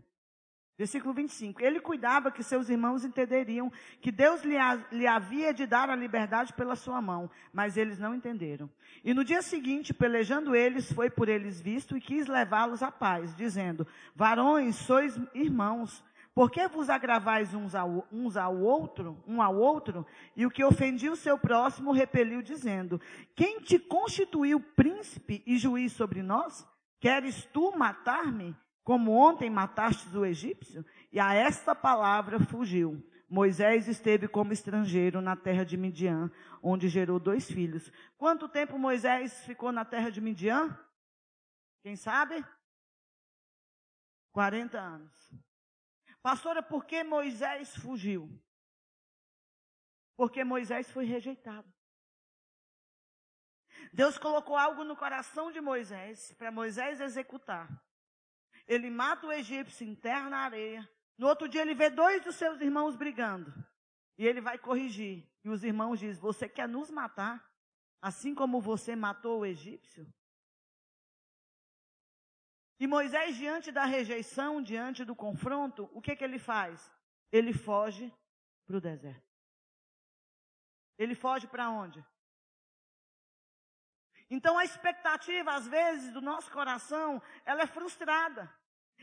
Versículo 0.76 1.14
25. 1.14 1.62
Ele 1.62 1.80
cuidava 1.80 2.32
que 2.32 2.42
seus 2.42 2.68
irmãos 2.68 3.06
entenderiam 3.06 3.72
que 4.02 4.12
Deus 4.12 4.42
lhe, 4.42 4.56
lhe, 4.92 5.06
havia 5.06 5.54
de 5.54 5.68
dar 5.68 5.88
a 5.88 5.96
liberdade 5.96 6.52
pela 6.54 6.76
sua 6.76 7.00
mão, 7.00 7.30
mas 7.54 7.78
eles 7.78 8.00
não 8.00 8.16
entenderam. 8.16 8.68
E 9.04 9.14
no 9.14 9.24
dia 9.24 9.44
seguinte, 9.44 9.94
pelejando 9.94 10.56
eles, 10.56 10.92
foi 10.92 11.12
por 11.12 11.30
eles 11.30 11.62
visto 11.62 11.96
e 11.96 12.02
quis 12.02 12.26
levá-los 12.26 12.82
à 12.82 12.92
paz, 12.92 13.36
dizendo: 13.36 13.86
Varões, 14.16 14.78
sois 14.78 15.16
irmãos, 15.36 16.04
por 16.34 16.50
que 16.52 16.68
vos 16.68 16.90
agravais 16.90 17.54
uns 17.54 17.76
ao, 17.76 18.08
uns 18.12 18.38
ao 18.38 18.58
outro, 18.58 19.22
um 19.28 19.42
ao 19.42 19.56
outro? 19.56 20.06
E 20.36 20.46
o 20.46 20.52
que 20.52 20.64
ofendia 20.64 21.12
o 21.12 21.16
seu 21.16 21.38
próximo 21.38 21.92
repeliu, 21.92 22.42
dizendo: 22.42 23.02
Quem 23.36 23.60
te 23.60 23.78
constituiu 23.78 24.60
príncipe 24.60 25.44
e 25.46 25.58
juiz 25.58 25.92
sobre 25.94 26.22
nós? 26.22 26.66
Queres 27.00 27.46
tu 27.46 27.76
matar-me, 27.78 28.56
como 28.84 29.12
ontem 29.12 29.50
matastes 29.50 30.14
o 30.14 30.26
egípcio? 30.26 30.86
E 31.12 31.20
a 31.20 31.34
esta 31.34 31.74
palavra 31.74 32.40
fugiu. 32.40 33.04
Moisés 33.30 33.88
esteve 33.88 34.28
como 34.28 34.52
estrangeiro 34.52 35.22
na 35.22 35.36
terra 35.36 35.64
de 35.64 35.78
Midian, 35.78 36.32
onde 36.64 36.90
gerou 36.90 37.20
dois 37.20 37.50
filhos. 37.50 37.92
Quanto 38.18 38.50
tempo 38.50 38.80
Moisés 38.80 39.46
ficou 39.46 39.72
na 39.72 39.86
terra 39.86 40.10
de 40.10 40.20
Midian? 40.20 40.76
Quem 41.84 41.96
sabe? 41.96 42.44
40 44.32 44.80
anos. 44.80 45.49
Pastora, 46.22 46.62
por 46.62 46.86
que 46.86 47.04
Moisés 47.04 47.76
fugiu? 47.76 48.30
Porque 50.16 50.44
Moisés 50.44 50.92
foi 50.92 51.06
rejeitado. 51.06 51.72
Deus 53.94 54.18
colocou 54.18 54.58
algo 54.58 54.84
no 54.84 54.96
coração 54.96 55.52
de 55.52 55.62
Moisés 55.62 56.34
para 56.34 56.52
Moisés 56.52 57.00
executar. 57.00 57.70
Ele 58.68 58.90
mata 58.90 59.28
o 59.28 59.32
egípcio, 59.32 59.88
enterra 59.88 60.30
na 60.30 60.40
areia. 60.40 60.88
No 61.18 61.28
outro 61.28 61.48
dia 61.48 61.62
ele 61.62 61.74
vê 61.74 61.90
dois 61.90 62.24
dos 62.24 62.36
seus 62.36 62.60
irmãos 62.62 62.96
brigando. 62.96 63.52
E 64.18 64.28
ele 64.28 64.42
vai 64.42 64.58
corrigir. 64.58 65.28
E 65.44 65.50
os 65.50 65.64
irmãos 65.64 66.00
dizem: 66.00 66.22
Você 66.22 66.48
quer 66.48 66.68
nos 66.68 66.92
matar? 66.92 67.44
Assim 68.02 68.36
como 68.36 68.62
você 68.62 68.96
matou 68.96 69.40
o 69.40 69.46
egípcio? 69.46 70.06
E 72.80 72.88
Moisés, 72.88 73.36
diante 73.36 73.72
da 73.72 73.84
rejeição, 73.84 74.62
diante 74.62 75.04
do 75.04 75.16
confronto, 75.16 75.90
o 75.94 76.02
que, 76.02 76.16
que 76.16 76.24
ele 76.24 76.40
faz? 76.40 76.92
Ele 77.32 77.54
foge 77.54 78.12
para 78.66 78.78
o 78.78 78.82
deserto. 78.82 79.30
Ele 80.98 81.14
foge 81.14 81.46
para 81.48 81.70
onde? 81.70 82.04
Então 84.30 84.58
a 84.58 84.64
expectativa, 84.64 85.52
às 85.54 85.68
vezes, 85.68 86.14
do 86.14 86.22
nosso 86.22 86.52
coração, 86.52 87.22
ela 87.46 87.64
é 87.64 87.68
frustrada. 87.68 88.50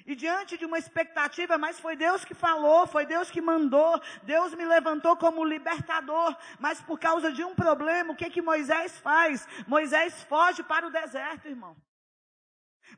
E 0.07 0.15
diante 0.15 0.57
de 0.57 0.65
uma 0.65 0.79
expectativa, 0.79 1.59
mas 1.59 1.81
foi 1.81 1.97
Deus 1.97 2.25
que 2.25 2.35
falou, 2.35 2.87
foi 2.87 3.07
Deus 3.07 3.31
que 3.31 3.41
mandou, 3.41 4.01
Deus 4.23 4.55
me 4.55 4.65
levantou 4.65 5.17
como 5.17 5.45
libertador, 5.45 6.37
mas 6.61 6.81
por 6.81 6.99
causa 6.99 7.33
de 7.33 7.43
um 7.43 7.55
problema, 7.55 8.13
o 8.13 8.17
que 8.17 8.31
que 8.31 8.43
Moisés 8.43 8.99
faz? 8.99 9.47
Moisés 9.67 10.23
foge 10.25 10.63
para 10.63 10.87
o 10.87 10.91
deserto, 10.91 11.49
irmão. 11.49 11.77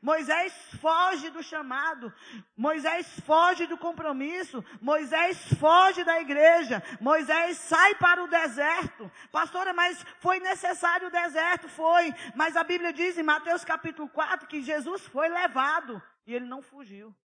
Moisés 0.01 0.53
foge 0.79 1.29
do 1.29 1.43
chamado, 1.43 2.13
Moisés 2.55 3.19
foge 3.21 3.67
do 3.67 3.77
compromisso, 3.77 4.63
Moisés 4.81 5.37
foge 5.59 6.03
da 6.03 6.21
igreja, 6.21 6.81
Moisés 7.01 7.57
sai 7.57 7.95
para 7.95 8.23
o 8.23 8.27
deserto. 8.27 9.11
Pastora, 9.31 9.73
mas 9.73 10.03
foi 10.19 10.39
necessário 10.39 11.07
o 11.07 11.11
deserto? 11.11 11.67
Foi, 11.67 12.13
mas 12.35 12.55
a 12.55 12.63
Bíblia 12.63 12.93
diz 12.93 13.17
em 13.17 13.23
Mateus 13.23 13.65
capítulo 13.65 14.07
4 14.09 14.47
que 14.47 14.61
Jesus 14.61 15.05
foi 15.07 15.27
levado 15.27 16.01
e 16.25 16.33
ele 16.33 16.45
não 16.45 16.61
fugiu. 16.61 17.15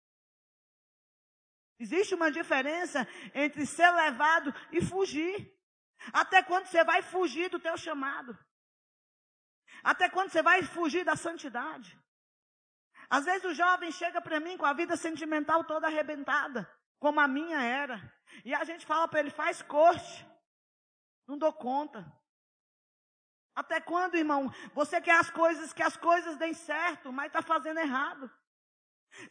Existe 1.78 2.14
uma 2.14 2.30
diferença 2.30 3.06
entre 3.34 3.66
ser 3.66 3.90
levado 3.90 4.54
e 4.72 4.80
fugir. 4.80 5.52
Até 6.12 6.42
quando 6.42 6.66
você 6.66 6.82
vai 6.84 7.02
fugir 7.02 7.48
do 7.50 7.58
teu 7.58 7.76
chamado? 7.76 8.36
Até 9.82 10.08
quando 10.08 10.30
você 10.30 10.42
vai 10.42 10.62
fugir 10.62 11.04
da 11.04 11.16
santidade? 11.16 11.98
Às 13.08 13.24
vezes 13.24 13.44
o 13.44 13.54
jovem 13.54 13.90
chega 13.90 14.20
para 14.20 14.40
mim 14.40 14.56
com 14.56 14.66
a 14.66 14.72
vida 14.72 14.96
sentimental 14.96 15.64
toda 15.64 15.86
arrebentada, 15.86 16.68
como 16.98 17.20
a 17.20 17.28
minha 17.28 17.60
era. 17.62 18.12
E 18.44 18.54
a 18.54 18.64
gente 18.64 18.86
fala 18.86 19.06
para 19.06 19.20
ele, 19.20 19.30
faz 19.30 19.62
corte. 19.62 20.26
Não 21.26 21.38
dou 21.38 21.52
conta. 21.52 22.04
Até 23.54 23.80
quando, 23.80 24.16
irmão? 24.16 24.52
Você 24.74 25.00
quer 25.00 25.16
as 25.16 25.30
coisas, 25.30 25.72
que 25.72 25.82
as 25.82 25.96
coisas 25.96 26.36
deem 26.36 26.54
certo, 26.54 27.12
mas 27.12 27.26
está 27.26 27.40
fazendo 27.40 27.78
errado. 27.78 28.30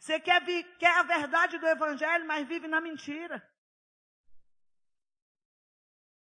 Você 0.00 0.18
quer, 0.18 0.42
quer 0.78 0.98
a 0.98 1.02
verdade 1.02 1.58
do 1.58 1.66
evangelho, 1.66 2.26
mas 2.26 2.48
vive 2.48 2.66
na 2.66 2.80
mentira. 2.80 3.46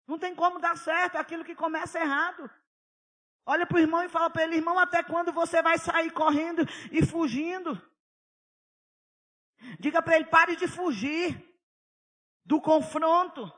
Não 0.06 0.20
tem 0.20 0.36
como 0.36 0.60
dar 0.60 0.78
certo 0.78 1.18
aquilo 1.18 1.44
que 1.44 1.56
começa 1.56 2.00
errado. 2.00 2.50
Olha 3.50 3.66
para 3.66 3.78
o 3.78 3.80
irmão 3.80 4.04
e 4.04 4.10
fala 4.10 4.30
para 4.30 4.44
ele, 4.44 4.58
irmão, 4.58 4.78
até 4.78 5.02
quando 5.02 5.32
você 5.32 5.62
vai 5.62 5.78
sair 5.78 6.12
correndo 6.12 6.68
e 6.92 7.06
fugindo? 7.06 7.82
Diga 9.80 10.02
para 10.02 10.18
ele, 10.18 10.26
pare 10.26 10.58
de 10.58 10.68
fugir 10.68 11.42
do 12.44 12.60
confronto. 12.60 13.50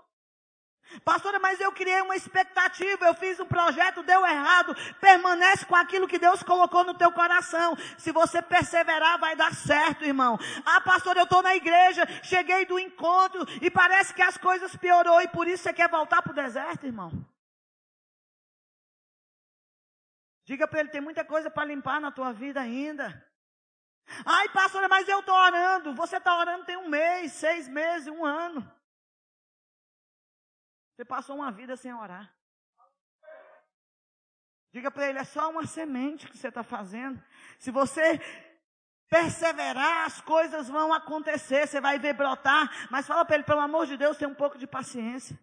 Pastora, 1.04 1.40
mas 1.40 1.60
eu 1.60 1.72
criei 1.72 2.02
uma 2.02 2.16
expectativa, 2.16 3.06
eu 3.06 3.16
fiz 3.16 3.40
um 3.40 3.48
projeto, 3.48 4.04
deu 4.04 4.24
errado. 4.24 4.76
Permanece 5.02 5.66
com 5.66 5.76
aquilo 5.76 6.08
que 6.08 6.20
Deus 6.20 6.44
colocou 6.44 6.84
no 6.84 6.94
teu 6.94 7.12
coração. 7.12 7.76
Se 7.98 8.12
você 8.12 8.44
perseverar, 8.44 9.20
vai 9.20 9.36
dar 9.36 9.56
certo, 9.56 10.06
irmão. 10.06 10.38
Ah, 10.64 10.82
pastor, 10.82 11.18
eu 11.18 11.24
estou 11.24 11.42
na 11.42 11.56
igreja, 11.56 12.06
cheguei 12.22 12.64
do 12.64 12.78
encontro 12.78 13.44
e 13.60 13.72
parece 13.72 14.14
que 14.14 14.22
as 14.22 14.38
coisas 14.38 14.76
piorou 14.76 15.20
e 15.20 15.28
por 15.28 15.48
isso 15.48 15.64
você 15.64 15.74
quer 15.74 15.90
voltar 15.90 16.22
para 16.22 16.32
o 16.32 16.36
deserto, 16.36 16.86
irmão. 16.86 17.12
Diga 20.50 20.68
para 20.68 20.80
ele, 20.80 20.90
tem 20.90 21.00
muita 21.00 21.24
coisa 21.24 21.48
para 21.48 21.64
limpar 21.64 22.02
na 22.02 22.12
tua 22.12 22.34
vida 22.34 22.60
ainda. 22.60 23.24
Ai, 24.26 24.50
pastora, 24.50 24.90
mas 24.90 25.08
eu 25.08 25.20
estou 25.20 25.36
orando. 25.36 25.94
Você 25.94 26.18
está 26.18 26.36
orando 26.36 26.66
tem 26.66 26.76
um 26.76 26.90
mês, 26.90 27.34
seis 27.34 27.68
meses, 27.68 28.08
um 28.08 28.26
ano. 28.26 28.60
Você 30.92 31.06
passou 31.06 31.36
uma 31.36 31.52
vida 31.52 31.76
sem 31.76 31.94
orar. 31.94 32.34
Diga 34.72 34.90
para 34.90 35.08
ele, 35.08 35.20
é 35.20 35.24
só 35.24 35.52
uma 35.52 35.68
semente 35.68 36.28
que 36.28 36.36
você 36.36 36.48
está 36.48 36.64
fazendo. 36.64 37.24
Se 37.60 37.70
você 37.70 38.20
perseverar, 39.08 40.08
as 40.08 40.20
coisas 40.20 40.68
vão 40.68 40.92
acontecer, 40.92 41.68
você 41.68 41.80
vai 41.80 42.00
ver 42.00 42.14
brotar. 42.14 42.90
Mas 42.90 43.06
fala 43.06 43.24
para 43.24 43.36
ele, 43.36 43.44
pelo 43.44 43.62
amor 43.62 43.86
de 43.86 43.96
Deus, 43.98 44.18
tenha 44.18 44.32
um 44.32 44.34
pouco 44.34 44.58
de 44.58 44.66
paciência. 44.66 45.40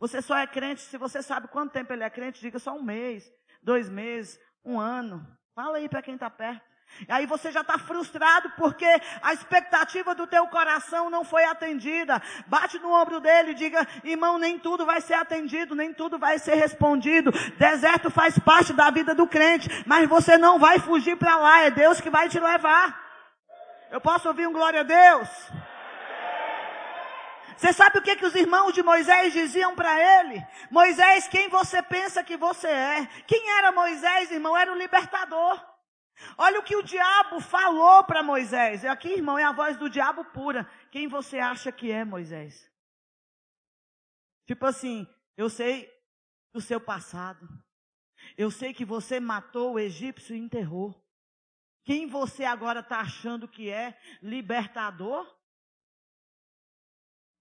Você 0.00 0.20
só 0.20 0.36
é 0.36 0.46
crente 0.48 0.80
se 0.80 0.98
você 0.98 1.22
sabe 1.22 1.46
quanto 1.46 1.70
tempo 1.70 1.92
ele 1.92 2.02
é 2.02 2.10
crente, 2.10 2.40
diga 2.40 2.58
só 2.58 2.74
um 2.74 2.82
mês 2.82 3.37
dois 3.62 3.88
meses, 3.88 4.38
um 4.64 4.78
ano. 4.78 5.26
Fala 5.54 5.78
aí 5.78 5.88
para 5.88 6.02
quem 6.02 6.14
está 6.14 6.30
perto. 6.30 6.68
E 7.06 7.12
aí 7.12 7.26
você 7.26 7.52
já 7.52 7.60
está 7.60 7.78
frustrado 7.78 8.50
porque 8.56 8.86
a 9.22 9.32
expectativa 9.32 10.14
do 10.14 10.26
teu 10.26 10.46
coração 10.48 11.10
não 11.10 11.24
foi 11.24 11.44
atendida. 11.44 12.20
Bate 12.46 12.78
no 12.78 12.90
ombro 12.90 13.20
dele 13.20 13.52
e 13.52 13.54
diga, 13.54 13.86
irmão, 14.02 14.38
nem 14.38 14.58
tudo 14.58 14.84
vai 14.84 15.00
ser 15.00 15.14
atendido, 15.14 15.74
nem 15.74 15.92
tudo 15.92 16.18
vai 16.18 16.38
ser 16.38 16.54
respondido. 16.54 17.30
Deserto 17.56 18.10
faz 18.10 18.38
parte 18.38 18.72
da 18.72 18.90
vida 18.90 19.14
do 19.14 19.26
crente, 19.26 19.68
mas 19.86 20.08
você 20.08 20.36
não 20.36 20.58
vai 20.58 20.78
fugir 20.78 21.16
para 21.16 21.36
lá, 21.36 21.60
é 21.60 21.70
Deus 21.70 22.00
que 22.00 22.10
vai 22.10 22.28
te 22.28 22.40
levar. 22.40 22.98
Eu 23.90 24.00
posso 24.00 24.28
ouvir 24.28 24.46
um 24.46 24.52
glória 24.52 24.80
a 24.80 24.84
Deus? 24.84 25.28
Você 27.58 27.72
sabe 27.72 27.98
o 27.98 28.02
que, 28.02 28.14
que 28.14 28.24
os 28.24 28.36
irmãos 28.36 28.72
de 28.72 28.84
Moisés 28.84 29.32
diziam 29.32 29.74
para 29.74 30.20
ele? 30.20 30.46
Moisés, 30.70 31.26
quem 31.26 31.48
você 31.48 31.82
pensa 31.82 32.22
que 32.22 32.36
você 32.36 32.68
é? 32.68 33.06
Quem 33.26 33.50
era 33.58 33.72
Moisés, 33.72 34.30
irmão? 34.30 34.56
Era 34.56 34.72
o 34.72 34.78
libertador. 34.78 35.60
Olha 36.36 36.60
o 36.60 36.62
que 36.62 36.76
o 36.76 36.84
diabo 36.84 37.40
falou 37.40 38.04
para 38.04 38.22
Moisés. 38.22 38.84
Aqui, 38.84 39.08
irmão, 39.08 39.36
é 39.36 39.42
a 39.42 39.50
voz 39.50 39.76
do 39.76 39.90
diabo 39.90 40.24
pura. 40.26 40.70
Quem 40.92 41.08
você 41.08 41.40
acha 41.40 41.72
que 41.72 41.90
é 41.90 42.04
Moisés? 42.04 42.70
Tipo 44.46 44.64
assim, 44.66 45.04
eu 45.36 45.50
sei 45.50 45.92
do 46.52 46.60
seu 46.60 46.80
passado. 46.80 47.44
Eu 48.36 48.52
sei 48.52 48.72
que 48.72 48.84
você 48.84 49.18
matou 49.18 49.74
o 49.74 49.78
egípcio 49.80 50.36
e 50.36 50.38
enterrou. 50.38 50.94
Quem 51.84 52.06
você 52.06 52.44
agora 52.44 52.80
está 52.80 53.00
achando 53.00 53.48
que 53.48 53.68
é 53.68 53.98
libertador? 54.22 55.37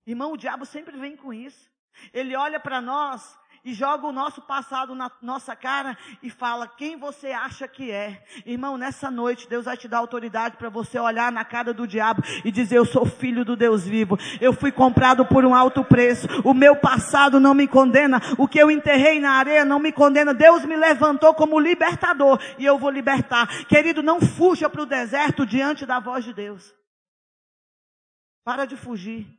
Irmão, 0.07 0.31
o 0.31 0.37
diabo 0.37 0.65
sempre 0.65 0.97
vem 0.97 1.17
com 1.17 1.33
isso. 1.33 1.69
Ele 2.13 2.33
olha 2.33 2.61
para 2.61 2.79
nós 2.79 3.37
e 3.65 3.73
joga 3.73 4.07
o 4.07 4.13
nosso 4.13 4.41
passado 4.41 4.95
na 4.95 5.11
nossa 5.21 5.53
cara 5.53 5.97
e 6.23 6.29
fala: 6.29 6.65
quem 6.65 6.95
você 6.95 7.31
acha 7.31 7.67
que 7.67 7.91
é? 7.91 8.23
Irmão, 8.45 8.77
nessa 8.77 9.11
noite 9.11 9.49
Deus 9.49 9.65
vai 9.65 9.75
te 9.75 9.89
dar 9.89 9.97
autoridade 9.97 10.55
para 10.55 10.69
você 10.69 10.97
olhar 10.97 11.29
na 11.29 11.43
cara 11.43 11.73
do 11.73 11.85
diabo 11.85 12.23
e 12.45 12.51
dizer: 12.51 12.77
Eu 12.77 12.85
sou 12.85 13.05
filho 13.05 13.43
do 13.43 13.57
Deus 13.57 13.85
vivo. 13.85 14.17
Eu 14.39 14.53
fui 14.53 14.71
comprado 14.71 15.25
por 15.25 15.43
um 15.43 15.53
alto 15.53 15.83
preço. 15.83 16.25
O 16.45 16.53
meu 16.53 16.77
passado 16.77 17.37
não 17.37 17.53
me 17.53 17.67
condena. 17.67 18.21
O 18.37 18.47
que 18.47 18.59
eu 18.59 18.71
enterrei 18.71 19.19
na 19.19 19.31
areia 19.31 19.65
não 19.65 19.79
me 19.79 19.91
condena. 19.91 20.33
Deus 20.33 20.63
me 20.63 20.77
levantou 20.77 21.33
como 21.33 21.59
libertador 21.59 22.39
e 22.57 22.65
eu 22.65 22.77
vou 22.77 22.89
libertar. 22.89 23.65
Querido, 23.65 24.01
não 24.01 24.21
fuja 24.21 24.69
para 24.69 24.83
o 24.83 24.85
deserto 24.85 25.45
diante 25.45 25.85
da 25.85 25.99
voz 25.99 26.23
de 26.23 26.33
Deus. 26.33 26.73
Para 28.45 28.63
de 28.63 28.77
fugir. 28.77 29.36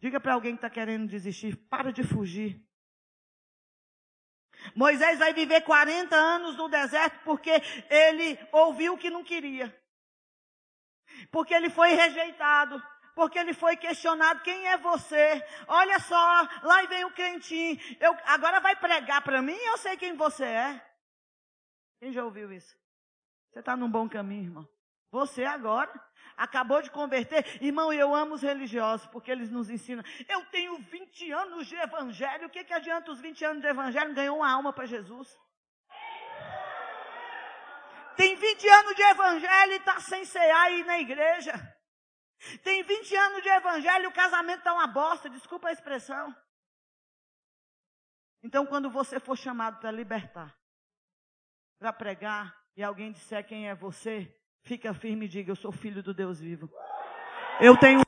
Diga 0.00 0.20
para 0.20 0.34
alguém 0.34 0.52
que 0.52 0.58
está 0.58 0.70
querendo 0.70 1.08
desistir: 1.08 1.56
para 1.68 1.92
de 1.92 2.02
fugir. 2.02 2.64
Moisés 4.74 5.18
vai 5.18 5.32
viver 5.32 5.62
40 5.62 6.14
anos 6.14 6.56
no 6.56 6.68
deserto 6.68 7.20
porque 7.24 7.50
ele 7.88 8.38
ouviu 8.52 8.94
o 8.94 8.98
que 8.98 9.10
não 9.10 9.24
queria. 9.24 9.74
Porque 11.30 11.54
ele 11.54 11.70
foi 11.70 11.90
rejeitado. 11.90 12.82
Porque 13.14 13.38
ele 13.38 13.52
foi 13.52 13.76
questionado: 13.76 14.42
quem 14.42 14.68
é 14.68 14.76
você? 14.76 15.44
Olha 15.66 15.98
só, 15.98 16.16
lá 16.62 16.82
vem 16.88 17.04
o 17.04 17.12
crentinho. 17.12 17.76
Eu, 17.98 18.16
agora 18.24 18.60
vai 18.60 18.76
pregar 18.76 19.22
para 19.22 19.42
mim? 19.42 19.56
Eu 19.56 19.78
sei 19.78 19.96
quem 19.96 20.16
você 20.16 20.44
é. 20.44 20.88
Quem 21.98 22.12
já 22.12 22.24
ouviu 22.24 22.52
isso? 22.52 22.76
Você 23.50 23.58
está 23.58 23.76
num 23.76 23.90
bom 23.90 24.08
caminho, 24.08 24.44
irmão. 24.44 24.77
Você 25.10 25.44
agora 25.44 25.92
acabou 26.36 26.82
de 26.82 26.90
converter. 26.90 27.62
Irmão, 27.62 27.92
eu 27.92 28.14
amo 28.14 28.34
os 28.34 28.42
religiosos, 28.42 29.06
porque 29.08 29.30
eles 29.30 29.50
nos 29.50 29.70
ensinam. 29.70 30.04
Eu 30.28 30.44
tenho 30.46 30.78
20 30.78 31.32
anos 31.32 31.66
de 31.66 31.76
evangelho. 31.76 32.46
O 32.46 32.50
que, 32.50 32.64
que 32.64 32.74
adianta 32.74 33.10
os 33.10 33.20
20 33.20 33.44
anos 33.44 33.62
de 33.62 33.68
evangelho? 33.68 34.14
Ganhou 34.14 34.38
uma 34.38 34.50
alma 34.50 34.72
para 34.72 34.86
Jesus. 34.86 35.28
Tem 38.16 38.34
20 38.34 38.68
anos 38.68 38.94
de 38.94 39.02
evangelho 39.02 39.72
e 39.72 39.76
está 39.76 40.00
sem 40.00 40.24
cear 40.24 40.62
aí 40.62 40.84
na 40.84 40.98
igreja. 40.98 41.52
Tem 42.62 42.82
20 42.82 43.16
anos 43.16 43.42
de 43.42 43.48
evangelho 43.48 44.04
e 44.04 44.06
o 44.08 44.12
casamento 44.12 44.58
está 44.58 44.72
uma 44.72 44.86
bosta, 44.86 45.30
desculpa 45.30 45.68
a 45.68 45.72
expressão. 45.72 46.34
Então, 48.42 48.66
quando 48.66 48.90
você 48.90 49.18
for 49.18 49.36
chamado 49.36 49.80
para 49.80 49.90
libertar, 49.90 50.56
para 51.78 51.92
pregar, 51.92 52.56
e 52.76 52.82
alguém 52.82 53.10
disser 53.10 53.44
quem 53.44 53.68
é 53.68 53.74
você, 53.74 54.32
Fica 54.62 54.92
firme 54.92 55.26
e 55.26 55.28
diga: 55.28 55.50
Eu 55.50 55.56
sou 55.56 55.72
filho 55.72 56.02
do 56.02 56.12
Deus 56.12 56.40
vivo. 56.40 56.70
Eu 57.60 57.76
tenho. 57.76 58.02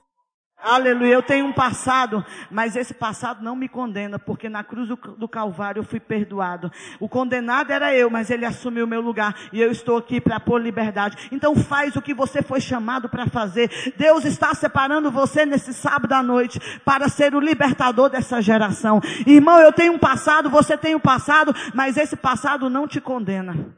Aleluia, 0.63 1.15
eu 1.15 1.23
tenho 1.23 1.47
um 1.47 1.53
passado, 1.55 2.23
mas 2.51 2.77
esse 2.77 2.93
passado 2.93 3.43
não 3.43 3.57
me 3.57 3.67
condena, 3.67 4.19
porque 4.19 4.47
na 4.47 4.63
cruz 4.63 4.89
do, 4.89 5.29
Calvário 5.29 5.81
eu 5.81 5.85
fui 5.85 5.99
perdoado. 5.99 6.71
O 7.01 7.09
condenado 7.09 7.73
era 7.73 7.95
eu, 7.95 8.11
mas 8.11 8.31
ele 8.31 8.45
assumiu 8.45 8.85
o 8.85 8.89
meu 8.89 9.01
lugar 9.01 9.35
e 9.55 9.61
eu 9.61 9.71
estou 9.71 9.97
aqui 9.97 10.21
para 10.21 10.39
pôr 10.39 10.61
liberdade. 10.61 11.31
Então 11.33 11.57
faz 11.57 11.97
o 11.97 12.03
que 12.03 12.13
você 12.13 12.43
foi 12.43 12.61
chamado 12.61 13.09
para 13.09 13.27
fazer. 13.27 13.71
Deus 13.97 14.27
está 14.27 14.55
separando 14.55 15.11
você 15.11 15.47
nesse 15.47 15.73
sábado 15.73 16.13
à 16.13 16.23
noite 16.23 16.61
para 16.85 17.09
ser 17.09 17.35
o 17.35 17.41
libertador 17.41 18.11
dessa 18.11 18.43
geração. 18.43 19.01
Irmão, 19.27 19.59
eu 19.61 19.73
tenho 19.73 19.95
um 19.95 19.99
passado, 19.99 20.51
você 20.51 20.77
tem 20.77 20.95
um 20.95 21.01
passado, 21.01 21.55
mas 21.75 21.97
esse 21.97 22.17
passado 22.17 22.69
não 22.69 22.87
te 22.87 23.01
condena. 23.01 23.75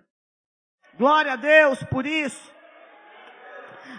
Glória 0.99 1.35
a 1.35 1.37
Deus 1.37 1.81
por 1.85 2.05
isso. 2.05 2.52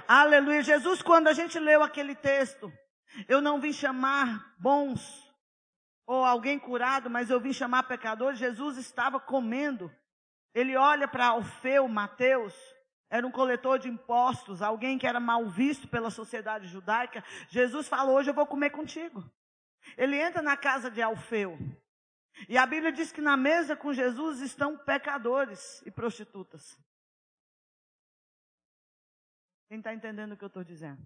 Aleluia. 0.08 0.62
Jesus, 0.62 1.02
quando 1.02 1.28
a 1.28 1.34
gente 1.34 1.58
leu 1.58 1.82
aquele 1.82 2.14
texto, 2.14 2.72
eu 3.28 3.42
não 3.42 3.60
vim 3.60 3.72
chamar 3.72 4.54
bons 4.60 5.24
ou 6.06 6.26
alguém 6.26 6.60
curado, 6.60 7.10
mas 7.10 7.30
eu 7.30 7.40
vim 7.40 7.54
chamar 7.54 7.84
pecadores. 7.84 8.40
Jesus 8.40 8.78
estava 8.78 9.20
comendo. 9.20 9.92
Ele 10.54 10.76
olha 10.76 11.08
para 11.08 11.28
Alfeu, 11.28 11.88
Mateus, 11.88 12.54
era 13.10 13.26
um 13.26 13.32
coletor 13.32 13.80
de 13.80 13.88
impostos, 13.88 14.62
alguém 14.62 14.98
que 14.98 15.08
era 15.08 15.20
mal 15.20 15.48
visto 15.48 15.88
pela 15.88 16.10
sociedade 16.10 16.68
judaica. 16.68 17.24
Jesus 17.50 17.88
falou: 17.88 18.16
Hoje 18.16 18.30
eu 18.30 18.34
vou 18.34 18.46
comer 18.46 18.72
contigo. 18.72 19.24
Ele 19.98 20.18
entra 20.18 20.42
na 20.42 20.58
casa 20.58 20.90
de 20.90 21.02
Alfeu. 21.02 21.58
E 22.50 22.58
a 22.58 22.66
Bíblia 22.66 22.92
diz 22.92 23.12
que 23.12 23.22
na 23.22 23.38
mesa 23.38 23.76
com 23.76 23.94
Jesus 23.94 24.42
estão 24.42 24.78
pecadores 24.78 25.82
e 25.86 25.92
prostitutas. 25.92 26.78
Quem 29.74 29.80
está 29.80 29.92
entendendo 29.92 30.34
o 30.34 30.38
que 30.38 30.44
eu 30.44 30.50
estou 30.50 30.64
dizendo? 30.64 31.02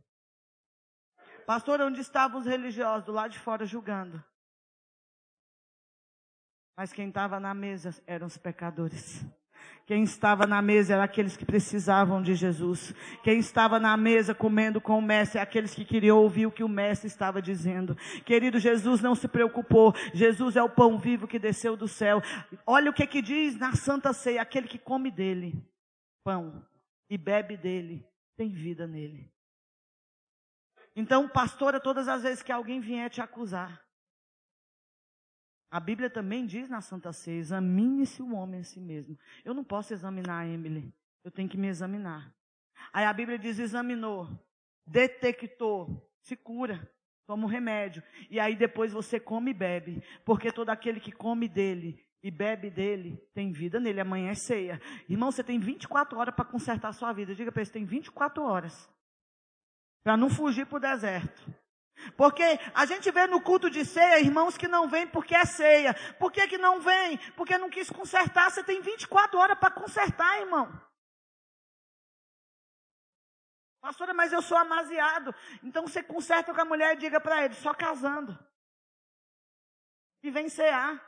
Pastor, 1.46 1.80
onde 1.80 2.02
estavam 2.02 2.38
os 2.38 2.46
religiosos? 2.46 3.06
Do 3.06 3.14
lado 3.14 3.32
de 3.32 3.40
fora 3.40 3.66
julgando. 3.66 4.22
Mas 6.76 6.92
quem 6.92 7.08
estava 7.08 7.40
na 7.40 7.54
mesa 7.54 7.96
eram 8.06 8.28
os 8.28 8.38
pecadores. 8.38 9.26
Quem 9.86 10.04
estava 10.04 10.46
na 10.46 10.62
mesa 10.62 10.96
eram 10.96 11.04
aqueles 11.04 11.38
que 11.38 11.46
precisavam 11.46 12.22
de 12.22 12.36
Jesus. 12.36 12.94
Quem 13.24 13.40
estava 13.40 13.80
na 13.80 13.96
mesa 13.96 14.36
comendo 14.36 14.82
com 14.82 15.00
o 15.00 15.02
mestre, 15.02 15.40
é 15.40 15.42
aqueles 15.42 15.74
que 15.74 15.86
queriam 15.86 16.18
ouvir 16.18 16.46
o 16.46 16.52
que 16.52 16.62
o 16.62 16.68
mestre 16.68 17.08
estava 17.08 17.42
dizendo. 17.42 17.96
Querido, 18.26 18.60
Jesus 18.60 19.00
não 19.00 19.16
se 19.16 19.30
preocupou. 19.30 19.94
Jesus 20.14 20.58
é 20.58 20.62
o 20.62 20.70
pão 20.70 21.00
vivo 21.00 21.26
que 21.26 21.40
desceu 21.40 21.78
do 21.78 21.88
céu. 21.88 22.22
Olha 22.66 22.92
o 22.92 22.94
que 22.94 23.08
que 23.08 23.22
diz 23.22 23.58
na 23.58 23.78
Santa 23.78 24.12
Ceia: 24.12 24.42
aquele 24.42 24.68
que 24.68 24.78
come 24.78 25.10
dele, 25.10 25.54
pão, 26.22 26.68
e 27.10 27.18
bebe 27.18 27.56
dele, 27.56 28.06
tem 28.38 28.50
vida 28.50 28.88
nele. 28.88 29.30
Então, 30.96 31.28
pastora, 31.28 31.80
todas 31.80 32.08
as 32.08 32.24
vezes 32.24 32.44
que 32.44 32.52
alguém 32.52 32.80
vier 32.80 33.10
te 33.10 33.20
acusar, 33.20 33.84
a 35.70 35.80
Bíblia 35.80 36.10
também 36.10 36.46
diz 36.46 36.70
na 36.70 36.80
Santa 36.80 37.12
Ceia: 37.12 37.40
examine-se 37.40 38.22
o 38.22 38.34
homem 38.34 38.62
a 38.62 38.64
si 38.64 38.80
mesmo. 38.80 39.18
Eu 39.44 39.54
não 39.54 39.64
posso 39.64 39.94
examinar 39.94 40.40
a 40.40 40.48
Emily, 40.48 40.94
eu 41.24 41.32
tenho 41.32 41.50
que 41.50 41.58
me 41.58 41.68
examinar. 41.68 42.34
Aí 42.94 43.04
a 43.04 43.12
Bíblia 43.12 43.38
diz: 43.38 43.60
examinou, 43.60 44.30
detectou, 44.86 46.10
se 46.22 46.36
cura, 46.36 46.90
toma 47.26 47.44
um 47.44 47.50
remédio. 47.50 48.02
E 48.30 48.40
aí 48.40 48.56
depois 48.56 48.94
você 48.94 49.20
come 49.20 49.52
e 49.52 49.54
bebe, 49.54 50.02
porque 50.24 50.52
todo 50.52 50.70
aquele 50.70 51.00
que 51.00 51.12
come 51.12 51.48
dele 51.48 52.07
e 52.24 52.32
bebe 52.32 52.70
dele 52.70 53.18
tem 53.34 53.52
vida 53.52 53.80
nele. 53.80 54.02
Amanhã 54.02 54.32
é 54.32 54.36
ceia. 54.36 54.82
Irmão, 55.08 55.32
você 55.32 55.44
tem 55.44 55.60
24 55.60 56.18
horas 56.18 56.36
para 56.36 56.46
consertar 56.46 56.90
a 56.90 56.94
sua 56.94 57.14
vida. 57.14 57.36
Diga 57.36 57.52
para 57.52 57.62
ele: 57.62 57.72
tem 57.72 57.86
24 57.86 58.44
horas 58.44 58.90
para 60.04 60.18
não 60.18 60.30
fugir 60.30 60.66
para 60.66 60.78
o 60.78 60.80
deserto. 60.80 61.44
Porque 62.16 62.44
a 62.74 62.86
gente 62.86 63.10
vê 63.12 63.26
no 63.28 63.42
culto 63.42 63.70
de 63.70 63.84
ceia 63.84 64.20
irmãos 64.20 64.56
que 64.56 64.68
não 64.68 64.88
vêm 64.88 65.08
porque 65.08 65.36
é 65.36 65.46
ceia. 65.46 65.94
Por 66.20 66.32
que, 66.32 66.48
que 66.48 66.58
não 66.58 66.80
vem? 66.80 67.18
Porque 67.36 67.58
não 67.58 67.70
quis 67.70 67.90
consertar. 67.90 68.52
Você 68.52 68.64
tem 68.64 68.82
24 68.82 69.38
horas 69.38 69.58
para 69.58 69.72
consertar, 69.72 70.40
irmão. 70.40 70.70
Pastora, 73.82 74.14
mas 74.14 74.34
eu 74.34 74.42
sou 74.42 74.58
amaziado. 74.58 75.34
Então 75.64 75.88
você 75.88 76.04
conserta 76.04 76.54
com 76.54 76.62
a 76.62 76.66
mulher 76.66 76.94
e 76.94 77.00
diga 77.00 77.20
para 77.20 77.46
ele, 77.46 77.54
só 77.56 77.74
casando. 77.74 78.38
E 80.22 80.30
vem 80.30 80.50
cear. 80.50 81.07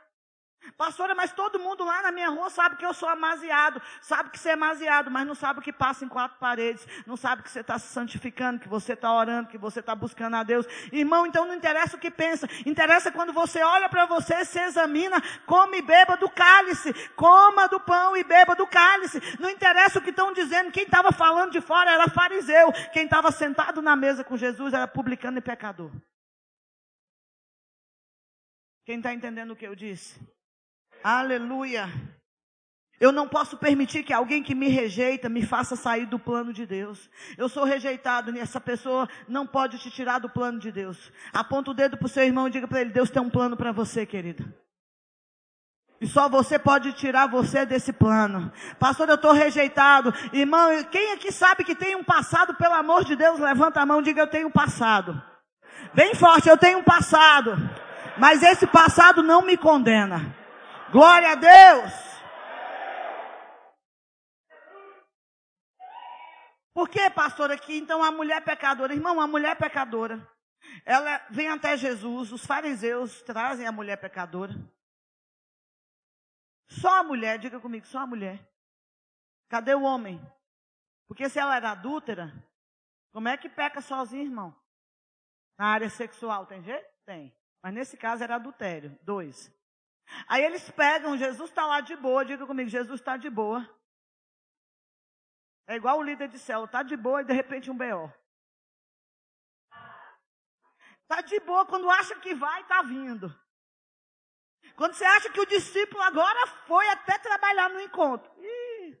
Pastora, 0.76 1.14
mas 1.14 1.32
todo 1.32 1.58
mundo 1.58 1.84
lá 1.84 2.02
na 2.02 2.12
minha 2.12 2.28
rua 2.28 2.50
sabe 2.50 2.76
que 2.76 2.84
eu 2.84 2.92
sou 2.92 3.08
amaziado, 3.08 3.80
sabe 4.00 4.30
que 4.30 4.38
você 4.38 4.50
é 4.50 4.52
amaziado, 4.52 5.10
mas 5.10 5.26
não 5.26 5.34
sabe 5.34 5.58
o 5.58 5.62
que 5.62 5.72
passa 5.72 6.04
em 6.04 6.08
quatro 6.08 6.38
paredes, 6.38 6.86
não 7.06 7.16
sabe 7.16 7.42
que 7.42 7.50
você 7.50 7.60
está 7.60 7.78
se 7.78 7.88
santificando, 7.88 8.60
que 8.60 8.68
você 8.68 8.92
está 8.92 9.12
orando, 9.12 9.48
que 9.48 9.58
você 9.58 9.80
está 9.80 9.94
buscando 9.94 10.36
a 10.36 10.42
Deus. 10.42 10.66
Irmão, 10.92 11.26
então 11.26 11.46
não 11.46 11.54
interessa 11.54 11.96
o 11.96 12.00
que 12.00 12.10
pensa, 12.10 12.48
interessa 12.66 13.10
quando 13.10 13.32
você 13.32 13.62
olha 13.62 13.88
para 13.88 14.04
você, 14.06 14.44
se 14.44 14.58
examina, 14.58 15.20
come 15.46 15.78
e 15.78 15.82
beba 15.82 16.16
do 16.16 16.28
cálice, 16.30 16.92
coma 17.14 17.66
do 17.66 17.80
pão 17.80 18.16
e 18.16 18.22
beba 18.22 18.54
do 18.54 18.66
cálice. 18.66 19.20
Não 19.38 19.48
interessa 19.48 19.98
o 19.98 20.02
que 20.02 20.10
estão 20.10 20.32
dizendo, 20.32 20.72
quem 20.72 20.84
estava 20.84 21.10
falando 21.10 21.52
de 21.52 21.60
fora 21.60 21.90
era 21.90 22.08
fariseu, 22.08 22.72
quem 22.92 23.04
estava 23.04 23.32
sentado 23.32 23.80
na 23.80 23.96
mesa 23.96 24.22
com 24.22 24.36
Jesus 24.36 24.74
era 24.74 24.86
publicano 24.86 25.38
e 25.38 25.42
pecador. 25.42 25.90
Quem 28.84 28.96
está 28.96 29.12
entendendo 29.14 29.52
o 29.52 29.56
que 29.56 29.66
eu 29.66 29.74
disse? 29.74 30.18
Aleluia. 31.02 31.88
Eu 33.00 33.10
não 33.10 33.26
posso 33.26 33.56
permitir 33.56 34.02
que 34.02 34.12
alguém 34.12 34.42
que 34.42 34.54
me 34.54 34.68
rejeita 34.68 35.26
me 35.26 35.42
faça 35.42 35.74
sair 35.74 36.04
do 36.04 36.18
plano 36.18 36.52
de 36.52 36.66
Deus. 36.66 37.08
Eu 37.38 37.48
sou 37.48 37.64
rejeitado 37.64 38.30
e 38.36 38.38
essa 38.38 38.60
pessoa 38.60 39.08
não 39.26 39.46
pode 39.46 39.78
te 39.78 39.90
tirar 39.90 40.18
do 40.18 40.28
plano 40.28 40.58
de 40.58 40.70
Deus. 40.70 41.10
Aponta 41.32 41.70
o 41.70 41.74
dedo 41.74 41.96
para 41.96 42.04
o 42.04 42.08
seu 42.10 42.22
irmão 42.22 42.46
e 42.46 42.50
diga 42.50 42.68
para 42.68 42.82
ele: 42.82 42.90
Deus 42.90 43.08
tem 43.08 43.22
um 43.22 43.30
plano 43.30 43.56
para 43.56 43.72
você, 43.72 44.04
querido. 44.04 44.52
E 45.98 46.06
só 46.06 46.28
você 46.28 46.58
pode 46.58 46.92
tirar 46.92 47.26
você 47.26 47.64
desse 47.64 47.90
plano. 47.90 48.52
Pastor, 48.78 49.08
eu 49.08 49.14
estou 49.14 49.32
rejeitado. 49.32 50.12
Irmão, 50.32 50.84
quem 50.84 51.12
aqui 51.12 51.32
sabe 51.32 51.64
que 51.64 51.74
tem 51.74 51.96
um 51.96 52.04
passado, 52.04 52.54
pelo 52.54 52.74
amor 52.74 53.04
de 53.04 53.16
Deus, 53.16 53.38
levanta 53.38 53.80
a 53.80 53.86
mão 53.86 54.00
e 54.00 54.04
diga: 54.04 54.20
Eu 54.20 54.26
tenho 54.26 54.48
um 54.48 54.52
passado. 54.52 55.22
Bem 55.94 56.14
forte, 56.14 56.50
eu 56.50 56.58
tenho 56.58 56.80
um 56.80 56.84
passado. 56.84 57.56
Mas 58.18 58.42
esse 58.42 58.66
passado 58.66 59.22
não 59.22 59.40
me 59.40 59.56
condena. 59.56 60.38
Glória 60.92 61.32
a 61.32 61.34
Deus. 61.36 61.92
Por 66.74 66.88
que, 66.88 67.08
pastor, 67.10 67.52
aqui? 67.52 67.78
Então, 67.78 68.02
a 68.02 68.10
mulher 68.10 68.44
pecadora, 68.44 68.92
irmão, 68.92 69.20
a 69.20 69.26
mulher 69.26 69.56
pecadora, 69.56 70.26
ela 70.84 71.18
vem 71.30 71.48
até 71.48 71.76
Jesus, 71.76 72.32
os 72.32 72.44
fariseus 72.44 73.22
trazem 73.22 73.66
a 73.66 73.72
mulher 73.72 73.98
pecadora. 73.98 74.54
Só 76.68 77.00
a 77.00 77.02
mulher, 77.02 77.38
diga 77.38 77.60
comigo, 77.60 77.86
só 77.86 78.00
a 78.00 78.06
mulher. 78.06 78.44
Cadê 79.48 79.74
o 79.74 79.82
homem? 79.82 80.20
Porque 81.06 81.28
se 81.28 81.38
ela 81.38 81.56
era 81.56 81.72
adúltera, 81.72 82.32
como 83.12 83.28
é 83.28 83.36
que 83.36 83.48
peca 83.48 83.80
sozinha, 83.80 84.24
irmão? 84.24 84.56
Na 85.58 85.66
área 85.66 85.90
sexual, 85.90 86.46
tem 86.46 86.62
jeito? 86.62 86.88
Tem. 87.04 87.36
Mas 87.62 87.74
nesse 87.74 87.96
caso 87.96 88.24
era 88.24 88.36
adultério. 88.36 88.98
Dois. 89.02 89.52
Aí 90.26 90.44
eles 90.44 90.70
pegam, 90.70 91.16
Jesus 91.16 91.50
está 91.50 91.66
lá 91.66 91.80
de 91.80 91.96
boa, 91.96 92.24
diga 92.24 92.46
comigo, 92.46 92.68
Jesus 92.68 93.00
está 93.00 93.16
de 93.16 93.30
boa. 93.30 93.68
É 95.66 95.76
igual 95.76 95.98
o 95.98 96.02
líder 96.02 96.28
de 96.28 96.38
céu, 96.38 96.64
está 96.64 96.82
de 96.82 96.96
boa 96.96 97.22
e 97.22 97.24
de 97.24 97.32
repente 97.32 97.70
um 97.70 97.76
B.O. 97.76 98.12
Está 101.02 101.20
de 101.22 101.40
boa 101.40 101.66
quando 101.66 101.90
acha 101.90 102.14
que 102.20 102.34
vai, 102.34 102.62
está 102.62 102.82
vindo. 102.82 103.28
Quando 104.76 104.94
você 104.94 105.04
acha 105.04 105.30
que 105.30 105.40
o 105.40 105.46
discípulo 105.46 106.02
agora 106.02 106.46
foi 106.66 106.88
até 106.88 107.18
trabalhar 107.18 107.68
no 107.68 107.80
encontro. 107.80 108.30
Ih. 108.38 108.98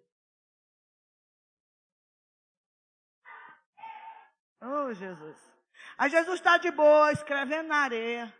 Oh, 4.62 4.92
Jesus. 4.92 5.38
Aí 5.96 6.10
Jesus 6.10 6.38
está 6.38 6.58
de 6.58 6.70
boa, 6.70 7.12
escrevendo 7.12 7.68
na 7.68 7.76
areia. 7.78 8.39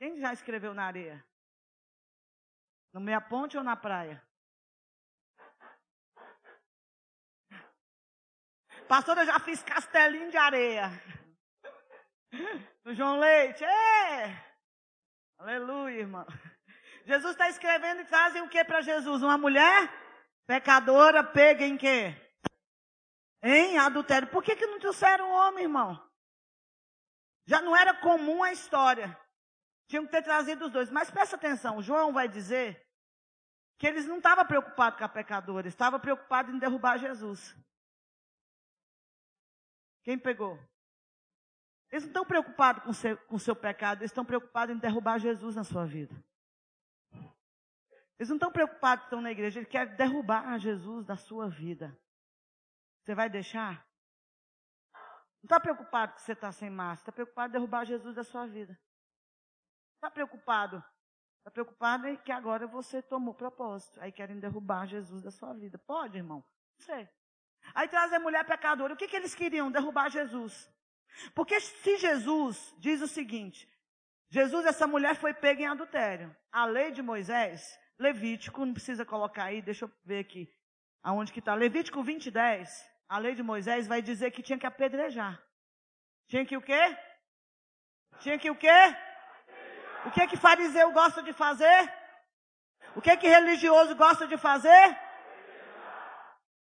Quem 0.00 0.18
já 0.18 0.32
escreveu 0.32 0.72
na 0.72 0.86
areia? 0.86 1.22
No 2.90 3.02
meia 3.02 3.20
ponte 3.20 3.58
ou 3.58 3.62
na 3.62 3.76
praia? 3.76 4.26
Pastor, 8.88 9.18
eu 9.18 9.26
já 9.26 9.38
fiz 9.38 9.62
castelinho 9.62 10.30
de 10.30 10.38
areia. 10.38 10.88
No 12.82 12.94
João 12.94 13.18
Leite. 13.18 13.62
É! 13.62 14.42
Aleluia, 15.36 15.98
irmão. 15.98 16.26
Jesus 17.04 17.32
está 17.32 17.50
escrevendo 17.50 18.00
e 18.00 18.06
trazem 18.06 18.40
o 18.40 18.48
que 18.48 18.64
para 18.64 18.80
Jesus? 18.80 19.22
Uma 19.22 19.36
mulher 19.36 19.86
pecadora 20.46 21.22
pega 21.22 21.66
em 21.66 21.76
quê? 21.76 22.14
Em 23.42 23.78
adultério. 23.78 24.28
Por 24.28 24.42
que, 24.42 24.56
que 24.56 24.66
não 24.66 24.78
trouxeram 24.78 25.28
um 25.28 25.34
homem, 25.34 25.64
irmão? 25.64 26.10
Já 27.44 27.60
não 27.60 27.76
era 27.76 27.92
comum 27.92 28.42
a 28.42 28.50
história. 28.50 29.19
Tinham 29.90 30.06
que 30.06 30.12
ter 30.12 30.22
trazido 30.22 30.66
os 30.66 30.70
dois. 30.70 30.88
Mas 30.88 31.10
presta 31.10 31.34
atenção, 31.34 31.82
João 31.82 32.12
vai 32.12 32.28
dizer 32.28 32.80
que 33.76 33.88
eles 33.88 34.06
não 34.06 34.18
estavam 34.18 34.46
preocupados 34.46 34.96
com 34.96 35.04
a 35.04 35.08
pecadora, 35.08 35.66
estavam 35.66 35.98
preocupados 35.98 36.54
em 36.54 36.60
derrubar 36.60 36.96
Jesus. 36.96 37.56
Quem 40.04 40.16
pegou? 40.16 40.56
Eles 41.90 42.04
não 42.04 42.10
estão 42.10 42.24
preocupados 42.24 42.84
com 42.84 42.90
o 42.90 42.94
seu, 42.94 43.18
com 43.26 43.36
seu 43.36 43.56
pecado, 43.56 44.02
eles 44.02 44.12
estão 44.12 44.24
preocupados 44.24 44.76
em 44.76 44.78
derrubar 44.78 45.18
Jesus 45.18 45.56
na 45.56 45.64
sua 45.64 45.84
vida. 45.84 46.14
Eles 48.16 48.28
não 48.28 48.36
estão 48.36 48.52
preocupados 48.52 49.02
que 49.02 49.06
estão 49.08 49.20
na 49.20 49.32
igreja, 49.32 49.58
eles 49.58 49.68
querem 49.68 49.96
derrubar 49.96 50.56
Jesus 50.60 51.04
da 51.04 51.16
sua 51.16 51.48
vida. 51.48 51.98
Você 53.02 53.12
vai 53.12 53.28
deixar? 53.28 53.84
Não 54.94 55.46
está 55.46 55.58
preocupado 55.58 56.14
que 56.14 56.22
você 56.22 56.30
está 56.30 56.52
sem 56.52 56.70
máscara, 56.70 57.00
está 57.00 57.12
preocupado 57.12 57.48
em 57.48 57.52
derrubar 57.54 57.84
Jesus 57.84 58.14
da 58.14 58.22
sua 58.22 58.46
vida. 58.46 58.78
Está 60.00 60.10
preocupado? 60.10 60.82
Está 61.40 61.50
preocupado 61.50 62.08
em 62.08 62.16
que 62.16 62.32
agora 62.32 62.66
você 62.66 63.02
tomou 63.02 63.34
propósito. 63.34 64.00
Aí 64.00 64.10
querem 64.10 64.40
derrubar 64.40 64.86
Jesus 64.86 65.22
da 65.22 65.30
sua 65.30 65.52
vida. 65.52 65.76
Pode, 65.76 66.16
irmão? 66.16 66.42
Não 66.78 66.86
sei. 66.86 67.06
Aí 67.74 67.86
traz 67.86 68.10
a 68.10 68.18
mulher 68.18 68.46
pecadora. 68.46 68.94
O 68.94 68.96
que, 68.96 69.06
que 69.06 69.14
eles 69.14 69.34
queriam? 69.34 69.70
Derrubar 69.70 70.08
Jesus. 70.08 70.72
Porque 71.34 71.60
se 71.60 71.98
Jesus 71.98 72.74
diz 72.78 73.02
o 73.02 73.06
seguinte: 73.06 73.70
Jesus, 74.30 74.64
essa 74.64 74.86
mulher 74.86 75.16
foi 75.16 75.34
pega 75.34 75.60
em 75.60 75.66
adultério. 75.66 76.34
A 76.50 76.64
lei 76.64 76.92
de 76.92 77.02
Moisés, 77.02 77.78
Levítico, 77.98 78.64
não 78.64 78.72
precisa 78.72 79.04
colocar 79.04 79.44
aí, 79.44 79.60
deixa 79.60 79.84
eu 79.84 79.92
ver 80.02 80.20
aqui. 80.20 80.50
Aonde 81.02 81.30
que 81.30 81.40
está? 81.40 81.54
Levítico 81.54 82.02
20, 82.02 82.30
10. 82.30 82.90
A 83.06 83.18
lei 83.18 83.34
de 83.34 83.42
Moisés 83.42 83.86
vai 83.86 84.00
dizer 84.00 84.30
que 84.30 84.42
tinha 84.42 84.58
que 84.58 84.66
apedrejar. 84.66 85.38
Tinha 86.26 86.46
que 86.46 86.56
o 86.56 86.62
quê? 86.62 86.96
Tinha 88.20 88.38
que 88.38 88.50
o 88.50 88.56
quê? 88.56 89.09
O 90.06 90.10
que 90.10 90.26
que 90.26 90.36
fariseu 90.36 90.92
gosta 90.92 91.22
de 91.22 91.32
fazer? 91.32 91.92
O 92.96 93.00
que 93.00 93.16
que 93.16 93.28
religioso 93.28 93.94
gosta 93.94 94.26
de 94.26 94.36
fazer? 94.36 94.98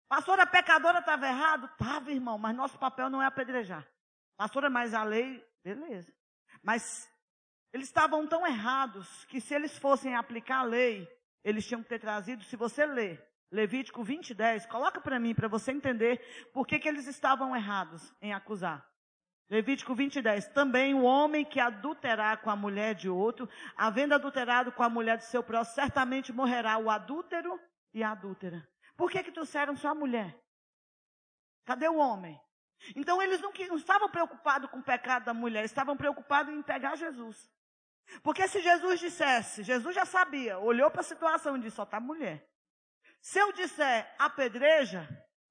Pastora 0.08 0.46
pecadora 0.46 0.98
estava 0.98 1.26
errado? 1.26 1.66
Estava, 1.66 2.10
irmão, 2.10 2.36
mas 2.36 2.54
nosso 2.54 2.78
papel 2.78 3.08
não 3.08 3.22
é 3.22 3.26
apedrejar. 3.26 3.86
Pastora, 4.36 4.68
mas 4.68 4.92
a 4.92 5.04
lei, 5.04 5.42
beleza. 5.64 6.12
Mas 6.62 7.10
eles 7.72 7.86
estavam 7.86 8.26
tão 8.26 8.46
errados 8.46 9.24
que 9.26 9.40
se 9.40 9.54
eles 9.54 9.78
fossem 9.78 10.14
aplicar 10.14 10.58
a 10.58 10.64
lei, 10.64 11.08
eles 11.42 11.66
tinham 11.66 11.82
que 11.82 11.88
ter 11.88 11.98
trazido, 11.98 12.44
se 12.44 12.56
você 12.56 12.84
ler 12.84 13.32
Levítico 13.52 14.02
20, 14.02 14.32
10, 14.32 14.64
coloca 14.64 14.98
para 14.98 15.18
mim, 15.18 15.34
para 15.34 15.46
você 15.46 15.72
entender 15.72 16.18
por 16.54 16.66
que, 16.66 16.78
que 16.78 16.88
eles 16.88 17.06
estavam 17.06 17.54
errados 17.54 18.14
em 18.20 18.32
acusar. 18.32 18.82
Levítico 19.52 19.94
20, 19.94 20.22
10. 20.22 20.48
Também 20.48 20.94
o 20.94 21.02
homem 21.02 21.44
que 21.44 21.60
adulterar 21.60 22.40
com 22.40 22.48
a 22.48 22.56
mulher 22.56 22.94
de 22.94 23.10
outro, 23.10 23.46
havendo 23.76 24.14
adulterado 24.14 24.72
com 24.72 24.82
a 24.82 24.88
mulher 24.88 25.18
de 25.18 25.26
seu 25.26 25.42
próximo, 25.42 25.74
certamente 25.74 26.32
morrerá 26.32 26.78
o 26.78 26.88
adúltero 26.88 27.60
e 27.92 28.02
a 28.02 28.12
adúltera. 28.12 28.66
Por 28.96 29.10
que 29.10 29.22
que 29.22 29.30
trouxeram 29.30 29.76
só 29.76 29.88
a 29.88 29.94
mulher? 29.94 30.34
Cadê 31.66 31.86
o 31.86 31.98
homem? 31.98 32.40
Então 32.96 33.20
eles 33.20 33.42
não, 33.42 33.52
não 33.68 33.76
estavam 33.76 34.08
preocupados 34.08 34.70
com 34.70 34.78
o 34.78 34.82
pecado 34.82 35.26
da 35.26 35.34
mulher, 35.34 35.66
estavam 35.66 35.98
preocupados 35.98 36.50
em 36.54 36.62
pegar 36.62 36.96
Jesus. 36.96 37.52
Porque 38.22 38.48
se 38.48 38.62
Jesus 38.62 39.00
dissesse, 39.00 39.62
Jesus 39.62 39.94
já 39.94 40.06
sabia, 40.06 40.58
olhou 40.60 40.90
para 40.90 41.02
a 41.02 41.04
situação 41.04 41.58
e 41.58 41.60
disse, 41.60 41.76
só 41.76 41.82
está 41.82 42.00
mulher. 42.00 42.42
Se 43.20 43.38
eu 43.38 43.52
disser 43.52 44.14
apedreja, 44.18 45.06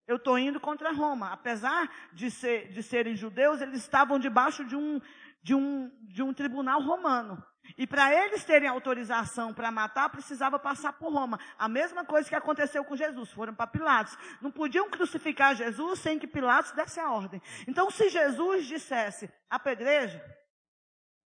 eu 0.08 0.18
estou 0.18 0.38
indo 0.38 0.60
contra 0.60 0.92
Roma. 0.92 1.32
Apesar 1.32 1.90
de, 2.14 2.30
ser, 2.30 2.70
de 2.70 2.84
serem 2.84 3.16
judeus, 3.16 3.62
eles 3.62 3.80
estavam 3.80 4.20
debaixo 4.20 4.66
de 4.66 4.76
um, 4.76 5.02
de 5.42 5.56
um, 5.56 5.92
de 6.04 6.22
um 6.22 6.34
tribunal 6.34 6.82
romano. 6.82 7.44
E 7.78 7.88
para 7.88 8.14
eles 8.14 8.44
terem 8.44 8.68
autorização 8.68 9.54
para 9.54 9.72
matar, 9.72 10.10
precisava 10.10 10.60
passar 10.60 10.94
por 10.94 11.14
Roma. 11.14 11.40
A 11.58 11.70
mesma 11.70 12.04
coisa 12.04 12.28
que 12.28 12.36
aconteceu 12.36 12.84
com 12.84 12.96
Jesus. 12.96 13.32
Foram 13.32 13.54
para 13.54 13.68
Pilatos. 13.68 14.18
Não 14.42 14.52
podiam 14.52 14.90
crucificar 14.90 15.56
Jesus 15.56 16.00
sem 16.00 16.20
que 16.20 16.28
Pilatos 16.28 16.72
desse 16.72 17.00
a 17.00 17.12
ordem. 17.12 17.42
Então, 17.68 17.90
se 17.90 18.10
Jesus 18.10 18.66
dissesse 18.66 19.32
apedreja, 19.50 20.24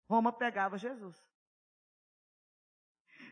Roma 0.09 0.32
pegava 0.32 0.78
Jesus. 0.78 1.22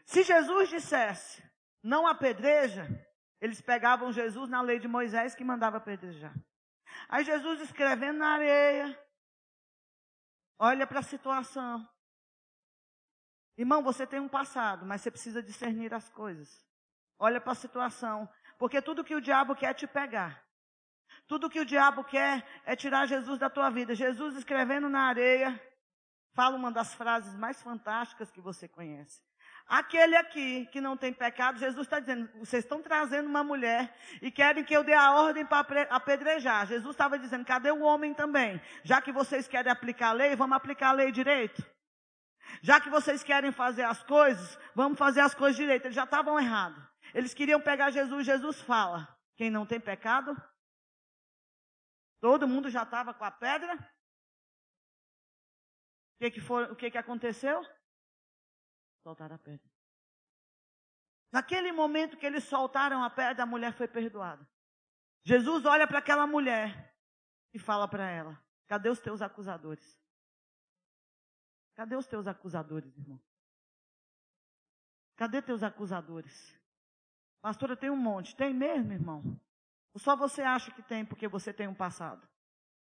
Se 0.05 0.23
Jesus 0.23 0.69
dissesse 0.69 1.43
não 1.81 2.05
apedreja, 2.05 2.87
eles 3.41 3.59
pegavam 3.59 4.13
Jesus 4.13 4.49
na 4.49 4.61
lei 4.61 4.79
de 4.79 4.87
Moisés 4.87 5.33
que 5.33 5.43
mandava 5.43 5.77
apedrejar. 5.77 6.33
Aí 7.09 7.23
Jesus 7.23 7.59
escrevendo 7.61 8.19
na 8.19 8.33
areia, 8.33 8.97
olha 10.59 10.85
para 10.85 10.99
a 10.99 11.03
situação. 11.03 11.89
Irmão, 13.57 13.81
você 13.81 14.05
tem 14.05 14.19
um 14.19 14.29
passado, 14.29 14.85
mas 14.85 15.01
você 15.01 15.09
precisa 15.09 15.41
discernir 15.41 15.91
as 15.93 16.07
coisas. 16.09 16.63
Olha 17.17 17.41
para 17.41 17.53
a 17.53 17.55
situação, 17.55 18.29
porque 18.59 18.81
tudo 18.81 19.03
que 19.03 19.15
o 19.15 19.21
diabo 19.21 19.55
quer 19.55 19.71
é 19.71 19.73
te 19.73 19.87
pegar. 19.87 20.45
Tudo 21.27 21.49
que 21.49 21.59
o 21.59 21.65
diabo 21.65 22.03
quer 22.03 22.45
é 22.63 22.75
tirar 22.75 23.07
Jesus 23.07 23.39
da 23.39 23.49
tua 23.49 23.69
vida. 23.69 23.95
Jesus 23.95 24.35
escrevendo 24.35 24.87
na 24.87 25.07
areia, 25.07 25.59
fala 26.33 26.55
uma 26.55 26.71
das 26.71 26.93
frases 26.93 27.35
mais 27.35 27.61
fantásticas 27.61 28.31
que 28.31 28.41
você 28.41 28.67
conhece. 28.67 29.21
Aquele 29.67 30.15
aqui 30.15 30.65
que 30.67 30.81
não 30.81 30.97
tem 30.97 31.13
pecado, 31.13 31.59
Jesus 31.59 31.85
está 31.85 31.99
dizendo: 31.99 32.29
vocês 32.39 32.63
estão 32.63 32.81
trazendo 32.81 33.29
uma 33.29 33.43
mulher 33.43 33.95
e 34.21 34.29
querem 34.29 34.63
que 34.63 34.75
eu 34.75 34.83
dê 34.83 34.93
a 34.93 35.13
ordem 35.13 35.45
para 35.45 35.83
apedrejar. 35.83 36.67
Jesus 36.67 36.93
estava 36.93 37.17
dizendo: 37.17 37.45
cadê 37.45 37.71
o 37.71 37.81
homem 37.81 38.13
também? 38.13 38.61
Já 38.83 39.01
que 39.01 39.11
vocês 39.11 39.47
querem 39.47 39.71
aplicar 39.71 40.09
a 40.09 40.13
lei, 40.13 40.35
vamos 40.35 40.57
aplicar 40.57 40.89
a 40.89 40.93
lei 40.93 41.11
direito. 41.11 41.63
Já 42.61 42.81
que 42.81 42.89
vocês 42.89 43.23
querem 43.23 43.51
fazer 43.51 43.83
as 43.83 44.03
coisas, 44.03 44.59
vamos 44.75 44.97
fazer 44.97 45.21
as 45.21 45.33
coisas 45.33 45.55
direito. 45.55 45.85
Eles 45.85 45.95
já 45.95 46.03
estavam 46.03 46.39
errados. 46.39 46.83
Eles 47.13 47.33
queriam 47.33 47.61
pegar 47.61 47.91
Jesus. 47.91 48.25
Jesus 48.25 48.59
fala: 48.61 49.07
quem 49.35 49.49
não 49.49 49.65
tem 49.65 49.79
pecado? 49.79 50.35
Todo 52.19 52.47
mundo 52.47 52.69
já 52.69 52.83
estava 52.83 53.13
com 53.13 53.23
a 53.23 53.31
pedra. 53.31 53.73
O 53.75 53.79
que, 56.19 56.31
que, 56.31 56.41
foi, 56.41 56.65
o 56.65 56.75
que, 56.75 56.91
que 56.91 56.97
aconteceu? 56.97 57.65
Soltaram 59.01 59.35
a 59.35 59.39
pedra. 59.39 59.69
Naquele 61.31 61.71
momento 61.71 62.17
que 62.17 62.25
eles 62.25 62.43
soltaram 62.43 63.03
a 63.03 63.09
pedra, 63.09 63.43
a 63.43 63.47
mulher 63.47 63.73
foi 63.73 63.87
perdoada. 63.87 64.45
Jesus 65.23 65.65
olha 65.65 65.87
para 65.87 65.99
aquela 65.99 66.27
mulher 66.27 66.93
e 67.53 67.59
fala 67.59 67.87
para 67.87 68.09
ela: 68.09 68.41
Cadê 68.67 68.89
os 68.89 68.99
teus 68.99 69.21
acusadores? 69.21 69.99
Cadê 71.75 71.95
os 71.95 72.05
teus 72.05 72.27
acusadores, 72.27 72.95
irmão? 72.97 73.19
Cadê 75.15 75.41
teus 75.41 75.63
acusadores? 75.63 76.59
Pastora, 77.41 77.75
tem 77.75 77.89
um 77.89 77.97
monte. 77.97 78.35
Tem 78.35 78.53
mesmo, 78.53 78.91
irmão? 78.91 79.39
Ou 79.93 79.99
só 79.99 80.15
você 80.15 80.41
acha 80.41 80.71
que 80.71 80.81
tem 80.81 81.05
porque 81.05 81.27
você 81.27 81.53
tem 81.53 81.67
um 81.67 81.73
passado? 81.73 82.27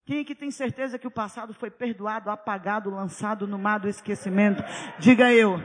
Quem 0.05 0.19
é 0.19 0.23
que 0.23 0.35
tem 0.35 0.51
certeza 0.51 0.99
que 0.99 1.07
o 1.07 1.11
passado 1.11 1.53
foi 1.53 1.71
perdoado, 1.71 2.29
apagado, 2.29 2.89
lançado 2.89 3.47
no 3.47 3.57
mar 3.57 3.79
do 3.79 3.87
esquecimento? 3.87 4.61
Diga 4.99 5.31
eu. 5.31 5.57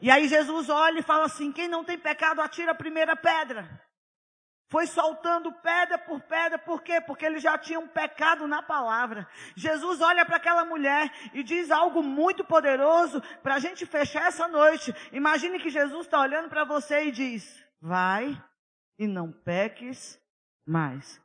E 0.00 0.10
aí 0.10 0.28
Jesus 0.28 0.68
olha 0.68 1.00
e 1.00 1.02
fala 1.02 1.24
assim: 1.26 1.52
quem 1.52 1.68
não 1.68 1.84
tem 1.84 1.98
pecado, 1.98 2.40
atira 2.40 2.72
a 2.72 2.74
primeira 2.74 3.16
pedra. 3.16 3.68
Foi 4.70 4.86
soltando 4.86 5.50
pedra 5.50 5.96
por 5.96 6.20
pedra, 6.20 6.58
por 6.58 6.82
quê? 6.82 7.00
Porque 7.00 7.24
eles 7.24 7.42
já 7.42 7.56
tinham 7.56 7.88
pecado 7.88 8.46
na 8.46 8.62
palavra. 8.62 9.26
Jesus 9.56 10.02
olha 10.02 10.26
para 10.26 10.36
aquela 10.36 10.62
mulher 10.62 11.10
e 11.32 11.42
diz 11.42 11.70
algo 11.70 12.02
muito 12.02 12.44
poderoso 12.44 13.22
para 13.42 13.54
a 13.54 13.58
gente 13.58 13.86
fechar 13.86 14.28
essa 14.28 14.46
noite. 14.46 14.94
Imagine 15.10 15.58
que 15.58 15.70
Jesus 15.70 16.04
está 16.04 16.20
olhando 16.20 16.50
para 16.50 16.64
você 16.64 17.04
e 17.04 17.10
diz: 17.10 17.64
Vai 17.80 18.38
e 18.98 19.06
não 19.06 19.32
peques 19.32 20.20
mais. 20.66 21.18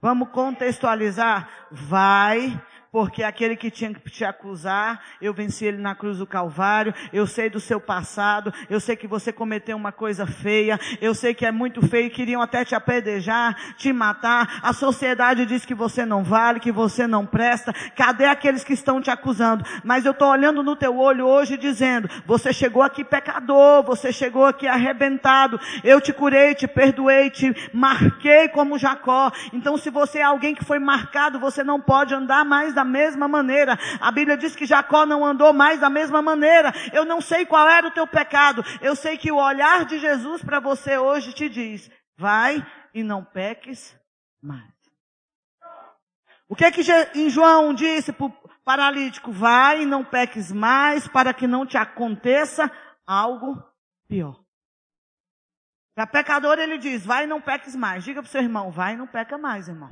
Vamos 0.00 0.30
contextualizar? 0.30 1.48
Vai 1.70 2.60
porque 2.92 3.22
aquele 3.22 3.56
que 3.56 3.70
tinha 3.70 3.92
que 3.94 4.10
te 4.10 4.22
acusar, 4.22 5.00
eu 5.18 5.32
venci 5.32 5.64
ele 5.64 5.78
na 5.78 5.94
cruz 5.94 6.18
do 6.18 6.26
Calvário, 6.26 6.92
eu 7.10 7.26
sei 7.26 7.48
do 7.48 7.58
seu 7.58 7.80
passado, 7.80 8.52
eu 8.68 8.78
sei 8.78 8.94
que 8.94 9.06
você 9.06 9.32
cometeu 9.32 9.78
uma 9.78 9.90
coisa 9.90 10.26
feia, 10.26 10.78
eu 11.00 11.14
sei 11.14 11.32
que 11.32 11.46
é 11.46 11.50
muito 11.50 11.80
feio, 11.88 12.10
queriam 12.10 12.42
até 12.42 12.66
te 12.66 12.74
apedrejar, 12.74 13.56
te 13.78 13.94
matar, 13.94 14.60
a 14.62 14.74
sociedade 14.74 15.46
diz 15.46 15.64
que 15.64 15.74
você 15.74 16.04
não 16.04 16.22
vale, 16.22 16.60
que 16.60 16.70
você 16.70 17.06
não 17.06 17.24
presta, 17.24 17.72
cadê 17.96 18.26
aqueles 18.26 18.62
que 18.62 18.74
estão 18.74 19.00
te 19.00 19.10
acusando? 19.10 19.64
Mas 19.82 20.04
eu 20.04 20.12
estou 20.12 20.28
olhando 20.28 20.62
no 20.62 20.76
teu 20.76 20.98
olho 20.98 21.26
hoje 21.26 21.56
dizendo, 21.56 22.10
você 22.26 22.52
chegou 22.52 22.82
aqui 22.82 23.02
pecador, 23.02 23.82
você 23.82 24.12
chegou 24.12 24.44
aqui 24.44 24.68
arrebentado, 24.68 25.58
eu 25.82 25.98
te 25.98 26.12
curei, 26.12 26.54
te 26.54 26.68
perdoei, 26.68 27.30
te 27.30 27.54
marquei 27.72 28.48
como 28.48 28.78
Jacó, 28.78 29.32
então 29.50 29.78
se 29.78 29.88
você 29.88 30.18
é 30.18 30.24
alguém 30.24 30.54
que 30.54 30.62
foi 30.62 30.78
marcado, 30.78 31.40
você 31.40 31.64
não 31.64 31.80
pode 31.80 32.12
andar 32.12 32.44
mais 32.44 32.74
da 32.74 32.81
da 32.82 32.84
mesma 32.84 33.28
maneira. 33.28 33.78
A 34.00 34.10
Bíblia 34.10 34.36
diz 34.36 34.56
que 34.56 34.66
Jacó 34.66 35.06
não 35.06 35.24
andou 35.24 35.52
mais 35.52 35.80
da 35.80 35.88
mesma 35.88 36.20
maneira. 36.20 36.72
Eu 36.92 37.04
não 37.04 37.20
sei 37.20 37.46
qual 37.46 37.68
era 37.68 37.86
o 37.86 37.92
teu 37.92 38.06
pecado. 38.06 38.62
Eu 38.80 38.96
sei 38.96 39.16
que 39.16 39.30
o 39.30 39.36
olhar 39.36 39.84
de 39.84 39.98
Jesus 39.98 40.42
para 40.42 40.58
você 40.58 40.98
hoje 40.98 41.32
te 41.32 41.48
diz: 41.48 41.88
vai 42.16 42.64
e 42.92 43.02
não 43.02 43.24
peques 43.24 43.96
mais. 44.42 44.72
O 46.48 46.56
que 46.56 46.64
é 46.64 46.70
que 46.70 46.82
em 47.14 47.30
João 47.30 47.72
disse 47.72 48.12
para 48.12 48.26
o 48.26 48.32
paralítico? 48.64 49.32
Vai 49.32 49.82
e 49.82 49.86
não 49.86 50.04
peques 50.04 50.52
mais 50.52 51.08
para 51.08 51.32
que 51.32 51.46
não 51.46 51.64
te 51.64 51.78
aconteça 51.78 52.70
algo 53.06 53.62
pior. 54.06 54.42
Para 55.94 56.06
pecador 56.06 56.58
ele 56.58 56.78
diz, 56.78 57.04
vai 57.04 57.24
e 57.24 57.26
não 57.26 57.40
peques 57.40 57.76
mais. 57.76 58.02
Diga 58.04 58.22
para 58.22 58.28
o 58.28 58.30
seu 58.30 58.42
irmão, 58.42 58.70
vai 58.70 58.94
e 58.94 58.96
não 58.96 59.06
peca 59.06 59.38
mais, 59.38 59.68
irmão. 59.68 59.90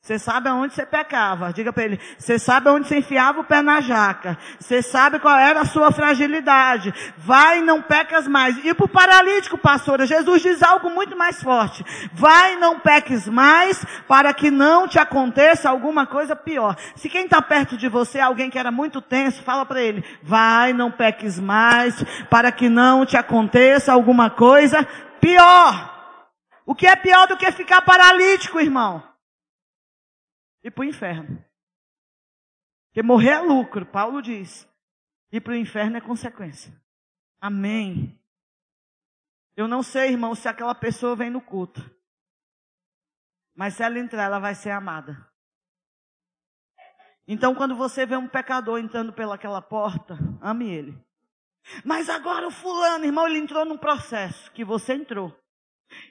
Você 0.00 0.18
sabe 0.18 0.48
aonde 0.48 0.72
você 0.72 0.86
pecava. 0.86 1.52
Diga 1.52 1.72
para 1.72 1.84
ele. 1.84 2.00
Você 2.16 2.38
sabe 2.38 2.68
aonde 2.68 2.88
você 2.88 2.98
enfiava 2.98 3.40
o 3.40 3.44
pé 3.44 3.60
na 3.60 3.80
jaca. 3.80 4.38
Você 4.58 4.80
sabe 4.80 5.18
qual 5.18 5.36
era 5.36 5.60
a 5.60 5.66
sua 5.66 5.92
fragilidade. 5.92 6.94
Vai 7.18 7.58
e 7.58 7.62
não 7.62 7.82
pecas 7.82 8.26
mais. 8.26 8.56
E 8.64 8.72
para 8.72 8.86
o 8.86 8.88
paralítico, 8.88 9.58
pastora, 9.58 10.06
Jesus 10.06 10.40
diz 10.40 10.62
algo 10.62 10.88
muito 10.88 11.16
mais 11.16 11.42
forte. 11.42 11.84
Vai 12.14 12.56
não 12.56 12.80
peques 12.80 13.28
mais 13.28 13.84
para 14.06 14.32
que 14.32 14.50
não 14.50 14.88
te 14.88 14.98
aconteça 14.98 15.68
alguma 15.68 16.06
coisa 16.06 16.34
pior. 16.34 16.74
Se 16.96 17.08
quem 17.10 17.24
está 17.24 17.42
perto 17.42 17.76
de 17.76 17.88
você 17.88 18.18
é 18.18 18.22
alguém 18.22 18.48
que 18.48 18.58
era 18.58 18.70
muito 18.70 19.02
tenso, 19.02 19.42
fala 19.42 19.66
para 19.66 19.82
ele. 19.82 20.02
Vai, 20.22 20.72
não 20.72 20.90
peques 20.90 21.38
mais 21.38 22.02
para 22.30 22.50
que 22.50 22.70
não 22.70 23.04
te 23.04 23.16
aconteça 23.16 23.92
alguma 23.92 24.30
coisa 24.30 24.86
pior. 25.20 25.96
O 26.64 26.74
que 26.74 26.86
é 26.86 26.96
pior 26.96 27.26
do 27.26 27.36
que 27.36 27.50
ficar 27.52 27.82
paralítico, 27.82 28.60
irmão? 28.60 29.02
Ir 30.62 30.70
para 30.70 30.82
o 30.82 30.84
inferno. 30.84 31.44
Porque 32.88 33.02
morrer 33.02 33.30
é 33.30 33.40
lucro, 33.40 33.86
Paulo 33.86 34.20
diz. 34.20 34.68
Ir 35.30 35.40
para 35.40 35.52
o 35.52 35.56
inferno 35.56 35.96
é 35.96 36.00
consequência. 36.00 36.72
Amém. 37.40 38.18
Eu 39.56 39.68
não 39.68 39.82
sei, 39.82 40.10
irmão, 40.10 40.34
se 40.34 40.48
aquela 40.48 40.74
pessoa 40.74 41.16
vem 41.16 41.30
no 41.30 41.40
culto. 41.40 41.80
Mas 43.54 43.74
se 43.74 43.82
ela 43.82 43.98
entrar, 43.98 44.24
ela 44.24 44.38
vai 44.38 44.54
ser 44.54 44.70
amada. 44.70 45.28
Então, 47.26 47.54
quando 47.54 47.76
você 47.76 48.06
vê 48.06 48.16
um 48.16 48.28
pecador 48.28 48.78
entrando 48.78 49.12
pelaquela 49.12 49.60
porta, 49.60 50.16
ame 50.40 50.70
ele. 50.70 51.08
Mas 51.84 52.08
agora 52.08 52.46
o 52.46 52.50
fulano, 52.50 53.04
irmão, 53.04 53.26
ele 53.26 53.38
entrou 53.38 53.64
num 53.64 53.76
processo 53.76 54.50
que 54.52 54.64
você 54.64 54.94
entrou. 54.94 55.36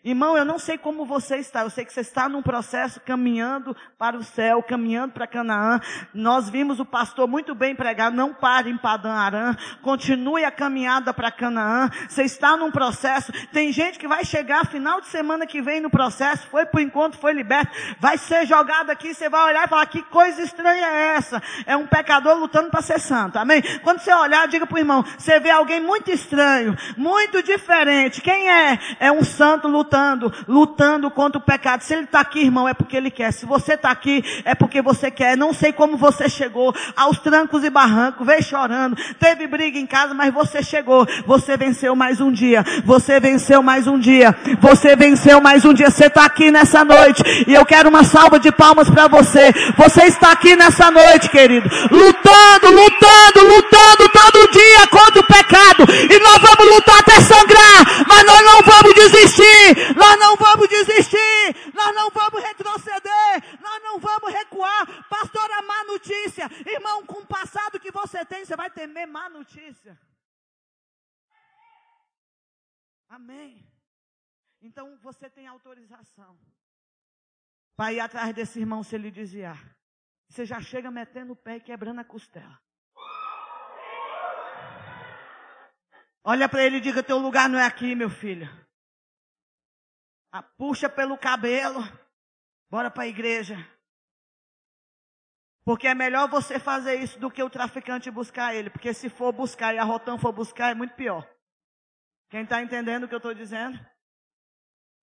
Irmão, 0.03 0.37
eu 0.37 0.45
não 0.45 0.57
sei 0.57 0.77
como 0.77 1.05
você 1.05 1.37
está, 1.37 1.61
eu 1.61 1.69
sei 1.69 1.83
que 1.83 1.91
você 1.91 1.99
está 1.99 2.29
num 2.29 2.41
processo 2.41 2.99
caminhando 3.01 3.75
para 3.97 4.15
o 4.15 4.23
céu, 4.23 4.63
caminhando 4.63 5.13
para 5.13 5.27
Canaã. 5.27 5.79
Nós 6.13 6.49
vimos 6.49 6.79
o 6.79 6.85
pastor 6.85 7.27
muito 7.27 7.53
bem 7.53 7.75
pregar, 7.75 8.11
não 8.11 8.33
pare 8.33 8.69
em 8.69 8.77
Padã 8.77 9.11
Arã, 9.11 9.55
continue 9.81 10.45
a 10.45 10.51
caminhada 10.51 11.13
para 11.13 11.31
Canaã. 11.31 11.89
Você 12.07 12.23
está 12.23 12.55
num 12.55 12.71
processo, 12.71 13.31
tem 13.51 13.71
gente 13.71 13.99
que 13.99 14.07
vai 14.07 14.23
chegar 14.23 14.65
final 14.65 15.01
de 15.01 15.07
semana 15.07 15.45
que 15.45 15.61
vem 15.61 15.81
no 15.81 15.89
processo, 15.89 16.47
foi 16.47 16.65
para 16.65 16.79
o 16.79 16.81
encontro, 16.81 17.19
foi 17.19 17.33
liberto, 17.33 17.71
vai 17.99 18.17
ser 18.17 18.47
jogado 18.47 18.89
aqui, 18.89 19.13
você 19.13 19.29
vai 19.29 19.45
olhar 19.45 19.65
e 19.65 19.69
falar, 19.69 19.85
que 19.87 20.01
coisa 20.03 20.41
estranha 20.41 20.87
é 20.87 21.15
essa? 21.17 21.41
É 21.65 21.75
um 21.75 21.85
pecador 21.85 22.37
lutando 22.37 22.69
para 22.69 22.81
ser 22.81 22.99
santo, 22.99 23.37
amém? 23.37 23.61
Quando 23.83 23.99
você 23.99 24.13
olhar, 24.13 24.47
diga 24.47 24.65
para 24.65 24.75
o 24.75 24.79
irmão, 24.79 25.03
você 25.17 25.39
vê 25.39 25.49
alguém 25.49 25.81
muito 25.81 26.09
estranho, 26.11 26.75
muito 26.95 27.43
diferente, 27.43 28.21
quem 28.21 28.49
é? 28.49 28.79
É 28.99 29.11
um 29.11 29.23
santo 29.23 29.66
lutando, 29.67 30.33
lutando 30.47 31.09
contra 31.11 31.37
o 31.37 31.41
pecado. 31.41 31.81
Se 31.81 31.93
ele 31.93 32.03
está 32.03 32.19
aqui, 32.19 32.41
irmão, 32.41 32.67
é 32.67 32.73
porque 32.73 32.97
ele 32.97 33.11
quer. 33.11 33.31
Se 33.31 33.45
você 33.45 33.73
está 33.73 33.91
aqui, 33.91 34.23
é 34.45 34.55
porque 34.55 34.81
você 34.81 35.11
quer. 35.11 35.37
Não 35.37 35.53
sei 35.53 35.71
como 35.71 35.97
você 35.97 36.29
chegou 36.29 36.73
aos 36.95 37.19
trancos 37.19 37.63
e 37.63 37.69
barrancos, 37.69 38.25
veio 38.25 38.43
chorando, 38.43 38.97
teve 39.19 39.47
briga 39.47 39.77
em 39.77 39.85
casa, 39.85 40.13
mas 40.13 40.33
você 40.33 40.63
chegou. 40.63 41.05
Você 41.25 41.57
venceu 41.57 41.95
mais 41.95 42.21
um 42.21 42.31
dia. 42.31 42.63
Você 42.85 43.19
venceu 43.19 43.61
mais 43.61 43.87
um 43.87 43.99
dia. 43.99 44.35
Você 44.59 44.95
venceu 44.95 45.41
mais 45.41 45.65
um 45.65 45.73
dia. 45.73 45.89
Você 45.89 46.05
está 46.05 46.25
aqui 46.25 46.51
nessa 46.51 46.83
noite 46.83 47.23
e 47.47 47.53
eu 47.53 47.65
quero 47.65 47.89
uma 47.89 48.03
salva 48.03 48.39
de 48.39 48.51
palmas 48.51 48.89
para 48.89 49.07
você. 49.07 49.51
Você 49.77 50.03
está 50.05 50.31
aqui 50.31 50.55
nessa 50.55 50.89
noite, 50.91 51.29
querido, 51.29 51.69
lutando, 51.91 52.67
lutando, 52.71 53.55
lutando 53.55 54.09
todo 54.09 54.51
dia 54.51 54.87
contra 54.89 55.21
o 55.21 55.27
pecado. 55.27 55.85
E 56.09 56.19
nós 56.19 56.37
vamos 56.37 56.75
lutar 56.75 56.99
até 56.99 57.19
sangrar, 57.21 58.05
mas 58.07 58.23
nós 58.25 58.41
não 58.43 58.61
vamos 58.61 58.93
desistir 58.93 59.56
nós 59.95 60.19
não 60.19 60.35
vamos 60.35 60.67
desistir, 60.67 61.73
nós 61.73 61.95
não 61.95 62.09
vamos 62.09 62.41
retroceder, 62.41 63.59
nós 63.61 63.83
não 63.83 63.99
vamos 63.99 64.31
recuar. 64.31 65.07
Pastora, 65.07 65.61
má 65.61 65.83
notícia, 65.85 66.45
irmão, 66.65 67.05
com 67.05 67.19
o 67.19 67.25
passado 67.25 67.79
que 67.79 67.91
você 67.91 68.25
tem, 68.25 68.45
você 68.45 68.55
vai 68.55 68.69
temer 68.69 69.07
má 69.07 69.29
notícia. 69.29 69.99
Amém. 73.09 73.65
Então 74.61 74.97
você 75.01 75.29
tem 75.29 75.47
autorização 75.47 76.37
para 77.75 77.93
ir 77.93 77.99
atrás 77.99 78.33
desse 78.33 78.59
irmão 78.59 78.83
se 78.83 78.95
ele 78.95 79.11
desviar. 79.11 79.75
Você 80.29 80.45
já 80.45 80.59
chega 80.59 80.91
metendo 80.91 81.33
o 81.33 81.35
pé 81.35 81.57
e 81.57 81.61
quebrando 81.61 82.01
a 82.01 82.03
costela. 82.03 82.59
Olha 86.23 86.49
para 86.49 86.63
ele 86.63 86.77
e 86.77 86.81
diga: 86.81 87.01
Teu 87.01 87.17
lugar 87.17 87.47
não 87.47 87.57
é 87.57 87.65
aqui, 87.65 87.95
meu 87.95 88.09
filho 88.09 88.66
puxa 90.57 90.89
pelo 90.89 91.17
cabelo, 91.17 91.81
bora 92.69 92.91
para 92.91 93.03
a 93.03 93.07
igreja. 93.07 93.57
Porque 95.65 95.87
é 95.87 95.93
melhor 95.93 96.29
você 96.29 96.59
fazer 96.59 96.95
isso 96.95 97.19
do 97.19 97.29
que 97.29 97.43
o 97.43 97.49
traficante 97.49 98.09
buscar 98.09 98.55
ele. 98.55 98.69
Porque 98.69 98.93
se 98.93 99.09
for 99.09 99.33
buscar 99.33 99.73
e 99.73 99.77
a 99.77 99.83
Rotan 99.83 100.17
for 100.17 100.31
buscar, 100.31 100.71
é 100.71 100.73
muito 100.73 100.93
pior. 100.93 101.29
Quem 102.29 102.43
está 102.43 102.61
entendendo 102.61 103.03
o 103.03 103.07
que 103.07 103.13
eu 103.13 103.17
estou 103.17 103.33
dizendo? 103.33 103.77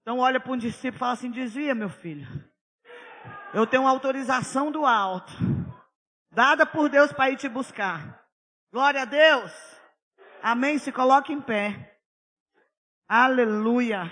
Então 0.01 0.19
olha 0.19 0.41
para 0.41 0.53
um 0.53 0.57
discípulo 0.57 0.97
e 0.97 0.99
fala 0.99 1.13
assim: 1.13 1.31
desvia, 1.31 1.75
meu 1.75 1.91
filho. 1.91 2.27
Eu 3.53 3.67
tenho 3.67 3.87
autorização 3.87 4.73
do 4.73 4.85
alto, 4.85 5.33
dada 6.31 6.65
por 6.67 6.89
Deus 6.89 7.13
para 7.13 7.31
ir 7.31 7.37
te 7.37 7.49
buscar. 7.49 8.27
Glória 8.73 9.03
a 9.03 9.05
Deus. 9.05 9.53
Amém. 10.43 10.79
Se 10.79 10.91
coloque 10.91 11.33
em 11.33 11.41
pé. 11.41 12.01
Aleluia. 13.07 14.11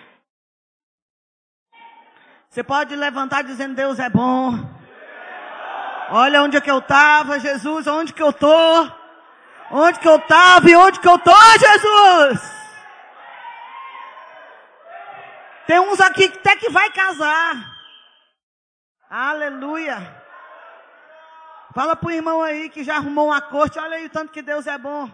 Você 2.53 2.63
pode 2.63 2.95
levantar 2.95 3.43
dizendo: 3.43 3.75
Deus 3.75 3.99
é 3.99 4.11
bom. 4.11 4.53
Olha 6.11 6.43
onde 6.43 6.59
é 6.59 6.61
que 6.61 6.71
eu 6.71 6.81
estava, 6.81 7.41
Jesus, 7.41 7.87
onde 7.87 8.13
que 8.13 8.23
eu 8.23 8.29
estou. 8.29 8.95
Onde 9.71 9.99
que 9.99 10.07
eu 10.07 10.17
estava 10.17 10.69
e 10.69 10.77
onde 10.77 11.01
que 11.01 11.09
eu 11.09 11.15
estou, 11.15 11.35
Jesus. 11.59 12.53
Tem 15.67 15.81
uns 15.81 15.99
aqui 15.99 16.29
que 16.29 16.39
até 16.41 16.55
que 16.57 16.69
vai 16.69 16.91
casar. 16.91 17.55
Aleluia. 19.09 19.97
Fala 21.75 21.97
pro 21.97 22.11
irmão 22.11 22.43
aí 22.43 22.69
que 22.69 22.85
já 22.85 22.97
arrumou 22.97 23.29
uma 23.29 23.41
corte. 23.41 23.79
Olha 23.79 23.97
aí 23.97 24.05
o 24.05 24.11
tanto 24.11 24.31
que 24.31 24.43
Deus 24.43 24.67
é 24.67 24.77
bom. 24.77 25.11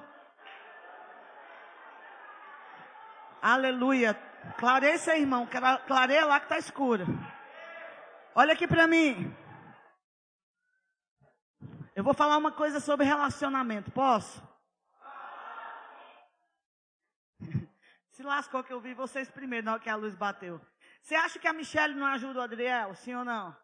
Aleluia. 3.41 4.27
Clareia 4.59 4.95
esse 4.95 5.11
aí, 5.11 5.20
irmão. 5.20 5.49
Clareia 5.86 6.26
lá 6.26 6.41
que 6.41 6.47
está 6.47 6.59
escuro. 6.59 7.05
Olha 8.34 8.53
aqui 8.53 8.66
para 8.66 8.86
mim. 8.86 9.34
Eu 11.95 12.05
vou 12.05 12.14
falar 12.14 12.36
uma 12.36 12.53
coisa 12.53 12.78
sobre 12.80 13.05
relacionamento. 13.05 13.91
Posso? 13.91 14.41
Se 18.11 18.22
lascou 18.22 18.62
que 18.62 18.72
eu 18.72 18.80
vi 18.80 18.95
vocês 18.95 19.30
primeiro 19.30 19.66
na 19.66 19.72
hora 19.72 19.82
que 19.82 19.91
a 19.91 19.97
luz 19.97 20.14
bateu. 20.14 20.61
Você 21.01 21.14
acha 21.14 21.39
que 21.39 21.49
a 21.49 21.53
Michelle 21.53 21.95
não 21.95 22.07
ajuda 22.07 22.41
o 22.41 22.43
Adriel? 22.43 22.95
Sim 22.95 23.14
ou 23.14 23.24
não? 23.24 23.57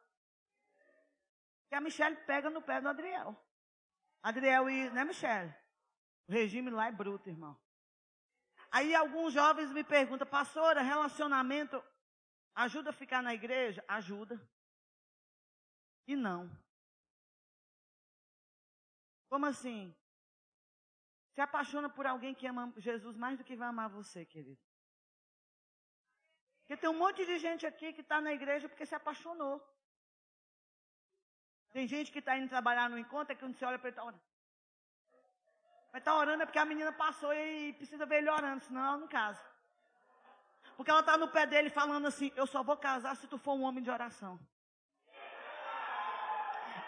Que 1.68 1.74
a 1.74 1.80
Michelle 1.80 2.16
pega 2.26 2.50
no 2.50 2.62
pé 2.62 2.80
do 2.80 2.88
Adriel. 2.88 3.36
Adriel 4.22 4.70
e. 4.70 4.90
Né, 4.90 5.04
Michelle? 5.04 5.54
O 6.28 6.32
regime 6.32 6.70
lá 6.70 6.88
é 6.88 6.92
bruto, 6.92 7.28
irmão. 7.28 7.58
Aí 8.76 8.92
alguns 8.92 9.32
jovens 9.32 9.70
me 9.70 9.84
perguntam, 9.84 10.26
pastora, 10.26 10.82
relacionamento 10.82 11.76
ajuda 12.56 12.90
a 12.90 12.98
ficar 13.00 13.22
na 13.22 13.32
igreja? 13.32 13.84
Ajuda. 13.86 14.34
E 16.08 16.16
não. 16.16 16.40
Como 19.28 19.46
assim? 19.46 19.94
Se 21.34 21.40
apaixona 21.40 21.88
por 21.88 22.04
alguém 22.04 22.34
que 22.34 22.48
ama 22.48 22.72
Jesus 22.76 23.16
mais 23.16 23.38
do 23.38 23.44
que 23.44 23.54
vai 23.54 23.68
amar 23.68 23.88
você, 23.88 24.24
querido. 24.24 24.60
Porque 26.60 26.76
tem 26.76 26.90
um 26.90 26.98
monte 26.98 27.24
de 27.24 27.38
gente 27.38 27.64
aqui 27.64 27.92
que 27.92 28.00
está 28.00 28.20
na 28.20 28.32
igreja 28.32 28.68
porque 28.68 28.86
se 28.86 28.96
apaixonou. 28.96 29.56
Tem 31.70 31.86
gente 31.86 32.10
que 32.10 32.18
está 32.18 32.36
indo 32.36 32.48
trabalhar 32.48 32.90
no 32.90 32.98
encontro, 32.98 33.32
é 33.32 33.34
que 33.36 33.42
quando 33.44 33.56
você 33.56 33.64
olha 33.64 33.78
para 33.78 33.88
ele, 33.88 33.96
está 33.96 34.33
mas 35.94 36.00
está 36.00 36.12
orando 36.12 36.42
é 36.42 36.46
porque 36.46 36.58
a 36.58 36.64
menina 36.64 36.90
passou 36.90 37.32
e 37.32 37.72
precisa 37.74 38.04
ver 38.04 38.16
ele 38.16 38.28
orando, 38.28 38.64
senão 38.64 38.84
ela 38.84 38.96
não 38.96 39.06
casa. 39.06 39.40
Porque 40.76 40.90
ela 40.90 40.98
está 40.98 41.16
no 41.16 41.28
pé 41.28 41.46
dele 41.46 41.70
falando 41.70 42.08
assim: 42.08 42.32
Eu 42.34 42.48
só 42.48 42.64
vou 42.64 42.76
casar 42.76 43.14
se 43.14 43.28
tu 43.28 43.38
for 43.38 43.54
um 43.54 43.62
homem 43.62 43.80
de 43.80 43.92
oração. 43.92 44.36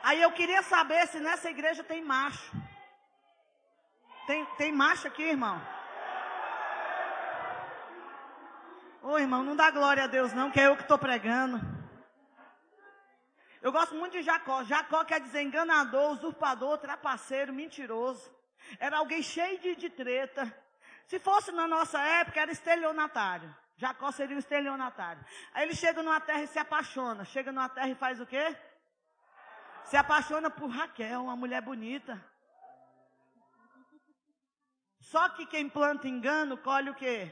Aí 0.03 0.21
eu 0.21 0.33
queria 0.33 0.61
saber 0.61 1.07
se 1.07 1.21
nessa 1.21 1.49
igreja 1.49 1.85
tem 1.85 2.03
macho. 2.03 2.51
Tem, 4.27 4.45
tem 4.57 4.73
macho 4.73 5.07
aqui, 5.07 5.23
irmão? 5.23 5.57
Ô 9.05 9.17
irmão, 9.21 9.45
não 9.45 9.55
dá 9.55 9.71
glória 9.71 10.03
a 10.03 10.09
Deus 10.09 10.33
não, 10.33 10.51
que 10.51 10.59
é 10.59 10.67
eu 10.67 10.75
que 10.75 10.83
estou 10.83 10.99
pregando. 10.99 11.61
Eu 13.63 13.71
gosto 13.71 13.95
muito 13.95 14.15
de 14.15 14.23
Jacó. 14.23 14.65
Jacó 14.65 15.05
quer 15.05 15.21
dizer 15.21 15.43
enganador, 15.43 16.11
usurpador, 16.11 16.79
trapaceiro, 16.79 17.53
mentiroso. 17.53 18.36
Era 18.79 18.99
alguém 18.99 19.23
cheio 19.23 19.59
de, 19.59 19.77
de 19.77 19.91
treta. 19.91 20.53
Se 21.07 21.19
fosse 21.19 21.53
na 21.53 21.67
nossa 21.69 22.01
época, 22.01 22.41
era 22.41 22.51
estelionatário. 22.51 23.55
Jacó 23.77 24.11
seria 24.11 24.37
um 24.37 24.39
estelionatário. 24.39 25.25
Aí 25.53 25.65
ele 25.65 25.75
chega 25.75 26.03
numa 26.03 26.21
terra 26.21 26.43
e 26.43 26.47
se 26.47 26.59
apaixona. 26.59 27.25
Chega 27.25 27.53
numa 27.53 27.69
terra 27.69 27.89
e 27.89 27.95
faz 27.95 28.21
o 28.21 28.27
quê? 28.27 28.57
Se 29.85 29.97
apaixona 29.97 30.51
por 30.51 30.69
Raquel, 30.69 31.25
uma 31.25 31.37
mulher 31.37 31.63
bonita. 31.63 32.23
Só 34.99 35.29
que 35.29 35.47
quem 35.47 35.69
planta 35.69 36.09
engano, 36.09 36.57
colhe 36.57 36.91
o 36.91 36.95
quê? 36.95 37.31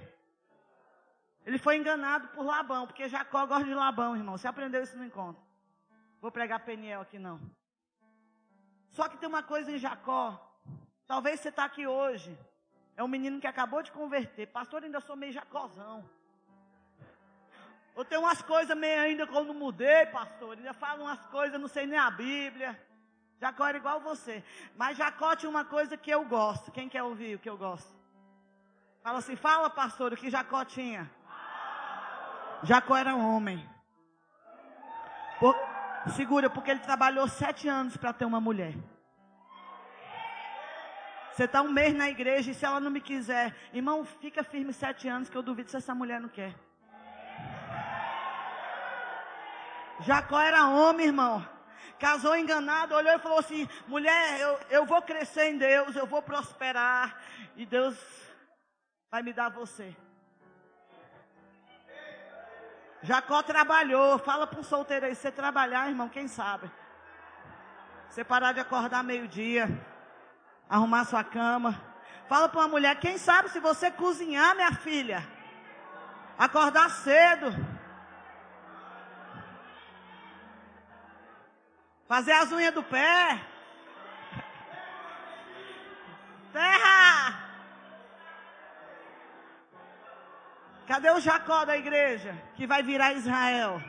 Ele 1.45 1.59
foi 1.59 1.77
enganado 1.77 2.29
por 2.29 2.45
Labão, 2.45 2.87
porque 2.87 3.09
Jacó 3.09 3.45
gosta 3.47 3.65
de 3.65 3.75
Labão, 3.75 4.17
irmão. 4.17 4.39
Você 4.39 4.47
aprendeu 4.47 4.83
isso 4.83 4.97
no 4.97 5.05
encontro. 5.05 5.43
Vou 6.21 6.31
pregar 6.31 6.65
Peniel 6.65 7.01
aqui 7.01 7.19
não. 7.19 7.41
Só 8.89 9.09
que 9.09 9.17
tem 9.17 9.29
uma 9.29 9.43
coisa 9.43 9.73
em 9.73 9.79
Jacó 9.79 10.54
Talvez 11.07 11.41
você 11.41 11.51
está 11.51 11.65
aqui 11.65 11.87
hoje. 11.87 12.37
É 12.97 13.03
um 13.03 13.09
menino 13.09 13.41
que 13.41 13.47
acabou 13.47 13.83
de 13.83 13.93
converter. 13.93 14.47
Pastor, 14.47 14.85
ainda 14.85 15.01
sou 15.01 15.17
meio 15.17 15.33
jacozão. 15.33 16.09
Eu 17.97 18.05
tenho 18.05 18.23
umas 18.23 18.43
coisas 18.43 18.77
meio 18.77 19.01
ainda 19.01 19.27
não 19.27 19.55
mudei, 19.55 20.07
pastor. 20.07 20.57
Ainda 20.57 20.73
falo 20.73 21.05
umas 21.05 21.25
coisas, 21.27 21.61
não 21.61 21.69
sei 21.69 21.87
nem 21.87 21.99
a 21.99 22.11
Bíblia. 22.11 22.81
Jacó 23.41 23.67
era 23.67 23.79
igual 23.79 24.01
você. 24.01 24.43
Mas 24.77 24.97
Jacó 24.97 25.37
tinha 25.37 25.51
uma 25.51 25.65
coisa 25.65 25.97
que 25.97 26.11
eu 26.11 26.25
gosto. 26.25 26.73
Quem 26.73 26.89
quer 26.89 27.03
ouvir 27.03 27.37
o 27.37 27.39
que 27.39 27.51
eu 27.51 27.57
gosto? 27.57 27.95
Fala 29.03 29.19
assim, 29.19 29.37
fala, 29.37 29.69
pastor, 29.69 30.13
o 30.13 30.17
que 30.17 30.31
Jacó 30.31 30.65
tinha. 30.65 31.11
Jacó 32.63 32.97
era 32.97 33.15
homem. 33.15 33.69
Por, 35.39 35.55
segura, 36.17 36.49
porque 36.49 36.71
ele 36.71 36.81
trabalhou 36.81 37.29
sete 37.29 37.69
anos 37.69 37.97
para 37.97 38.13
ter 38.13 38.25
uma 38.25 38.41
mulher. 38.41 38.75
Você 41.35 41.47
está 41.47 41.63
um 41.63 41.73
mês 41.73 41.93
na 41.93 42.09
igreja 42.09 42.53
e 42.53 42.55
se 42.55 42.65
ela 42.65 42.79
não 42.79 42.93
me 42.93 43.01
quiser, 43.01 43.53
irmão, 43.73 44.05
fica 44.05 44.45
firme 44.45 44.73
sete 44.73 45.09
anos 45.09 45.29
que 45.29 45.37
eu 45.37 45.43
duvido 45.43 45.69
se 45.69 45.77
essa 45.77 45.93
mulher 45.93 46.21
não 46.21 46.29
quer. 46.29 46.55
Jacó 49.99 50.41
era 50.41 50.69
homem, 50.69 51.07
irmão. 51.07 51.45
Casou 51.99 52.37
enganado, 52.37 52.95
olhou 52.95 53.15
e 53.15 53.19
falou 53.19 53.41
assim: 53.41 53.69
mulher, 53.89 54.39
eu, 54.39 54.61
eu 54.71 54.87
vou 54.87 55.03
crescer 55.03 55.47
em 55.51 55.59
Deus, 55.59 55.97
eu 55.97 56.07
vou 56.07 56.23
prosperar. 56.23 57.21
E 57.57 57.67
Deus 57.67 57.97
vai 59.11 59.21
me 59.21 59.33
dar 59.33 59.49
você. 59.49 59.93
Jacó 63.03 63.43
trabalhou. 63.43 64.21
Fala 64.21 64.47
para 64.47 64.61
um 64.61 64.63
solteiro 64.63 65.07
aí, 65.07 65.17
você 65.17 65.33
trabalhar, 65.33 65.89
irmão, 65.89 66.09
quem 66.09 66.29
sabe? 66.29 66.71
Você 68.09 68.23
parar 68.23 68.53
de 68.53 68.61
acordar 68.61 69.03
meio-dia, 69.03 69.67
arrumar 70.69 71.05
sua 71.05 71.23
cama. 71.25 71.81
Fala 72.29 72.49
para 72.49 72.61
uma 72.61 72.69
mulher, 72.69 72.99
quem 72.99 73.19
sabe 73.19 73.51
se 73.51 73.61
você 73.61 73.91
cozinhar, 73.91 74.55
minha 74.55 74.73
filha, 74.73 75.27
acordar 76.39 76.91
cedo. 76.91 77.55
Fazer 82.07 82.33
as 82.33 82.53
unhas 82.53 82.75
do 82.75 82.83
pé. 82.83 83.41
Terra! 86.53 87.45
Cadê 90.87 91.11
o 91.11 91.21
Jacó 91.21 91.65
da 91.65 91.77
igreja 91.77 92.39
que 92.57 92.67
vai 92.67 92.83
virar 92.83 93.15
Israel? 93.15 93.83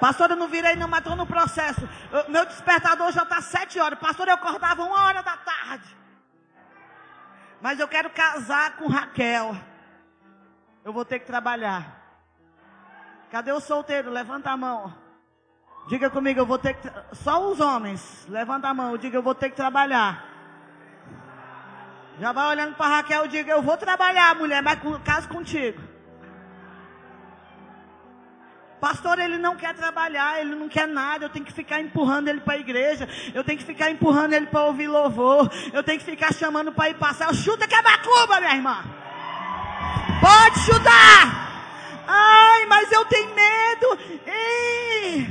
Pastor, 0.00 0.30
eu 0.30 0.36
não 0.36 0.48
virei 0.48 0.76
não, 0.76 0.88
mas 0.88 1.00
estou 1.00 1.16
no 1.16 1.26
processo. 1.26 1.88
Eu, 2.12 2.30
meu 2.30 2.46
despertador 2.46 3.10
já 3.12 3.22
está 3.22 3.40
sete 3.40 3.80
horas. 3.80 3.98
Pastor, 3.98 4.28
eu 4.28 4.34
acordava 4.34 4.82
uma 4.82 5.04
hora 5.04 5.22
da 5.22 5.36
tarde. 5.36 5.96
Mas 7.60 7.80
eu 7.80 7.88
quero 7.88 8.10
casar 8.10 8.76
com 8.76 8.86
Raquel. 8.86 9.56
Eu 10.84 10.92
vou 10.92 11.04
ter 11.04 11.18
que 11.18 11.26
trabalhar. 11.26 11.96
Cadê 13.30 13.52
o 13.52 13.60
solteiro? 13.60 14.10
Levanta 14.10 14.50
a 14.50 14.56
mão. 14.56 14.94
Diga 15.88 16.08
comigo, 16.10 16.40
eu 16.40 16.46
vou 16.46 16.58
ter 16.58 16.74
que. 16.74 16.90
Só 17.12 17.50
os 17.50 17.60
homens. 17.60 18.26
Levanta 18.28 18.68
a 18.68 18.74
mão. 18.74 18.96
Diga, 18.96 19.16
eu 19.16 19.22
vou 19.22 19.34
ter 19.34 19.50
que 19.50 19.56
trabalhar. 19.56 20.24
Já 22.20 22.32
vai 22.32 22.48
olhando 22.48 22.74
para 22.74 22.96
Raquel 22.96 23.26
diga: 23.28 23.52
Eu 23.52 23.62
vou 23.62 23.76
trabalhar, 23.76 24.34
mulher, 24.34 24.62
mas 24.62 24.78
caso 25.04 25.28
contigo. 25.28 25.80
Pastor, 28.80 29.18
ele 29.18 29.38
não 29.38 29.56
quer 29.56 29.74
trabalhar, 29.74 30.40
ele 30.40 30.54
não 30.54 30.68
quer 30.68 30.86
nada. 30.86 31.24
Eu 31.24 31.28
tenho 31.28 31.44
que 31.44 31.52
ficar 31.52 31.80
empurrando 31.80 32.28
ele 32.28 32.40
para 32.40 32.54
a 32.54 32.58
igreja. 32.58 33.08
Eu 33.34 33.42
tenho 33.42 33.58
que 33.58 33.64
ficar 33.64 33.90
empurrando 33.90 34.34
ele 34.34 34.46
para 34.46 34.64
ouvir 34.64 34.86
louvor. 34.86 35.50
Eu 35.72 35.82
tenho 35.82 35.98
que 35.98 36.04
ficar 36.04 36.32
chamando 36.32 36.72
para 36.72 36.90
ir 36.90 36.94
passar. 36.94 37.34
Chuta 37.34 37.66
que 37.66 37.74
é 37.74 37.82
macumba, 37.82 38.40
minha 38.40 38.54
irmã. 38.54 38.84
Pode 40.20 40.60
chutar. 40.60 41.48
Ai, 42.06 42.66
mas 42.66 42.90
eu 42.92 43.04
tenho 43.06 43.34
medo. 43.34 43.98
Ei. 44.26 45.28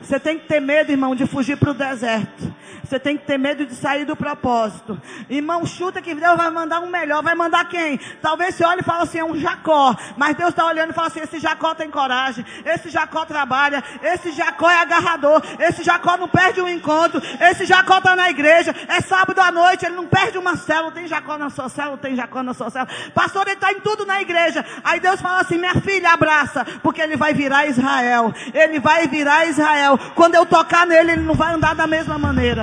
Você 0.00 0.20
tem 0.20 0.38
que 0.38 0.46
ter 0.46 0.60
medo, 0.60 0.90
irmão, 0.90 1.14
de 1.14 1.26
fugir 1.26 1.56
para 1.56 1.70
o 1.70 1.74
deserto. 1.74 2.54
Você 2.84 2.98
tem 2.98 3.16
que 3.16 3.24
ter 3.24 3.38
medo 3.38 3.66
de 3.66 3.74
sair 3.74 4.04
do 4.04 4.16
propósito. 4.16 5.00
Irmão, 5.28 5.64
chuta 5.66 6.00
que 6.00 6.14
Deus 6.14 6.36
vai 6.36 6.50
mandar 6.50 6.80
um 6.80 6.88
melhor. 6.88 7.22
Vai 7.22 7.34
mandar 7.34 7.68
quem? 7.68 7.98
Talvez 8.22 8.54
você 8.54 8.64
olhe 8.64 8.80
e 8.80 8.84
fale 8.84 9.02
assim, 9.02 9.18
é 9.18 9.24
um 9.24 9.36
Jacó. 9.36 9.94
Mas 10.16 10.36
Deus 10.36 10.50
está 10.50 10.66
olhando 10.66 10.90
e 10.90 10.92
fala 10.94 11.08
assim, 11.08 11.20
esse 11.20 11.38
Jacó 11.38 11.74
tem 11.74 11.90
coragem. 11.90 12.44
Esse 12.64 12.88
Jacó 12.90 13.24
trabalha. 13.24 13.82
Esse 14.02 14.32
Jacó 14.32 14.70
é 14.70 14.80
agarrador. 14.80 15.42
Esse 15.58 15.82
Jacó 15.82 16.16
não 16.16 16.28
perde 16.28 16.60
um 16.60 16.68
encontro. 16.68 17.20
Esse 17.40 17.66
Jacó 17.66 17.98
está 17.98 18.14
na 18.16 18.30
igreja. 18.30 18.74
É 18.88 19.00
sábado 19.00 19.40
à 19.40 19.50
noite. 19.50 19.84
Ele 19.84 19.96
não 19.96 20.06
perde 20.06 20.38
uma 20.38 20.56
célula. 20.56 20.92
Tem 20.92 21.06
Jacó 21.06 21.36
na 21.36 21.50
sua 21.50 21.68
célula. 21.68 21.98
Tem 21.98 22.14
Jacó 22.14 22.42
na 22.42 22.54
sua 22.54 22.70
célula. 22.70 22.92
Pastor, 23.14 23.42
ele 23.46 23.54
está 23.54 23.72
em 23.72 23.80
tudo 23.80 24.06
na 24.06 24.20
igreja. 24.20 24.64
Aí 24.84 25.00
Deus 25.00 25.20
fala 25.20 25.40
assim, 25.40 25.58
minha 25.58 25.74
filha, 25.80 26.12
abraça. 26.12 26.64
Porque 26.82 27.00
ele 27.00 27.16
vai 27.16 27.34
virar 27.34 27.66
Israel. 27.66 28.32
Ele 28.54 28.78
vai 28.78 29.06
virar 29.06 29.46
Israel. 29.46 29.98
Quando 30.14 30.34
eu 30.34 30.46
tocar 30.46 30.86
nele, 30.86 31.12
ele 31.12 31.22
não 31.22 31.34
vai 31.34 31.54
andar 31.54 31.74
da 31.74 31.86
mesma 31.86 32.18
maneira. 32.18 32.55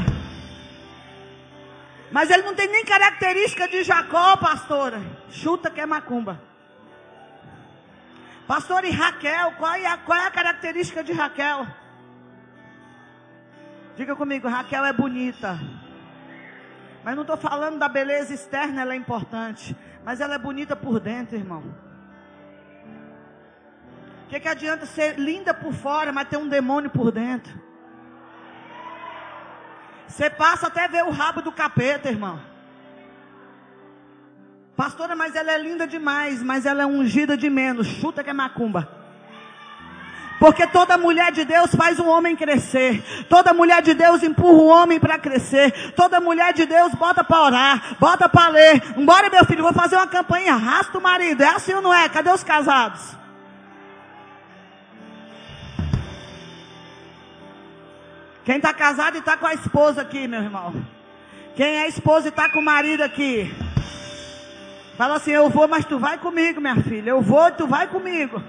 Mas 2.14 2.30
ele 2.30 2.44
não 2.44 2.54
tem 2.54 2.68
nem 2.68 2.86
característica 2.86 3.68
de 3.68 3.84
Jacó, 3.84 4.38
pastora. 4.38 5.02
Chuta 5.30 5.72
que 5.72 5.82
é 5.82 5.86
macumba. 5.86 6.40
Pastor, 8.46 8.86
e 8.86 8.92
Raquel? 8.92 9.54
Qual 9.54 9.74
é, 9.74 9.88
a, 9.88 9.98
qual 9.98 10.20
é 10.20 10.28
a 10.28 10.32
característica 10.32 11.04
de 11.04 11.12
Raquel? 11.12 11.66
Diga 13.96 14.16
comigo, 14.16 14.48
Raquel 14.48 14.86
é 14.86 14.94
bonita. 14.94 15.60
Mas 17.04 17.16
não 17.16 17.24
estou 17.24 17.36
falando 17.36 17.80
da 17.80 17.90
beleza 17.90 18.32
externa, 18.32 18.84
ela 18.84 18.94
é 18.94 18.98
importante. 18.98 19.76
Mas 20.06 20.22
ela 20.22 20.36
é 20.36 20.38
bonita 20.38 20.76
por 20.76 21.00
dentro, 21.00 21.36
irmão. 21.36 21.64
O 24.26 24.28
que, 24.30 24.40
que 24.40 24.48
adianta 24.48 24.86
ser 24.86 25.18
linda 25.18 25.52
por 25.52 25.74
fora, 25.74 26.12
mas 26.12 26.28
ter 26.28 26.38
um 26.38 26.48
demônio 26.48 26.92
por 26.92 27.12
dentro? 27.12 27.60
Você 30.14 30.30
passa 30.30 30.68
até 30.68 30.88
ver 30.88 31.04
o 31.06 31.10
rabo 31.10 31.42
do 31.42 31.52
capeta, 31.52 32.08
irmão. 32.08 32.40
Pastora, 34.76 35.16
mas 35.16 35.36
ela 35.36 35.52
é 35.52 35.58
linda 35.58 35.88
demais, 35.88 36.44
mas 36.44 36.68
ela 36.68 36.84
é 36.84 36.86
ungida 36.86 37.36
de 37.36 37.50
menos. 37.50 37.88
Chuta 37.88 38.24
que 38.24 38.30
é 38.30 38.34
macumba. 38.34 38.88
Porque 40.40 40.68
toda 40.68 41.00
mulher 41.00 41.32
de 41.32 41.44
Deus 41.46 41.74
faz 41.74 41.98
o 41.98 42.06
homem 42.06 42.36
crescer. 42.36 43.04
Toda 43.28 43.56
mulher 43.56 43.82
de 43.82 43.96
Deus 43.96 44.22
empurra 44.22 44.62
o 44.62 44.68
homem 44.68 45.00
para 45.00 45.18
crescer. 45.18 45.94
Toda 45.96 46.20
mulher 46.20 46.54
de 46.54 46.68
Deus 46.68 46.94
bota 46.94 47.24
para 47.24 47.42
orar, 47.42 47.96
bota 48.00 48.30
para 48.30 48.50
ler. 48.50 48.84
Embora, 48.96 49.32
meu 49.32 49.44
filho, 49.46 49.64
vou 49.64 49.74
fazer 49.74 49.96
uma 49.96 50.06
campanha, 50.06 50.54
arrasta 50.54 50.96
o 50.96 51.02
marido. 51.02 51.42
É 51.42 51.48
assim 51.48 51.74
ou 51.74 51.82
não 51.82 51.94
é? 51.94 52.08
Cadê 52.08 52.30
os 52.30 52.44
casados? 52.44 53.23
Quem 58.46 58.58
está 58.58 58.74
casado 58.74 59.16
e 59.16 59.20
está 59.20 59.38
com 59.38 59.46
a 59.46 59.54
esposa 59.54 60.02
aqui, 60.02 60.28
meu 60.28 60.42
irmão. 60.42 60.74
Quem 61.56 61.78
é 61.80 61.88
esposa 61.88 62.28
e 62.28 62.30
está 62.30 62.50
com 62.50 62.60
o 62.60 62.64
marido 62.64 63.02
aqui. 63.02 63.54
Fala 64.98 65.16
assim, 65.16 65.32
eu 65.32 65.50
vou, 65.50 65.68
mas 65.68 65.86
tu 65.86 65.98
vai 65.98 66.18
comigo, 66.18 66.60
minha 66.60 66.76
filha. 66.76 67.12
Eu 67.12 67.22
vou, 67.22 67.52
tu 67.52 67.66
vai 67.66 67.88
comigo. 67.88 68.44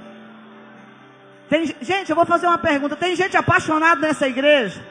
Tem, 1.48 1.66
gente, 1.80 2.10
eu 2.10 2.16
vou 2.16 2.26
fazer 2.26 2.46
uma 2.46 2.58
pergunta. 2.58 2.96
Tem 2.96 3.14
gente 3.14 3.36
apaixonada 3.36 4.00
nessa 4.00 4.26
igreja? 4.26 4.84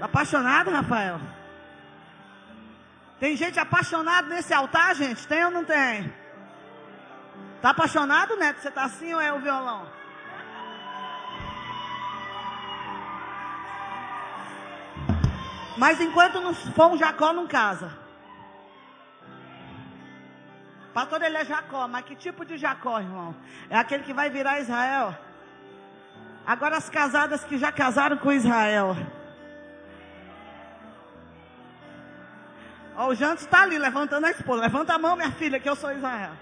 Apaixonado, 0.00 0.70
Rafael? 0.70 1.20
Tem 3.18 3.36
gente 3.36 3.58
apaixonada 3.58 4.28
nesse 4.28 4.52
altar, 4.52 4.94
gente? 4.94 5.26
Tem 5.26 5.44
ou 5.44 5.50
não 5.50 5.64
tem? 5.64 6.12
Tá 7.60 7.70
apaixonado, 7.70 8.36
Neto? 8.36 8.60
Você 8.60 8.70
tá 8.70 8.84
assim 8.84 9.12
ou 9.12 9.20
é 9.20 9.32
o 9.32 9.40
violão? 9.40 9.99
Mas 15.80 15.98
enquanto 15.98 16.42
não 16.42 16.52
for 16.52 16.88
um 16.92 16.98
Jacó, 16.98 17.32
não 17.32 17.46
casa. 17.46 17.90
Pastor, 20.92 21.22
ele 21.22 21.38
é 21.38 21.44
Jacó, 21.46 21.88
mas 21.88 22.04
que 22.04 22.14
tipo 22.14 22.44
de 22.44 22.58
Jacó, 22.58 23.00
irmão? 23.00 23.34
É 23.70 23.78
aquele 23.78 24.02
que 24.02 24.12
vai 24.12 24.28
virar 24.28 24.60
Israel. 24.60 25.16
Agora 26.46 26.76
as 26.76 26.90
casadas 26.90 27.44
que 27.44 27.56
já 27.56 27.72
casaram 27.72 28.18
com 28.18 28.30
Israel. 28.30 28.94
Ó, 32.94 33.06
o 33.06 33.14
Jantos 33.14 33.44
está 33.44 33.62
ali 33.62 33.78
levantando 33.78 34.26
a 34.26 34.30
esposa. 34.30 34.60
Levanta 34.60 34.92
a 34.92 34.98
mão, 34.98 35.16
minha 35.16 35.32
filha, 35.32 35.58
que 35.58 35.70
eu 35.70 35.76
sou 35.76 35.90
Israel. 35.92 36.32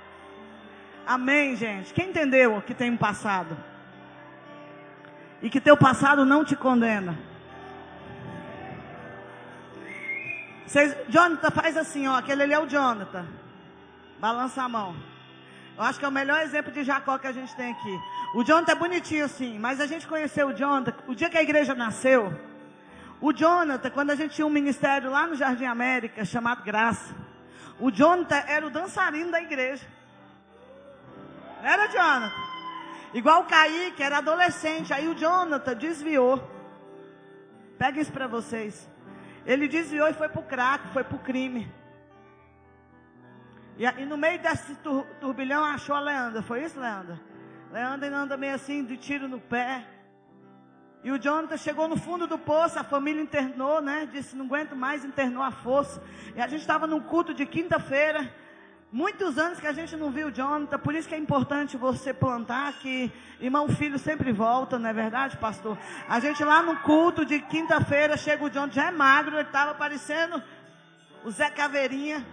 Amém, 1.07 1.55
gente. 1.55 1.95
Quem 1.95 2.09
entendeu 2.09 2.61
que 2.63 2.75
tem 2.75 2.91
um 2.91 2.97
passado? 2.97 3.57
E 5.41 5.49
que 5.49 5.61
teu 5.61 5.77
passado 5.77 6.25
não 6.25 6.45
te 6.45 6.57
condena. 6.57 7.28
Vocês, 10.69 10.95
Jonathan, 11.09 11.51
faz 11.51 11.79
assim, 11.79 12.07
ó. 12.07 12.17
Aquele 12.17 12.43
ali 12.43 12.53
é 12.53 12.59
o 12.59 12.67
Jonathan. 12.67 13.27
Balança 14.21 14.63
a 14.63 14.69
mão. 14.69 14.95
Eu 15.79 15.83
acho 15.83 15.99
que 15.99 16.05
é 16.05 16.09
o 16.09 16.13
melhor 16.13 16.43
exemplo 16.43 16.71
de 16.71 16.85
Jacó 16.85 17.17
que 17.17 17.27
a 17.27 17.33
gente 17.33 17.57
tem 17.57 17.73
aqui. 17.73 17.99
O 18.35 18.45
Jonathan 18.45 18.73
é 18.73 18.75
bonitinho 18.75 19.25
assim, 19.25 19.59
mas 19.59 19.81
a 19.81 19.87
gente 19.87 20.07
conheceu 20.07 20.49
o 20.49 20.53
Jonathan. 20.53 20.93
O 21.07 21.15
dia 21.15 21.31
que 21.31 21.39
a 21.39 21.43
igreja 21.43 21.75
nasceu, 21.75 22.39
o 23.19 23.33
Jonathan, 23.33 23.89
quando 23.89 24.11
a 24.11 24.15
gente 24.15 24.35
tinha 24.35 24.47
um 24.47 24.51
ministério 24.51 25.11
lá 25.11 25.27
no 25.27 25.37
Jardim 25.37 25.65
América, 25.65 26.23
chamado 26.23 26.63
Graça. 26.63 27.15
O 27.81 27.91
Jonathan 27.91 28.43
era 28.47 28.67
o 28.67 28.71
dançarino 28.71 29.31
da 29.31 29.41
igreja. 29.41 29.87
Era, 31.63 31.87
Jonathan? 31.87 32.33
Igual 33.15 33.41
o 33.41 33.45
Kaique, 33.47 34.03
era 34.03 34.19
adolescente. 34.19 34.93
Aí 34.93 35.09
o 35.09 35.15
Jonathan 35.15 35.75
desviou. 35.75 36.47
Pega 37.79 38.01
isso 38.01 38.13
para 38.13 38.27
vocês. 38.27 38.87
Ele 39.49 39.67
desviou 39.67 40.07
e 40.09 40.13
foi 40.13 40.29
pro 40.29 40.43
crack, 40.43 40.89
foi 40.89 41.03
pro 41.03 41.19
crime. 41.19 41.73
E, 43.79 43.85
e, 43.87 44.05
no 44.05 44.19
meio 44.19 44.39
desse 44.43 44.75
tur, 44.75 45.07
turbilhão 45.19 45.65
achou 45.65 45.97
a 45.97 46.01
Leandra. 46.01 46.43
Foi 46.43 46.63
isso, 46.63 46.79
Leandra? 46.79 47.19
Leandra 47.73 48.15
anda 48.15 48.37
meio 48.37 48.55
assim, 48.55 48.85
de 48.85 48.99
tiro 48.99 49.27
no 49.27 49.41
pé. 49.41 49.87
E 51.03 51.11
o 51.11 51.19
Jonathan 51.19 51.57
chegou 51.57 51.89
no 51.89 51.97
fundo 51.97 52.27
do 52.27 52.39
poço, 52.39 52.79
a 52.79 52.85
família 52.85 53.23
internou, 53.23 53.81
né? 53.81 54.07
Disse, 54.13 54.37
não 54.37 54.45
aguento 54.45 54.77
mais, 54.77 55.03
internou 55.03 55.43
a 55.43 55.51
força. 55.51 56.03
E 56.37 56.43
a 56.43 56.47
gente 56.47 56.61
estava 56.61 56.87
num 56.87 57.01
culto 57.01 57.33
de 57.33 57.47
quinta-feira. 57.47 58.31
Muitos 58.91 59.37
anos 59.37 59.61
que 59.61 59.67
a 59.67 59.73
gente 59.73 59.95
não 59.97 60.11
viu 60.11 60.31
Jonathan, 60.31 60.79
por 60.79 60.95
isso 60.95 61.07
que 61.07 61.15
é 61.15 61.19
importante 61.19 61.77
você 61.77 62.15
plantar 62.15 62.73
que 62.79 63.13
irmão 63.39 63.69
filho 63.69 63.99
sempre 63.99 64.33
volta, 64.33 64.79
não 64.79 64.89
é 64.89 64.95
verdade, 64.95 65.37
pastor? 65.37 65.77
A 66.09 66.19
gente 66.21 66.43
lá 66.43 66.63
no 66.63 66.75
culto 66.81 67.23
de 67.23 67.39
quinta-feira, 67.39 68.17
chega 68.17 68.43
o 68.43 68.49
Jonathan, 68.49 68.73
já 68.73 68.87
é 68.87 68.91
magro, 68.91 69.37
ele 69.37 69.43
estava 69.43 69.75
parecendo 69.75 70.43
o 71.23 71.31
Zé 71.31 71.51
Caveirinha. 71.51 72.27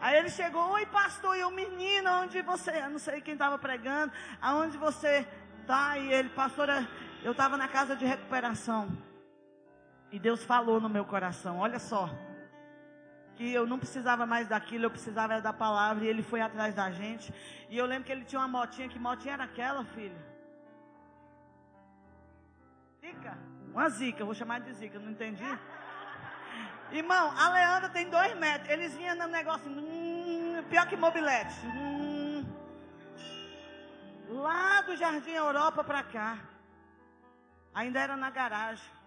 Aí 0.00 0.16
ele 0.16 0.30
chegou, 0.30 0.70
oi 0.70 0.86
pastor, 0.86 1.36
e 1.36 1.44
o 1.44 1.50
menino, 1.50 2.10
onde 2.22 2.40
você, 2.40 2.70
eu 2.70 2.88
não 2.88 2.98
sei 2.98 3.20
quem 3.20 3.34
estava 3.34 3.58
pregando, 3.58 4.14
aonde 4.40 4.78
você 4.78 5.28
tá? 5.66 5.98
E 5.98 6.10
ele, 6.10 6.30
pastora, 6.30 6.88
eu 7.22 7.32
estava 7.32 7.58
na 7.58 7.68
casa 7.68 7.94
de 7.94 8.06
recuperação. 8.06 8.90
E 10.10 10.18
Deus 10.18 10.42
falou 10.42 10.80
no 10.80 10.88
meu 10.88 11.04
coração, 11.04 11.58
olha 11.58 11.78
só 11.78 12.08
que 13.42 13.52
eu 13.52 13.66
não 13.66 13.76
precisava 13.76 14.24
mais 14.24 14.46
daquilo, 14.46 14.84
eu 14.84 14.90
precisava 14.90 15.40
da 15.40 15.52
palavra, 15.52 16.04
e 16.04 16.08
ele 16.08 16.22
foi 16.22 16.40
atrás 16.40 16.72
da 16.76 16.92
gente. 16.92 17.34
E 17.68 17.76
eu 17.76 17.86
lembro 17.86 18.04
que 18.04 18.12
ele 18.12 18.24
tinha 18.24 18.40
uma 18.40 18.46
motinha, 18.46 18.88
que 18.88 19.00
motinha 19.00 19.34
era 19.34 19.44
aquela, 19.50 19.84
filho? 19.84 20.16
Zica? 23.00 23.36
Uma 23.72 23.88
zica, 23.88 24.24
vou 24.24 24.32
chamar 24.32 24.60
de 24.60 24.72
zica, 24.72 24.96
não 25.00 25.10
entendi? 25.10 25.50
Irmão, 26.92 27.34
a 27.36 27.48
Leandra 27.48 27.88
tem 27.88 28.08
dois 28.08 28.32
metros, 28.38 28.70
eles 28.70 28.94
vinham 28.94 29.16
no 29.16 29.26
negócio, 29.26 29.68
hum, 29.68 30.62
pior 30.70 30.86
que 30.86 30.96
mobilete. 30.96 31.66
Hum, 31.66 32.46
lá 34.28 34.82
do 34.82 34.96
Jardim 34.96 35.32
Europa 35.32 35.82
para 35.82 36.04
cá. 36.04 36.38
Ainda 37.74 37.98
era 37.98 38.16
na 38.16 38.30
garagem. 38.30 39.01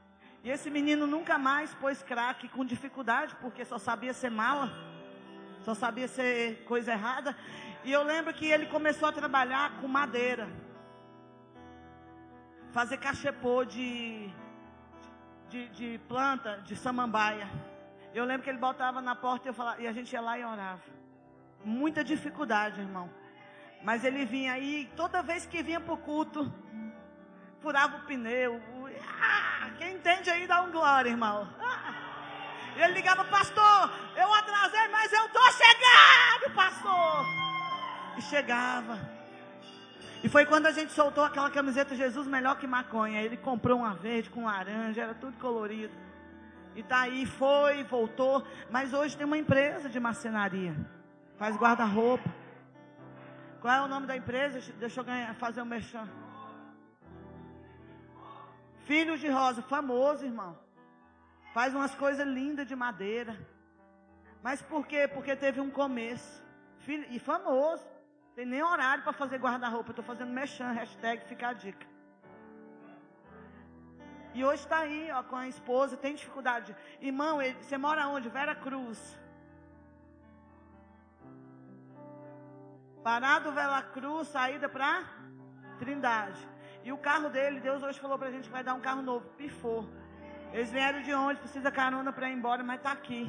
E 0.45 0.49
esse 0.51 0.69
menino 0.69 1.07
nunca 1.07 1.39
mais 1.39 1.73
pôs 1.73 2.03
crack 2.03 2.47
com 2.49 2.63
dificuldade, 2.63 3.35
porque 3.41 3.65
só 3.65 3.79
sabia 3.79 4.13
ser 4.13 4.29
mala, 4.29 4.71
só 5.63 5.73
sabia 5.73 6.07
ser 6.07 6.63
coisa 6.65 6.91
errada. 6.91 7.35
E 7.83 7.91
eu 7.91 8.03
lembro 8.03 8.31
que 8.31 8.45
ele 8.45 8.67
começou 8.67 9.09
a 9.09 9.11
trabalhar 9.11 9.81
com 9.81 9.87
madeira, 9.87 10.47
fazer 12.71 12.97
cachepô 12.97 13.65
de, 13.65 14.29
de, 15.49 15.67
de 15.69 15.99
planta, 16.07 16.61
de 16.63 16.75
samambaia. 16.75 17.49
Eu 18.13 18.23
lembro 18.23 18.43
que 18.43 18.49
ele 18.51 18.59
botava 18.59 19.01
na 19.01 19.15
porta 19.15 19.47
e, 19.47 19.49
eu 19.49 19.53
falava, 19.55 19.81
e 19.81 19.87
a 19.87 19.91
gente 19.91 20.13
ia 20.13 20.21
lá 20.21 20.37
e 20.37 20.45
orava. 20.45 20.83
Muita 21.63 22.03
dificuldade, 22.03 22.81
irmão. 22.81 23.09
Mas 23.81 24.03
ele 24.03 24.23
vinha 24.25 24.53
aí, 24.53 24.91
toda 24.95 25.23
vez 25.23 25.43
que 25.47 25.63
vinha 25.63 25.79
para 25.79 25.95
o 25.95 25.97
culto, 25.97 26.53
furava 27.61 27.97
o 27.97 28.05
pneu, 28.05 28.61
ah, 29.21 29.69
quem 29.77 29.95
entende 29.95 30.29
aí 30.29 30.47
dá 30.47 30.61
um 30.61 30.71
glória, 30.71 31.09
irmão. 31.09 31.47
Ah. 31.59 31.93
Ele 32.75 32.93
ligava, 32.93 33.23
pastor, 33.25 33.91
eu 34.17 34.33
atrasei, 34.33 34.87
mas 34.89 35.11
eu 35.13 35.29
tô 35.29 35.41
chegando, 35.51 36.53
pastor. 36.53 37.25
E 38.17 38.21
chegava. 38.21 38.99
E 40.23 40.27
foi 40.27 40.45
quando 40.45 40.65
a 40.65 40.71
gente 40.71 40.91
soltou 40.91 41.23
aquela 41.23 41.49
camiseta 41.49 41.95
Jesus 41.95 42.27
melhor 42.27 42.57
que 42.57 42.67
maconha. 42.67 43.21
Ele 43.21 43.37
comprou 43.37 43.79
uma 43.79 43.93
verde 43.93 44.29
com 44.29 44.45
laranja, 44.45 45.03
era 45.03 45.13
tudo 45.13 45.37
colorido. 45.37 45.93
E 46.75 46.83
tá 46.83 47.01
aí, 47.01 47.25
foi, 47.25 47.83
voltou. 47.83 48.45
Mas 48.69 48.93
hoje 48.93 49.15
tem 49.15 49.25
uma 49.25 49.37
empresa 49.37 49.87
de 49.87 49.99
marcenaria. 49.99 50.75
Faz 51.37 51.55
guarda-roupa. 51.55 52.29
Qual 53.61 53.73
é 53.73 53.81
o 53.81 53.87
nome 53.87 54.05
da 54.05 54.17
empresa? 54.17 54.59
Deixa 54.79 54.99
eu 54.99 55.03
ganhar, 55.03 55.33
fazer 55.35 55.61
um 55.61 55.65
mexão. 55.65 56.07
Filhos 58.89 59.19
de 59.19 59.29
Rosa, 59.29 59.61
famoso, 59.61 60.25
irmão. 60.25 60.57
Faz 61.53 61.73
umas 61.73 61.93
coisas 61.95 62.25
lindas 62.27 62.67
de 62.67 62.75
madeira. 62.75 63.35
Mas 64.43 64.61
por 64.61 64.85
quê? 64.85 65.07
Porque 65.07 65.35
teve 65.35 65.59
um 65.59 65.71
começo. 65.71 66.43
Filho, 66.79 67.05
e 67.09 67.17
famoso. 67.17 67.85
Tem 68.35 68.45
nem 68.45 68.61
horário 68.61 69.03
para 69.03 69.13
fazer 69.13 69.37
guarda-roupa. 69.39 69.91
Estou 69.91 70.05
fazendo 70.05 70.31
mexão, 70.31 70.73
hashtag 70.73 71.25
fica 71.25 71.47
a 71.49 71.53
dica. 71.53 71.87
E 74.35 74.43
hoje 74.43 74.63
está 74.63 74.79
aí, 74.79 75.09
ó, 75.11 75.23
com 75.23 75.37
a 75.37 75.47
esposa, 75.47 75.95
tem 75.97 76.13
dificuldade. 76.13 76.75
Irmão, 76.99 77.41
ele, 77.41 77.57
você 77.63 77.77
mora 77.77 78.07
onde? 78.07 78.27
Vera 78.29 78.53
Cruz. 78.53 78.99
Parado 83.01 83.51
Vera 83.51 83.81
Cruz, 83.81 84.27
saída 84.27 84.67
para 84.67 85.05
Trindade. 85.79 86.54
E 86.85 86.91
o 86.91 86.97
carro 86.99 87.29
dele, 87.29 87.59
Deus 87.59 87.81
hoje 87.81 87.99
falou 87.99 88.17
para 88.19 88.27
a 88.27 88.31
gente 88.31 88.47
que 88.47 88.55
vai 88.57 88.63
dar 88.63 88.75
um 88.75 88.79
carro 88.79 89.01
novo. 89.01 89.25
Pifou. 89.39 89.89
Eles 90.53 90.71
vieram 90.71 91.01
de 91.01 91.13
onde? 91.15 91.39
Precisa 91.39 91.71
carona 91.71 92.13
para 92.13 92.29
ir 92.29 92.33
embora, 92.33 92.63
mas 92.63 92.77
está 92.77 92.91
aqui. 92.91 93.25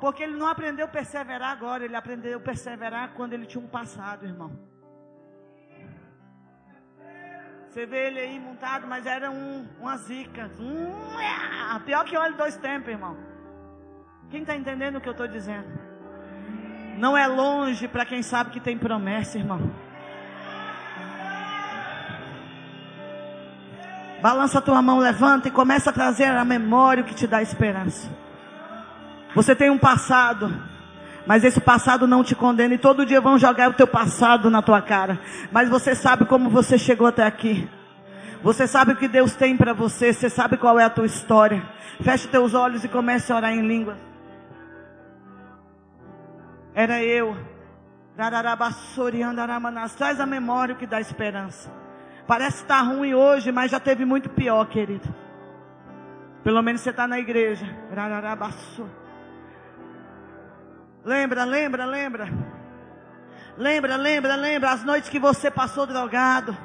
Porque 0.00 0.24
ele 0.24 0.36
não 0.36 0.48
aprendeu 0.48 0.86
a 0.86 0.88
perseverar 0.88 1.52
agora, 1.52 1.84
ele 1.84 1.94
aprendeu 1.94 2.38
a 2.38 2.42
perseverar 2.42 3.12
quando 3.14 3.32
ele 3.32 3.46
tinha 3.46 3.62
um 3.62 3.68
passado, 3.68 4.26
irmão. 4.26 4.50
Você 7.68 7.86
vê 7.86 8.08
ele 8.08 8.18
aí 8.18 8.40
montado, 8.40 8.84
mas 8.88 9.06
era 9.06 9.30
um, 9.30 9.68
uma 9.78 9.96
zica. 9.98 10.50
Hum, 10.58 11.80
pior 11.84 12.04
que 12.04 12.16
óleo 12.16 12.36
dois 12.36 12.56
tempos, 12.56 12.88
irmão. 12.88 13.16
Quem 14.30 14.40
está 14.40 14.56
entendendo 14.56 14.96
o 14.96 15.00
que 15.00 15.08
eu 15.08 15.12
estou 15.12 15.28
dizendo? 15.28 15.68
Não 16.98 17.16
é 17.16 17.26
longe 17.28 17.86
para 17.86 18.04
quem 18.04 18.20
sabe 18.20 18.50
que 18.50 18.60
tem 18.60 18.76
promessa, 18.76 19.38
irmão. 19.38 19.85
Balança 24.20 24.58
a 24.58 24.62
tua 24.62 24.80
mão, 24.80 24.98
levanta 24.98 25.48
e 25.48 25.50
começa 25.50 25.90
a 25.90 25.92
trazer 25.92 26.24
a 26.24 26.44
memória 26.44 27.02
o 27.02 27.06
que 27.06 27.14
te 27.14 27.26
dá 27.26 27.42
esperança. 27.42 28.08
Você 29.34 29.54
tem 29.54 29.68
um 29.68 29.78
passado, 29.78 30.52
mas 31.26 31.44
esse 31.44 31.60
passado 31.60 32.06
não 32.06 32.24
te 32.24 32.34
condena 32.34 32.74
e 32.74 32.78
todo 32.78 33.04
dia 33.04 33.20
vão 33.20 33.38
jogar 33.38 33.68
o 33.68 33.74
teu 33.74 33.86
passado 33.86 34.48
na 34.48 34.62
tua 34.62 34.80
cara. 34.80 35.20
Mas 35.52 35.68
você 35.68 35.94
sabe 35.94 36.24
como 36.24 36.48
você 36.48 36.78
chegou 36.78 37.06
até 37.06 37.24
aqui. 37.24 37.68
Você 38.42 38.66
sabe 38.66 38.92
o 38.92 38.96
que 38.96 39.08
Deus 39.08 39.34
tem 39.34 39.56
para 39.56 39.72
você, 39.72 40.12
você 40.12 40.30
sabe 40.30 40.56
qual 40.56 40.78
é 40.78 40.84
a 40.84 40.90
tua 40.90 41.06
história. 41.06 41.62
Feche 42.00 42.28
teus 42.28 42.54
olhos 42.54 42.84
e 42.84 42.88
comece 42.88 43.32
a 43.32 43.36
orar 43.36 43.52
em 43.52 43.66
língua. 43.66 43.96
Era 46.74 47.02
eu. 47.02 47.36
Traz 49.96 50.20
a 50.20 50.26
memória 50.26 50.74
o 50.74 50.78
que 50.78 50.86
dá 50.86 51.00
esperança. 51.00 51.70
Parece 52.26 52.62
estar 52.62 52.82
ruim 52.82 53.14
hoje, 53.14 53.52
mas 53.52 53.70
já 53.70 53.78
teve 53.78 54.04
muito 54.04 54.28
pior, 54.28 54.66
querido. 54.66 55.08
Pelo 56.42 56.62
menos 56.62 56.80
você 56.80 56.90
está 56.90 57.06
na 57.06 57.18
igreja. 57.18 57.66
Lembra, 61.04 61.44
lembra, 61.44 61.84
lembra. 61.84 62.28
Lembra, 63.56 63.96
lembra, 63.96 64.34
lembra 64.36 64.70
as 64.70 64.84
noites 64.84 65.08
que 65.08 65.18
você 65.18 65.50
passou 65.50 65.86
drogado. 65.86 66.56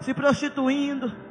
Se 0.00 0.12
prostituindo. 0.12 1.25